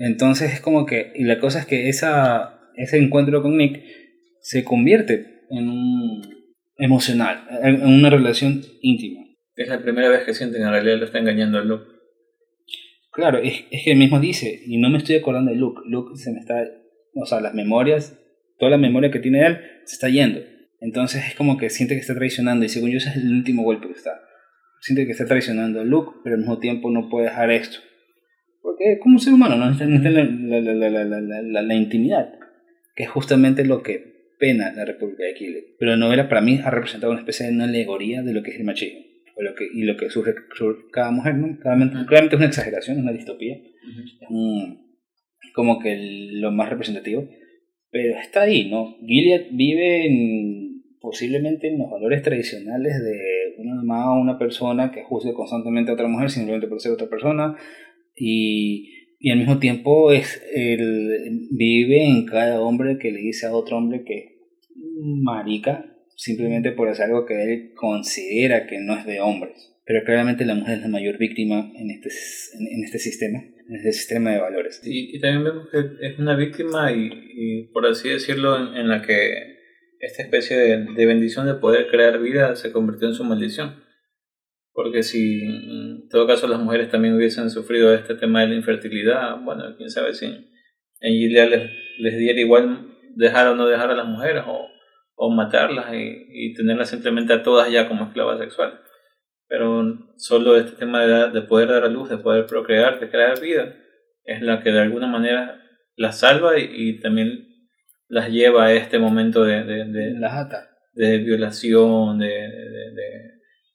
Entonces 0.00 0.52
es 0.52 0.60
como 0.60 0.86
que, 0.86 1.12
y 1.14 1.24
la 1.24 1.38
cosa 1.38 1.60
es 1.60 1.66
que 1.66 1.88
esa, 1.88 2.60
ese 2.76 2.98
encuentro 2.98 3.42
con 3.42 3.56
Nick 3.56 3.80
se 4.48 4.64
convierte 4.64 5.42
en 5.50 5.68
un 5.68 6.22
emocional, 6.78 7.46
en 7.62 7.84
una 7.84 8.08
relación 8.08 8.62
íntima. 8.80 9.20
Es 9.54 9.68
la 9.68 9.82
primera 9.82 10.08
vez 10.08 10.24
que 10.24 10.32
sienten 10.32 10.62
en 10.62 10.70
realidad 10.70 10.96
lo 10.96 11.04
está 11.04 11.18
engañando 11.18 11.58
el 11.58 11.68
Luke. 11.68 11.84
Claro, 13.12 13.38
es, 13.38 13.66
es 13.70 13.84
que 13.84 13.92
él 13.92 13.98
mismo 13.98 14.20
dice, 14.20 14.62
y 14.66 14.78
no 14.78 14.88
me 14.88 14.96
estoy 14.96 15.16
acordando 15.16 15.50
de 15.50 15.58
Luke, 15.58 15.82
Luke 15.84 16.16
se 16.16 16.32
me 16.32 16.38
está, 16.38 16.54
o 17.14 17.26
sea, 17.26 17.42
las 17.42 17.52
memorias, 17.52 18.18
toda 18.58 18.70
la 18.70 18.78
memoria 18.78 19.10
que 19.10 19.18
tiene 19.18 19.44
él 19.46 19.58
se 19.84 19.96
está 19.96 20.08
yendo. 20.08 20.40
Entonces 20.80 21.24
es 21.28 21.34
como 21.34 21.58
que 21.58 21.68
siente 21.68 21.94
que 21.94 22.00
está 22.00 22.14
traicionando, 22.14 22.64
y 22.64 22.70
según 22.70 22.90
yo 22.90 22.96
ese 22.96 23.10
es 23.10 23.16
el 23.16 23.30
último 23.30 23.64
golpe 23.64 23.88
que 23.88 23.92
está. 23.94 24.12
Siente 24.80 25.04
que 25.04 25.12
está 25.12 25.26
traicionando 25.26 25.82
a 25.82 25.84
Luke, 25.84 26.20
pero 26.24 26.36
al 26.36 26.40
mismo 26.40 26.58
tiempo 26.58 26.90
no 26.90 27.10
puede 27.10 27.26
dejar 27.26 27.50
esto. 27.50 27.80
Porque 28.62 28.98
como 29.02 29.18
ser 29.18 29.34
humano 29.34 29.56
no 29.56 29.70
está, 29.70 29.84
no 29.84 29.96
está 29.96 30.08
en 30.08 30.48
la, 30.48 30.60
la, 30.60 30.72
la, 30.74 30.88
la, 30.88 31.04
la, 31.04 31.20
la, 31.20 31.42
la- 31.42 31.62
la 31.62 31.74
intimidad, 31.74 32.30
que 32.96 33.02
es 33.02 33.10
justamente 33.10 33.66
lo 33.66 33.82
que 33.82 34.17
pena 34.38 34.72
la 34.72 34.84
República 34.84 35.24
de 35.24 35.34
Chile. 35.34 35.64
Pero 35.78 35.92
la 35.92 35.96
novela 35.96 36.28
para 36.28 36.40
mí 36.40 36.58
ha 36.64 36.70
representado 36.70 37.12
una 37.12 37.20
especie 37.20 37.46
de 37.46 37.52
una 37.52 37.64
alegoría 37.64 38.22
de 38.22 38.32
lo 38.32 38.42
que 38.42 38.50
es 38.52 38.58
el 38.58 38.64
machismo. 38.64 39.00
o 39.36 39.42
lo 39.42 39.54
que, 39.54 39.68
y 39.72 39.82
lo 39.82 39.96
que 39.96 40.10
sufre, 40.10 40.34
sufre 40.56 40.82
cada 40.92 41.12
mujer, 41.12 41.36
¿no? 41.36 41.56
Claramente, 41.60 41.94
Ujú. 41.96 42.06
claramente 42.06 42.34
es 42.34 42.38
una 42.40 42.48
exageración, 42.48 42.96
es 42.96 43.02
una 43.04 43.12
distopía. 43.12 43.54
Es 43.54 44.28
un- 44.30 44.80
como 45.54 45.78
que 45.78 45.92
el- 45.92 46.40
lo 46.40 46.50
más 46.50 46.68
representativo. 46.68 47.28
Pero 47.92 48.18
está 48.18 48.42
ahí, 48.42 48.68
¿no? 48.68 48.96
Gilead 49.06 49.42
vive 49.52 50.06
en- 50.06 50.82
posiblemente 51.00 51.68
en 51.68 51.78
los 51.78 51.88
valores 51.88 52.20
tradicionales 52.22 52.94
de 53.00 53.54
una 53.62 53.76
mamá 53.76 54.12
o 54.12 54.20
una 54.20 54.40
persona 54.40 54.90
que 54.90 55.04
juzgue 55.04 55.32
constantemente 55.34 55.92
a 55.92 55.94
otra 55.94 56.08
mujer 56.08 56.30
simplemente 56.30 56.66
por 56.66 56.80
ser 56.80 56.90
otra 56.90 57.08
persona 57.08 57.56
y, 58.16 58.97
y 59.18 59.30
al 59.30 59.38
mismo 59.38 59.58
tiempo 59.58 60.12
es 60.12 60.42
el, 60.54 61.48
vive 61.50 62.04
en 62.04 62.26
cada 62.26 62.60
hombre 62.60 62.98
que 62.98 63.10
le 63.10 63.18
dice 63.18 63.46
a 63.46 63.52
otro 63.52 63.76
hombre 63.76 64.04
que 64.04 64.38
marica 65.22 65.84
simplemente 66.14 66.72
por 66.72 66.88
hacer 66.88 67.06
algo 67.06 67.26
que 67.26 67.42
él 67.42 67.72
considera 67.74 68.66
que 68.66 68.78
no 68.80 68.96
es 68.96 69.06
de 69.06 69.20
hombres. 69.20 69.74
Pero 69.84 70.04
claramente 70.04 70.44
la 70.44 70.54
mujer 70.54 70.76
es 70.76 70.82
la 70.82 70.88
mayor 70.88 71.16
víctima 71.16 71.72
en 71.74 71.90
este, 71.90 72.10
en 72.58 72.84
este 72.84 72.98
sistema, 72.98 73.38
en 73.38 73.76
este 73.76 73.92
sistema 73.92 74.32
de 74.32 74.38
valores. 74.38 74.82
Y, 74.84 75.16
y 75.16 75.20
también 75.20 75.44
vemos 75.44 75.68
que 75.70 76.06
es 76.06 76.18
una 76.18 76.36
víctima 76.36 76.92
y, 76.92 77.10
y 77.34 77.62
por 77.72 77.86
así 77.86 78.10
decirlo, 78.10 78.56
en, 78.56 78.76
en 78.76 78.88
la 78.88 79.02
que 79.02 79.56
esta 80.00 80.22
especie 80.22 80.56
de, 80.56 80.86
de 80.94 81.06
bendición 81.06 81.46
de 81.46 81.54
poder 81.54 81.88
crear 81.88 82.20
vida 82.20 82.54
se 82.56 82.70
convirtió 82.70 83.08
en 83.08 83.14
su 83.14 83.24
maldición. 83.24 83.82
Porque 84.78 85.02
si 85.02 85.40
en 85.42 86.08
todo 86.08 86.28
caso 86.28 86.46
las 86.46 86.60
mujeres 86.60 86.88
también 86.88 87.16
hubiesen 87.16 87.50
sufrido 87.50 87.92
este 87.92 88.14
tema 88.14 88.42
de 88.42 88.46
la 88.50 88.54
infertilidad, 88.54 89.36
bueno, 89.40 89.74
quién 89.76 89.90
sabe 89.90 90.14
si 90.14 90.26
en 90.26 91.12
Gilead 91.14 91.48
les, 91.48 91.70
les 91.98 92.16
diera 92.16 92.38
igual 92.38 92.86
dejar 93.16 93.48
o 93.48 93.56
no 93.56 93.66
dejar 93.66 93.90
a 93.90 93.96
las 93.96 94.06
mujeres 94.06 94.44
o, 94.46 94.68
o 95.16 95.30
matarlas 95.30 95.92
y, 95.92 96.26
y 96.30 96.54
tenerlas 96.54 96.90
simplemente 96.90 97.32
a 97.32 97.42
todas 97.42 97.68
ya 97.72 97.88
como 97.88 98.04
esclavas 98.04 98.38
sexuales. 98.38 98.78
Pero 99.48 99.98
solo 100.16 100.56
este 100.56 100.76
tema 100.76 101.04
de, 101.04 101.30
de 101.32 101.42
poder 101.42 101.70
dar 101.70 101.82
a 101.82 101.88
luz, 101.88 102.08
de 102.08 102.18
poder 102.18 102.46
procrear, 102.46 103.00
de 103.00 103.10
crear 103.10 103.40
vida, 103.40 103.74
es 104.22 104.42
la 104.42 104.62
que 104.62 104.70
de 104.70 104.78
alguna 104.78 105.08
manera 105.08 105.60
las 105.96 106.20
salva 106.20 106.56
y, 106.56 106.70
y 106.72 107.00
también 107.00 107.48
las 108.06 108.30
lleva 108.30 108.66
a 108.66 108.72
este 108.72 109.00
momento 109.00 109.42
de, 109.42 109.64
de, 109.64 109.86
de, 109.86 110.20
Las 110.20 110.34
ata. 110.34 110.70
de 110.92 111.18
violación, 111.18 112.20
de, 112.20 112.28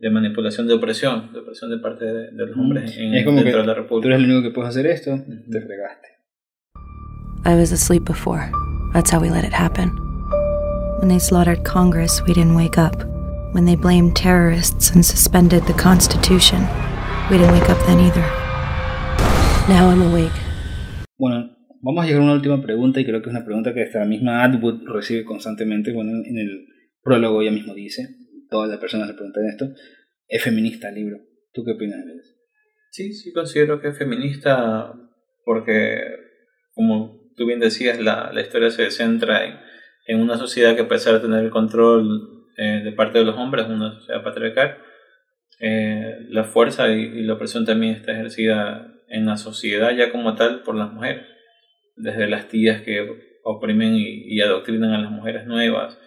de, 0.03 0.09
manipulación, 0.09 0.67
de 0.67 0.73
opresión, 0.73 1.31
de 1.33 1.39
opresión 1.39 1.69
de 1.71 1.77
parte 1.77 2.05
de, 2.05 2.31
de 2.31 2.45
los 2.47 2.57
hombres 2.57 2.97
en, 2.97 3.13
Es 3.15 3.25
como 3.25 3.37
dentro 3.37 3.53
que 3.53 3.61
de 3.61 3.67
la 3.67 3.73
Tú 3.75 3.81
República. 3.81 4.07
eres 4.09 4.19
el 4.19 4.31
único 4.31 4.41
que 4.43 4.53
puedes 4.53 4.69
hacer 4.69 4.85
esto, 4.87 5.11
te 5.49 5.61
fregaste. 5.61 6.07
I 7.45 7.55
was 7.55 7.71
asleep 7.71 8.03
before. 8.05 8.51
That's 8.93 9.11
how 9.11 9.19
we 9.19 9.29
let 9.29 9.43
it 9.45 9.53
happen. 9.53 9.89
When 10.99 11.09
they 11.09 11.19
slaughtered 11.19 11.63
Congress, 11.65 12.21
we 12.27 12.33
didn't 12.33 12.55
wake 12.55 12.77
up. 12.77 13.03
When 13.53 13.65
they 13.65 13.75
blamed 13.75 14.15
terrorists 14.15 14.91
and 14.95 15.03
suspended 15.05 15.63
the 15.65 15.73
Constitution, 15.73 16.65
we 17.29 17.37
didn't 17.37 17.53
wake 17.53 17.69
up 17.69 17.77
then 17.85 17.99
either. 17.99 18.23
Now 19.67 19.89
I'm 19.89 20.01
awake. 20.01 20.31
Bueno, 21.17 21.49
vamos 21.81 22.03
a 22.03 22.07
llegar 22.07 22.21
a 22.21 22.25
una 22.25 22.33
última 22.33 22.61
pregunta 22.61 22.99
y 22.99 23.05
creo 23.05 23.21
que 23.21 23.29
es 23.29 23.35
una 23.35 23.45
pregunta 23.45 23.73
que 23.73 23.81
esta 23.83 24.03
misma 24.05 24.43
Atwood 24.43 24.87
recibe 24.87 25.23
constantemente. 25.25 25.91
Bueno, 25.93 26.11
en 26.25 26.37
el 26.37 26.65
prólogo 27.03 27.41
ella 27.41 27.51
mismo 27.51 27.73
dice, 27.73 28.07
todas 28.53 28.69
las 28.69 28.77
personas 28.77 29.07
le 29.07 29.15
preguntan 29.15 29.47
esto, 29.47 29.65
¿es 30.27 30.43
feminista 30.43 30.89
el 30.89 30.95
libro? 30.95 31.17
¿Tú 31.53 31.65
qué 31.65 31.71
opinas 31.71 32.05
de 32.05 32.13
eso? 32.13 32.35
Sí, 32.91 33.11
sí 33.13 33.33
considero 33.33 33.81
que 33.81 33.87
es 33.87 33.97
feminista 33.97 34.93
porque, 35.43 35.99
como 36.75 37.31
tú 37.35 37.47
bien 37.47 37.59
decías, 37.59 37.99
la, 37.99 38.31
la 38.31 38.41
historia 38.41 38.69
se 38.69 38.91
centra 38.91 39.43
en, 39.45 39.55
en 40.05 40.21
una 40.21 40.37
sociedad 40.37 40.75
que 40.75 40.83
a 40.83 40.87
pesar 40.87 41.15
de 41.15 41.21
tener 41.21 41.43
el 41.43 41.49
control 41.49 42.45
eh, 42.57 42.81
de 42.83 42.91
parte 42.91 43.17
de 43.17 43.25
los 43.25 43.35
hombres, 43.35 43.65
una 43.65 43.95
sociedad 43.95 44.23
patriarcal, 44.23 44.77
eh, 45.59 46.27
la 46.29 46.43
fuerza 46.43 46.89
y, 46.89 47.01
y 47.01 47.23
la 47.23 47.33
opresión 47.33 47.65
también 47.65 47.95
está 47.95 48.11
ejercida 48.11 48.93
en 49.07 49.25
la 49.25 49.37
sociedad 49.37 49.95
ya 49.95 50.11
como 50.11 50.35
tal 50.35 50.61
por 50.61 50.75
las 50.75 50.93
mujeres, 50.93 51.25
desde 51.95 52.27
las 52.27 52.49
tías 52.49 52.83
que 52.83 53.39
oprimen 53.43 53.95
y 53.95 54.39
adoctrinan 54.41 54.91
a 54.91 55.01
las 55.01 55.09
mujeres 55.09 55.47
nuevas, 55.47 55.97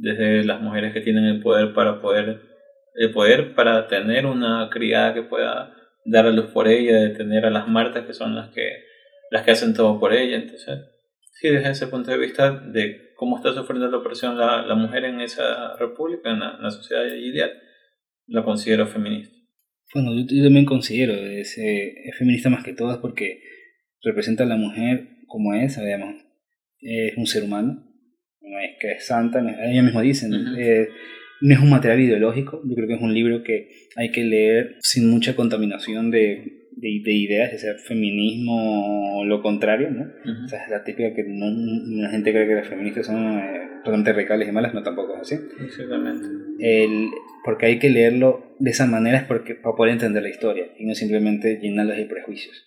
desde 0.00 0.44
las 0.44 0.60
mujeres 0.60 0.92
que 0.92 1.02
tienen 1.02 1.24
el 1.24 1.42
poder 1.42 1.74
para 1.74 2.00
poder, 2.00 2.40
el 2.94 3.12
poder 3.12 3.54
para 3.54 3.86
tener 3.86 4.26
una 4.26 4.68
criada 4.70 5.12
que 5.14 5.22
pueda 5.22 5.76
dar 6.06 6.26
a 6.26 6.30
luz 6.30 6.46
por 6.46 6.68
ella, 6.68 6.96
de 6.96 7.10
tener 7.10 7.44
a 7.44 7.50
las 7.50 7.68
martas 7.68 8.06
que 8.06 8.14
son 8.14 8.34
las 8.34 8.48
que, 8.50 8.84
las 9.30 9.42
que 9.42 9.50
hacen 9.50 9.74
todo 9.74 10.00
por 10.00 10.14
ella. 10.14 10.36
Entonces, 10.36 10.80
sí, 11.32 11.48
desde 11.48 11.70
ese 11.70 11.86
punto 11.86 12.10
de 12.10 12.18
vista 12.18 12.50
de 12.50 13.12
cómo 13.14 13.36
está 13.36 13.52
sufriendo 13.52 13.88
la 13.88 13.98
opresión 13.98 14.38
la, 14.38 14.62
la 14.62 14.74
mujer 14.74 15.04
en 15.04 15.20
esa 15.20 15.76
república, 15.76 16.30
en 16.30 16.40
la, 16.40 16.54
en 16.56 16.62
la 16.62 16.70
sociedad 16.70 17.04
ideal, 17.04 17.52
la 18.26 18.42
considero 18.42 18.86
feminista. 18.86 19.36
Bueno, 19.92 20.14
yo, 20.14 20.24
yo 20.28 20.44
también 20.44 20.64
considero, 20.64 21.12
es, 21.12 21.58
eh, 21.58 21.92
es 22.06 22.16
feminista 22.16 22.48
más 22.48 22.64
que 22.64 22.72
todas 22.72 22.98
porque 22.98 23.42
representa 24.02 24.44
a 24.44 24.46
la 24.46 24.56
mujer 24.56 25.08
como 25.26 25.54
es, 25.54 25.76
además, 25.76 26.16
es 26.80 27.16
un 27.18 27.26
ser 27.26 27.44
humano, 27.44 27.89
no 28.50 28.58
es 28.58 28.76
que 28.80 28.92
es 28.92 29.06
santa, 29.06 29.40
no 29.40 29.48
es- 29.50 29.56
ella 29.62 29.82
misma 29.82 30.02
dice, 30.02 30.26
Ujú. 30.28 30.36
eh, 30.58 30.88
no 31.42 31.54
es 31.54 31.60
un 31.60 31.70
material 31.70 32.00
ideológico, 32.00 32.60
yo 32.66 32.74
creo 32.74 32.86
que 32.88 32.94
es 32.94 33.00
un 33.00 33.14
libro 33.14 33.42
que 33.42 33.68
hay 33.96 34.10
que 34.10 34.24
leer 34.24 34.76
sin 34.80 35.08
mucha 35.10 35.34
contaminación 35.34 36.10
de, 36.10 36.66
de, 36.72 37.00
de 37.04 37.12
ideas, 37.12 37.52
ya 37.52 37.58
sea 37.58 37.74
feminismo 37.76 39.18
o 39.20 39.24
lo 39.24 39.42
contrario, 39.42 39.90
¿no? 39.90 40.04
O 40.44 40.48
sea, 40.48 40.64
es 40.64 40.70
la 40.70 40.84
típica 40.84 41.14
que 41.14 41.24
no, 41.26 41.46
la 42.02 42.10
gente 42.10 42.32
cree 42.32 42.46
que 42.46 42.54
las 42.54 42.68
feministas 42.68 43.06
son 43.06 43.38
eh, 43.38 43.68
totalmente 43.84 44.12
radicales 44.12 44.48
y 44.48 44.52
malas, 44.52 44.74
no 44.74 44.82
tampoco 44.82 45.14
es 45.16 45.20
así. 45.22 45.36
Exactamente. 45.64 46.26
El, 46.60 47.08
porque 47.44 47.66
hay 47.66 47.78
que 47.78 47.88
leerlo 47.90 48.54
de 48.58 48.70
esa 48.70 48.86
manera 48.86 49.18
es 49.18 49.24
porque, 49.24 49.54
para 49.54 49.74
poder 49.76 49.92
entender 49.94 50.22
la 50.22 50.28
historia 50.28 50.66
y 50.78 50.84
no 50.84 50.94
simplemente 50.94 51.58
llenarlos 51.60 51.96
de 51.96 52.04
prejuicios. 52.04 52.66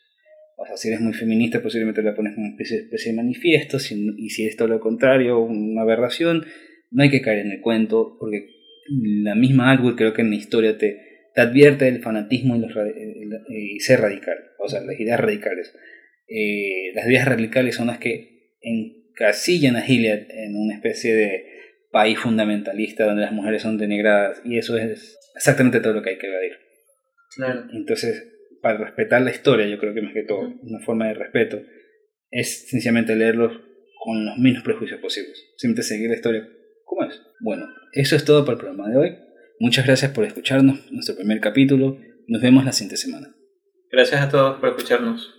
O 0.64 0.66
sea, 0.66 0.78
si 0.78 0.88
eres 0.88 1.02
muy 1.02 1.14
feminista, 1.14 1.62
posiblemente 1.62 2.02
la 2.02 2.16
pones 2.16 2.34
como 2.36 2.48
una 2.48 2.56
especie, 2.56 3.12
de 3.12 3.14
manifiesto, 3.16 3.78
y 4.18 4.30
si 4.30 4.46
es 4.48 4.56
todo 4.56 4.70
lo 4.70 4.80
contrario, 4.80 5.40
una 5.40 5.82
aberración, 5.82 6.46
no 6.92 7.04
hay 7.04 7.10
que 7.10 7.22
caer 7.22 7.40
en 7.40 7.52
el 7.52 7.62
cuento, 7.62 8.16
porque 8.20 8.48
la 8.90 9.36
misma 9.36 9.72
Atwood 9.72 9.96
creo 9.96 10.14
que 10.14 10.22
en 10.22 10.30
la 10.30 10.36
historia 10.38 10.78
te, 10.78 11.00
te 11.36 11.42
advierte 11.42 11.86
del 11.86 12.02
fanatismo 12.02 12.56
y, 12.56 12.60
los, 12.60 12.76
el- 12.76 12.88
el- 12.88 13.56
y 13.56 13.80
ser 13.80 14.00
radical, 14.02 14.38
o 14.60 14.68
sea, 14.68 14.82
las 14.82 15.00
ideas 15.00 15.20
radicales. 15.20 15.74
Eh, 16.28 16.92
las 16.96 17.06
ideas 17.08 17.28
radicales 17.28 17.76
son 17.76 17.88
las 17.88 18.00
que 18.00 18.54
encasillan 18.62 19.76
a 19.76 19.82
Gilead 19.82 20.28
en 20.30 20.56
una 20.56 20.76
especie 20.76 21.14
de 21.16 21.46
país 21.92 22.18
fundamentalista 22.18 23.06
donde 23.06 23.22
las 23.24 23.34
mujeres 23.34 23.62
son 23.62 23.78
denigradas 23.78 24.42
y 24.46 24.58
eso 24.58 24.78
es 24.78 25.18
exactamente 25.36 25.80
todo 25.80 25.94
lo 25.94 26.02
que 26.02 26.12
hay 26.12 26.18
que 26.18 26.28
evadir. 26.28 26.54
Claro. 27.36 27.66
Entonces, 27.74 28.33
para 28.64 28.78
respetar 28.78 29.22
la 29.22 29.32
historia, 29.32 29.68
yo 29.68 29.78
creo 29.78 29.94
que 29.94 30.02
más 30.02 30.14
que 30.14 30.24
todo, 30.24 30.54
una 30.62 30.80
forma 30.80 31.10
de 31.10 31.16
respeto 31.16 31.62
es 32.32 32.70
sencillamente 32.70 33.14
leerlos 33.14 33.52
con 34.00 34.26
los 34.26 34.38
menos 34.38 34.64
prejuicios 34.64 35.02
posibles. 35.02 35.38
Simplemente 35.58 35.84
seguir 35.84 36.10
la 36.10 36.16
historia 36.16 36.48
como 36.86 37.04
es. 37.04 37.22
Bueno, 37.42 37.68
eso 37.92 38.16
es 38.16 38.24
todo 38.24 38.46
para 38.46 38.54
el 38.54 38.60
programa 38.60 38.90
de 38.90 38.98
hoy. 38.98 39.18
Muchas 39.60 39.86
gracias 39.86 40.12
por 40.12 40.24
escucharnos, 40.24 40.92
nuestro 40.94 41.16
primer 41.16 41.42
capítulo. 41.42 41.98
Nos 42.28 42.42
vemos 42.42 42.64
la 42.64 42.72
siguiente 42.72 42.96
semana. 42.96 43.36
Gracias 43.92 44.22
a 44.22 44.30
todos 44.30 44.60
por 44.62 44.70
escucharnos. 44.70 45.34